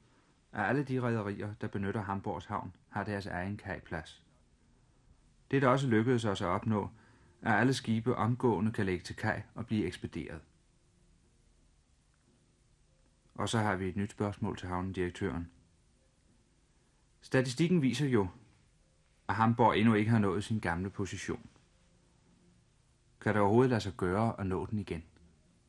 at 0.52 0.68
alle 0.68 0.82
de 0.82 1.00
rædderier, 1.00 1.54
der 1.60 1.68
benytter 1.68 2.02
Hamburgs 2.02 2.46
havn, 2.46 2.72
har 2.88 3.04
deres 3.04 3.26
egen 3.26 3.56
kajplads. 3.56 4.22
Det 5.50 5.56
er 5.56 5.60
da 5.60 5.68
også 5.68 5.86
lykkedes 5.86 6.24
os 6.24 6.42
at 6.42 6.48
opnå, 6.48 6.90
at 7.42 7.54
alle 7.54 7.74
skibe 7.74 8.16
omgående 8.16 8.72
kan 8.72 8.86
lægge 8.86 9.04
til 9.04 9.16
kaj 9.16 9.42
og 9.54 9.66
blive 9.66 9.86
ekspederet. 9.86 10.40
Og 13.34 13.48
så 13.48 13.58
har 13.58 13.76
vi 13.76 13.88
et 13.88 13.96
nyt 13.96 14.10
spørgsmål 14.10 14.56
til 14.56 14.68
havnedirektøren. 14.68 15.50
Statistikken 17.20 17.82
viser 17.82 18.06
jo, 18.06 18.28
at 19.28 19.34
Hamburg 19.34 19.78
endnu 19.78 19.94
ikke 19.94 20.10
har 20.10 20.18
nået 20.18 20.44
sin 20.44 20.60
gamle 20.60 20.90
position. 20.90 21.46
Kan 23.20 23.34
det 23.34 23.42
overhovedet 23.42 23.70
lade 23.70 23.80
sig 23.80 23.92
gøre 23.96 24.40
at 24.40 24.46
nå 24.46 24.66
den 24.66 24.78
igen? 24.78 25.02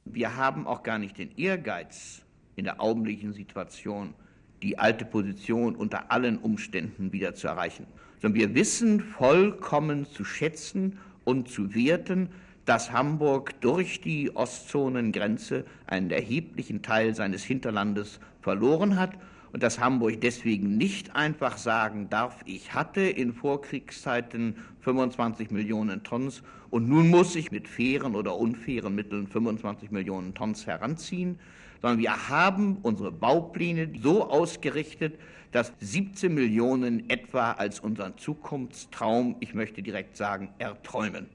Wir 0.05 0.27
haben 0.27 0.67
auch 0.67 0.83
gar 0.83 0.97
nicht 0.97 1.17
den 1.17 1.31
Ehrgeiz, 1.37 2.23
in 2.57 2.65
der 2.65 2.73
augenblicklichen 2.79 3.33
Situation 3.33 4.15
die 4.61 4.79
alte 4.79 5.05
Position 5.05 5.75
unter 5.75 6.11
allen 6.11 6.37
Umständen 6.37 7.11
wieder 7.11 7.33
zu 7.35 7.47
erreichen. 7.47 7.85
Sondern 8.21 8.39
wir 8.39 8.55
wissen 8.55 8.99
vollkommen 8.99 10.05
zu 10.05 10.23
schätzen 10.23 10.99
und 11.23 11.49
zu 11.49 11.73
werten, 11.73 12.29
dass 12.65 12.91
Hamburg 12.91 13.59
durch 13.61 14.01
die 14.01 14.35
Ostzonengrenze 14.35 15.65
einen 15.87 16.11
erheblichen 16.11 16.81
Teil 16.81 17.15
seines 17.15 17.43
Hinterlandes 17.43 18.19
verloren 18.41 18.99
hat 18.99 19.13
und 19.51 19.63
dass 19.63 19.79
Hamburg 19.79 20.21
deswegen 20.21 20.77
nicht 20.77 21.15
einfach 21.15 21.57
sagen 21.57 22.09
darf, 22.09 22.41
ich 22.45 22.73
hatte 22.73 23.01
in 23.01 23.33
Vorkriegszeiten 23.33 24.55
25 24.81 25.51
Millionen 25.51 26.03
Tons 26.03 26.43
und 26.69 26.87
nun 26.87 27.09
muss 27.09 27.35
ich 27.35 27.51
mit 27.51 27.67
fairen 27.67 28.15
oder 28.15 28.37
unfairen 28.37 28.95
Mitteln 28.95 29.27
25 29.27 29.91
Millionen 29.91 30.33
Tons 30.33 30.65
heranziehen, 30.67 31.37
sondern 31.81 31.99
wir 31.99 32.29
haben 32.29 32.77
unsere 32.77 33.11
Baupläne 33.11 33.91
so 33.99 34.29
ausgerichtet, 34.29 35.19
dass 35.51 35.73
17 35.79 36.33
Millionen 36.33 37.09
etwa 37.09 37.51
als 37.51 37.79
unseren 37.79 38.17
Zukunftstraum, 38.17 39.35
ich 39.41 39.53
möchte 39.53 39.81
direkt 39.81 40.17
sagen, 40.17 40.53
erträumen. 40.59 41.29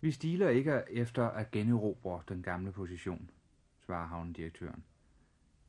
Vi 0.00 0.12
stiler 0.12 0.48
ikke 0.48 0.84
efter 0.90 1.22
at 1.30 1.50
generobre 1.50 2.22
den 2.28 2.42
gamle 2.42 2.72
position, 2.72 3.30
svarer 3.86 4.06
havnedirektøren. 4.06 4.84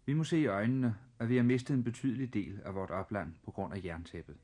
Vi 0.05 0.13
må 0.13 0.23
se 0.23 0.39
i 0.39 0.45
øjnene, 0.45 0.95
at 1.19 1.29
vi 1.29 1.35
har 1.35 1.43
mistet 1.43 1.73
en 1.73 1.83
betydelig 1.83 2.33
del 2.33 2.61
af 2.65 2.75
vort 2.75 2.91
opland 2.91 3.33
på 3.43 3.51
grund 3.51 3.73
af 3.73 3.83
jerntæppet. 3.85 4.35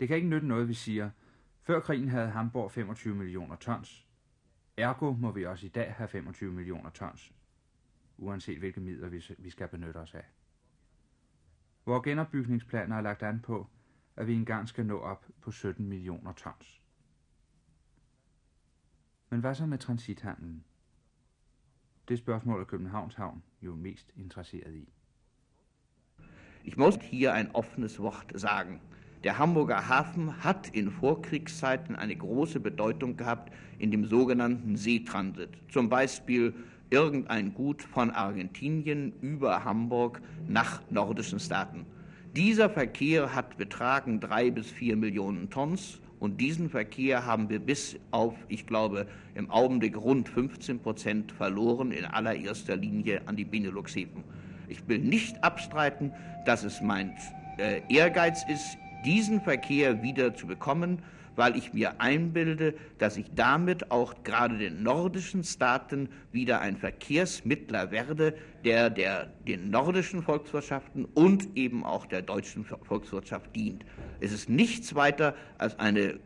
Det 0.00 0.08
kan 0.08 0.16
ikke 0.16 0.28
nytte 0.28 0.46
noget, 0.46 0.68
vi 0.68 0.74
siger, 0.74 1.10
før 1.62 1.80
krigen 1.80 2.08
havde 2.08 2.28
Hamburg 2.30 2.72
25 2.72 3.14
millioner 3.14 3.56
tons. 3.56 4.06
Ergo 4.76 5.12
må 5.12 5.30
vi 5.30 5.46
også 5.46 5.66
i 5.66 5.68
dag 5.68 5.94
have 5.94 6.08
25 6.08 6.52
millioner 6.52 6.90
tons, 6.90 7.32
uanset 8.18 8.58
hvilke 8.58 8.80
midler 8.80 9.08
vi 9.38 9.50
skal 9.50 9.68
benytte 9.68 9.98
os 9.98 10.14
af. 10.14 10.24
Vores 11.86 12.04
genopbygningsplaner 12.04 12.96
er 12.96 13.00
lagt 13.00 13.22
an 13.22 13.40
på, 13.40 13.66
at 14.16 14.26
vi 14.26 14.34
engang 14.34 14.68
skal 14.68 14.86
nå 14.86 14.98
op 14.98 15.26
på 15.40 15.50
17 15.50 15.86
millioner 15.86 16.32
tons. 16.32 16.82
Men 19.30 19.40
hvad 19.40 19.54
så 19.54 19.66
med 19.66 19.78
transithandlen? 19.78 20.64
Det 22.08 22.18
spørgsmål 22.18 22.60
er 22.60 22.64
Københavns 22.64 23.14
Havn 23.14 23.42
jo 23.62 23.74
mest 23.74 24.12
interesseret 24.16 24.74
i. 24.74 24.92
Ich 26.64 26.78
muss 26.78 26.96
hier 26.96 27.32
ein 27.32 27.50
offenes 27.54 28.00
Wort 28.00 28.32
sagen. 28.36 28.80
Der 29.24 29.38
Hamburger 29.38 29.88
Hafen 29.88 30.44
hat 30.44 30.68
in 30.74 30.90
Vorkriegszeiten 30.90 31.96
eine 31.96 32.16
große 32.16 32.60
Bedeutung 32.60 33.16
gehabt 33.16 33.52
in 33.78 33.90
dem 33.90 34.04
sogenannten 34.04 34.76
Seetransit. 34.76 35.48
Zum 35.68 35.88
Beispiel 35.88 36.54
irgendein 36.94 37.54
Gut 37.54 37.82
von 37.82 38.12
Argentinien 38.12 39.12
über 39.20 39.64
Hamburg 39.64 40.20
nach 40.46 40.80
nordischen 40.90 41.40
Staaten. 41.40 41.86
Dieser 42.36 42.70
Verkehr 42.70 43.34
hat 43.34 43.56
betragen 43.56 44.20
drei 44.20 44.52
bis 44.52 44.70
vier 44.70 44.94
Millionen 44.96 45.50
Tons 45.50 46.00
und 46.20 46.40
diesen 46.40 46.70
Verkehr 46.70 47.26
haben 47.26 47.48
wir 47.48 47.58
bis 47.58 47.96
auf, 48.12 48.36
ich 48.46 48.64
glaube, 48.68 49.08
im 49.34 49.50
Augenblick 49.50 49.96
rund 49.96 50.28
15 50.28 50.78
Prozent 50.78 51.32
verloren, 51.32 51.90
in 51.90 52.04
allererster 52.04 52.76
Linie 52.76 53.22
an 53.26 53.34
die 53.34 53.44
Benelux-Häfen. 53.44 54.22
Ich 54.68 54.86
will 54.86 55.00
nicht 55.00 55.42
abstreiten, 55.42 56.12
dass 56.46 56.62
es 56.62 56.80
mein 56.80 57.16
äh, 57.58 57.80
Ehrgeiz 57.88 58.44
ist, 58.48 58.78
diesen 59.04 59.40
Verkehr 59.40 60.02
wieder 60.02 60.34
zu 60.34 60.46
bekommen, 60.46 61.02
weil 61.36 61.56
ich 61.56 61.72
mir 61.72 62.00
einbilde, 62.00 62.74
dass 62.98 63.16
ich 63.16 63.26
damit 63.34 63.90
auch 63.90 64.22
gerade 64.22 64.58
den 64.58 64.82
nordischen 64.82 65.44
Staaten 65.44 66.08
wieder 66.32 66.60
ein 66.60 66.76
Verkehrsmittler 66.76 67.90
werde, 67.90 68.34
der, 68.64 68.90
der 68.90 69.26
den 69.46 69.70
nordischen 69.70 70.22
Volkswirtschaften 70.22 71.06
und 71.06 71.56
eben 71.56 71.84
auch 71.84 72.06
der 72.06 72.22
deutschen 72.22 72.64
Volkswirtschaft 72.64 73.54
dient. 73.54 73.84
Es 74.20 74.32
ist 74.32 74.48
nichts 74.48 74.94
weiter 74.94 75.34
als 75.58 75.78
eine 75.78 76.18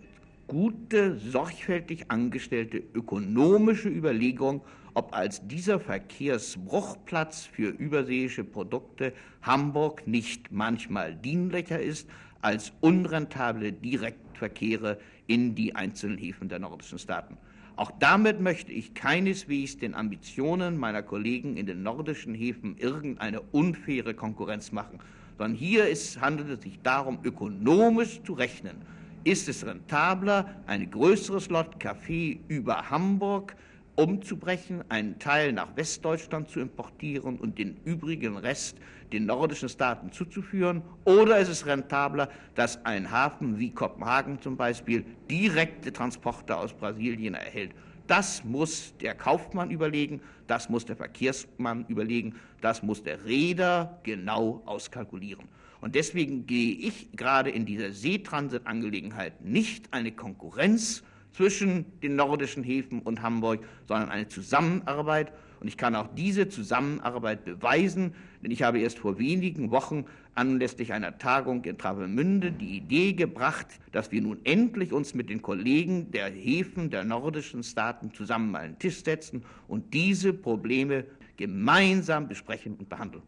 gute, 0.46 1.18
sorgfältig 1.18 2.10
angestellte 2.10 2.82
ökonomische 2.94 3.88
Überlegung, 3.88 4.62
ob 4.94 5.14
als 5.14 5.46
dieser 5.46 5.78
Verkehrsbruchplatz 5.78 7.44
für 7.44 7.68
überseeische 7.68 8.44
Produkte 8.44 9.12
Hamburg 9.42 10.08
nicht 10.08 10.50
manchmal 10.50 11.14
dienlicher 11.14 11.80
ist 11.80 12.08
als 12.40 12.72
unrentable 12.80 13.72
Direktverkehre 13.72 14.98
in 15.26 15.54
die 15.54 15.74
einzelnen 15.74 16.18
Häfen 16.18 16.48
der 16.48 16.58
nordischen 16.58 16.98
Staaten. 16.98 17.36
Auch 17.76 17.92
damit 18.00 18.40
möchte 18.40 18.72
ich 18.72 18.94
keineswegs 18.94 19.78
den 19.78 19.94
Ambitionen 19.94 20.76
meiner 20.78 21.02
Kollegen 21.02 21.56
in 21.56 21.66
den 21.66 21.84
nordischen 21.84 22.34
Häfen 22.34 22.76
irgendeine 22.76 23.40
unfaire 23.40 24.14
Konkurrenz 24.14 24.72
machen, 24.72 24.98
sondern 25.36 25.56
hier 25.56 25.88
ist, 25.88 26.20
handelt 26.20 26.48
es 26.48 26.64
sich 26.64 26.80
darum, 26.82 27.20
ökonomisch 27.22 28.20
zu 28.24 28.32
rechnen. 28.32 28.76
Ist 29.22 29.48
es 29.48 29.64
rentabler, 29.64 30.56
ein 30.66 30.90
größeres 30.90 31.50
Lot 31.50 31.78
Kaffee 31.78 32.40
über 32.48 32.90
Hamburg 32.90 33.54
umzubrechen, 33.94 34.82
einen 34.88 35.18
Teil 35.18 35.52
nach 35.52 35.76
Westdeutschland 35.76 36.48
zu 36.48 36.60
importieren 36.60 37.36
und 37.36 37.58
den 37.58 37.76
übrigen 37.84 38.36
Rest 38.36 38.76
den 39.12 39.26
nordischen 39.26 39.68
Staaten 39.68 40.12
zuzuführen, 40.12 40.82
oder 41.04 41.38
ist 41.38 41.48
es 41.48 41.66
rentabler, 41.66 42.28
dass 42.54 42.84
ein 42.84 43.10
Hafen 43.10 43.58
wie 43.58 43.70
Kopenhagen 43.70 44.40
zum 44.40 44.56
Beispiel 44.56 45.04
direkte 45.30 45.92
Transporte 45.92 46.56
aus 46.56 46.72
Brasilien 46.72 47.34
erhält. 47.34 47.72
Das 48.06 48.42
muss 48.42 48.94
der 49.00 49.14
Kaufmann 49.14 49.70
überlegen, 49.70 50.22
das 50.46 50.70
muss 50.70 50.86
der 50.86 50.96
Verkehrsmann 50.96 51.84
überlegen, 51.88 52.36
das 52.62 52.82
muss 52.82 53.02
der 53.02 53.24
Reeder 53.26 54.00
genau 54.02 54.62
auskalkulieren. 54.64 55.44
Und 55.80 55.94
deswegen 55.94 56.46
gehe 56.46 56.74
ich 56.74 57.12
gerade 57.12 57.50
in 57.50 57.66
dieser 57.66 57.92
Seetransit-Angelegenheit 57.92 59.44
nicht 59.44 59.92
eine 59.92 60.10
Konkurrenz 60.10 61.04
zwischen 61.32 62.00
den 62.00 62.16
nordischen 62.16 62.64
Häfen 62.64 63.00
und 63.00 63.22
Hamburg, 63.22 63.64
sondern 63.86 64.08
eine 64.08 64.26
Zusammenarbeit. 64.26 65.32
Und 65.60 65.68
ich 65.68 65.76
kann 65.76 65.94
auch 65.94 66.08
diese 66.16 66.48
Zusammenarbeit 66.48 67.44
beweisen, 67.44 68.14
denn 68.42 68.50
ich 68.50 68.62
habe 68.62 68.78
erst 68.78 68.98
vor 68.98 69.18
wenigen 69.18 69.70
Wochen 69.70 70.04
anlässlich 70.34 70.92
einer 70.92 71.18
Tagung 71.18 71.64
in 71.64 71.78
Travemünde 71.78 72.52
die 72.52 72.76
Idee 72.76 73.12
gebracht, 73.12 73.66
dass 73.92 74.12
wir 74.12 74.22
nun 74.22 74.40
endlich 74.44 74.92
uns 74.92 75.14
mit 75.14 75.28
den 75.28 75.42
Kollegen 75.42 76.10
der 76.10 76.30
Häfen 76.30 76.90
der 76.90 77.04
nordischen 77.04 77.62
Staaten 77.62 78.14
zusammen 78.14 78.54
an 78.54 78.62
den 78.62 78.78
Tisch 78.78 79.02
setzen 79.02 79.44
und 79.66 79.92
diese 79.94 80.32
Probleme 80.32 81.04
gemeinsam 81.36 82.28
besprechen 82.28 82.74
und 82.76 82.88
behandeln. 82.88 83.24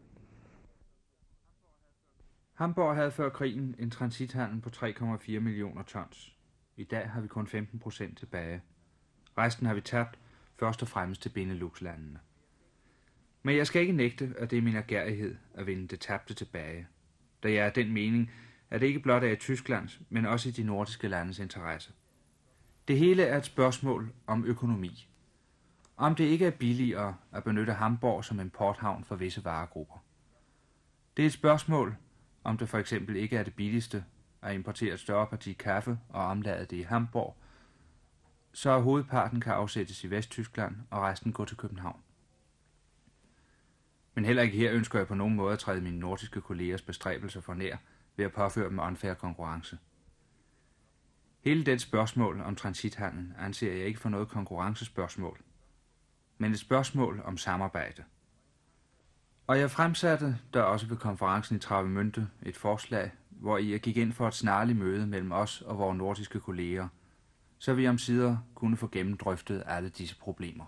Hamburg 2.55 2.95
havde 2.95 3.11
før 3.11 3.29
krigen 3.29 3.75
en 3.79 3.89
transithandel 3.89 4.61
på 4.61 4.69
3,4 4.69 5.39
millioner 5.39 5.83
tons. 5.83 6.31
I 6.77 6.83
dag 6.83 7.09
har 7.09 7.21
vi 7.21 7.27
kun 7.27 7.47
15 7.47 7.79
procent 7.79 8.17
tilbage. 8.17 8.61
Resten 9.37 9.65
har 9.65 9.73
vi 9.73 9.81
tabt, 9.81 10.19
først 10.59 10.81
og 10.81 10.87
fremmest 10.87 11.21
til 11.21 11.29
Benelux-landene. 11.29 12.19
Men 13.43 13.57
jeg 13.57 13.67
skal 13.67 13.81
ikke 13.81 13.93
nægte, 13.93 14.33
at 14.37 14.51
det 14.51 14.57
er 14.57 14.61
min 14.61 14.75
agerighed 14.75 15.35
at 15.53 15.67
vinde 15.67 15.87
det 15.87 15.99
tabte 15.99 16.33
tilbage, 16.33 16.87
da 17.43 17.51
jeg 17.51 17.65
er 17.65 17.69
den 17.69 17.93
mening, 17.93 18.31
at 18.69 18.81
det 18.81 18.87
ikke 18.87 18.99
blot 18.99 19.23
er 19.23 19.31
i 19.31 19.35
Tysklands, 19.35 20.01
men 20.09 20.25
også 20.25 20.49
i 20.49 20.51
de 20.51 20.63
nordiske 20.63 21.07
landes 21.07 21.39
interesse. 21.39 21.91
Det 22.87 22.97
hele 22.97 23.23
er 23.23 23.37
et 23.37 23.45
spørgsmål 23.45 24.13
om 24.27 24.45
økonomi. 24.45 25.07
Om 25.97 26.15
det 26.15 26.23
ikke 26.23 26.45
er 26.45 26.51
billigere 26.51 27.15
at 27.31 27.43
benytte 27.43 27.73
Hamburg 27.73 28.25
som 28.25 28.39
importhavn 28.39 29.03
for 29.03 29.15
visse 29.15 29.45
varegrupper. 29.45 30.03
Det 31.17 31.23
er 31.23 31.27
et 31.27 31.33
spørgsmål, 31.33 31.95
om 32.43 32.57
det 32.57 32.69
for 32.69 32.77
eksempel 32.77 33.15
ikke 33.15 33.37
er 33.37 33.43
det 33.43 33.53
billigste 33.53 34.03
at 34.41 34.55
importere 34.55 34.93
et 34.93 34.99
større 34.99 35.27
parti 35.27 35.53
kaffe 35.53 35.99
og 36.09 36.25
omlade 36.25 36.65
det 36.65 36.77
i 36.77 36.81
Hamburg, 36.81 37.37
så 38.53 38.79
hovedparten 38.79 39.41
kan 39.41 39.53
afsættes 39.53 40.03
i 40.03 40.09
Vesttyskland 40.09 40.75
og 40.89 41.01
resten 41.01 41.33
gå 41.33 41.45
til 41.45 41.57
København. 41.57 41.99
Men 44.15 44.25
heller 44.25 44.43
ikke 44.43 44.57
her 44.57 44.73
ønsker 44.73 44.99
jeg 44.99 45.07
på 45.07 45.15
nogen 45.15 45.35
måde 45.35 45.53
at 45.53 45.59
træde 45.59 45.81
mine 45.81 45.99
nordiske 45.99 46.41
kollegers 46.41 46.81
bestræbelser 46.81 47.41
for 47.41 47.53
nær 47.53 47.77
ved 48.15 48.25
at 48.25 48.33
påføre 48.33 48.69
dem 48.69 48.79
unfair 48.79 49.13
konkurrence. 49.13 49.77
Hele 51.39 51.65
det 51.65 51.81
spørgsmål 51.81 52.41
om 52.41 52.55
transithandel 52.55 53.33
anser 53.39 53.73
jeg 53.73 53.85
ikke 53.85 53.99
for 53.99 54.09
noget 54.09 54.27
konkurrencespørgsmål, 54.27 55.39
men 56.37 56.51
et 56.51 56.59
spørgsmål 56.59 57.21
om 57.25 57.37
samarbejde. 57.37 58.03
Og 59.47 59.59
jeg 59.59 59.71
fremsatte 59.71 60.37
der 60.53 60.61
også 60.61 60.87
ved 60.87 60.97
konferencen 60.97 61.55
i 61.55 61.59
Travemünde 61.59 62.21
et 62.43 62.57
forslag, 62.57 63.11
hvor 63.29 63.57
jeg 63.57 63.79
gik 63.79 63.97
ind 63.97 64.13
for 64.13 64.27
et 64.27 64.33
snarligt 64.33 64.77
møde 64.77 65.07
mellem 65.07 65.31
os 65.31 65.61
og 65.61 65.77
vores 65.77 65.97
nordiske 65.97 66.39
kolleger, 66.39 66.87
så 67.57 67.73
vi 67.73 67.87
om 67.87 67.97
sider 67.97 68.37
kunne 68.55 68.77
få 68.77 68.87
gennemdrøftet 68.91 69.63
alle 69.65 69.89
disse 69.89 70.15
problemer. 70.19 70.65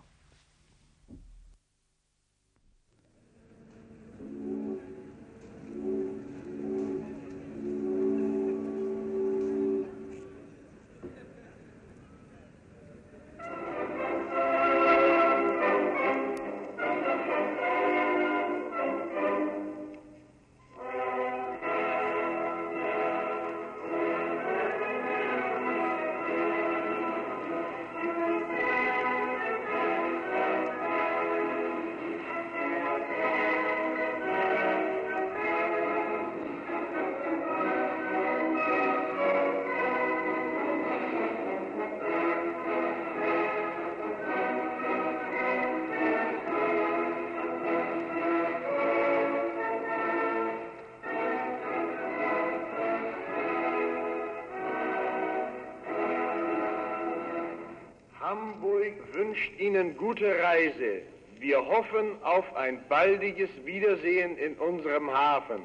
Hamburg 58.64 58.93
wünscht 59.14 59.59
Ihnen 59.59 59.97
gute 59.97 60.41
Reise. 60.41 61.01
Wir 61.38 61.57
hoffen 61.57 62.16
auf 62.24 62.55
ein 62.55 62.82
baldiges 62.88 63.49
Wiedersehen 63.66 64.38
in 64.38 64.55
unserem 64.55 65.11
Hafen. 65.11 65.64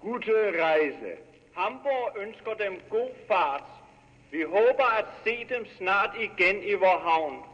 Gute 0.00 0.54
Reise. 0.58 1.18
Hamburg 1.54 2.16
ønsker 2.16 2.54
dem 2.54 2.78
god 2.88 3.12
fart. 3.26 3.68
Vi 4.30 4.44
håber 4.44 4.92
at 4.98 5.08
se 5.24 5.44
dem 5.44 5.66
snart 5.76 6.16
igen 6.18 6.62
i 6.62 6.74
vor 6.74 7.04
havn. 7.04 7.44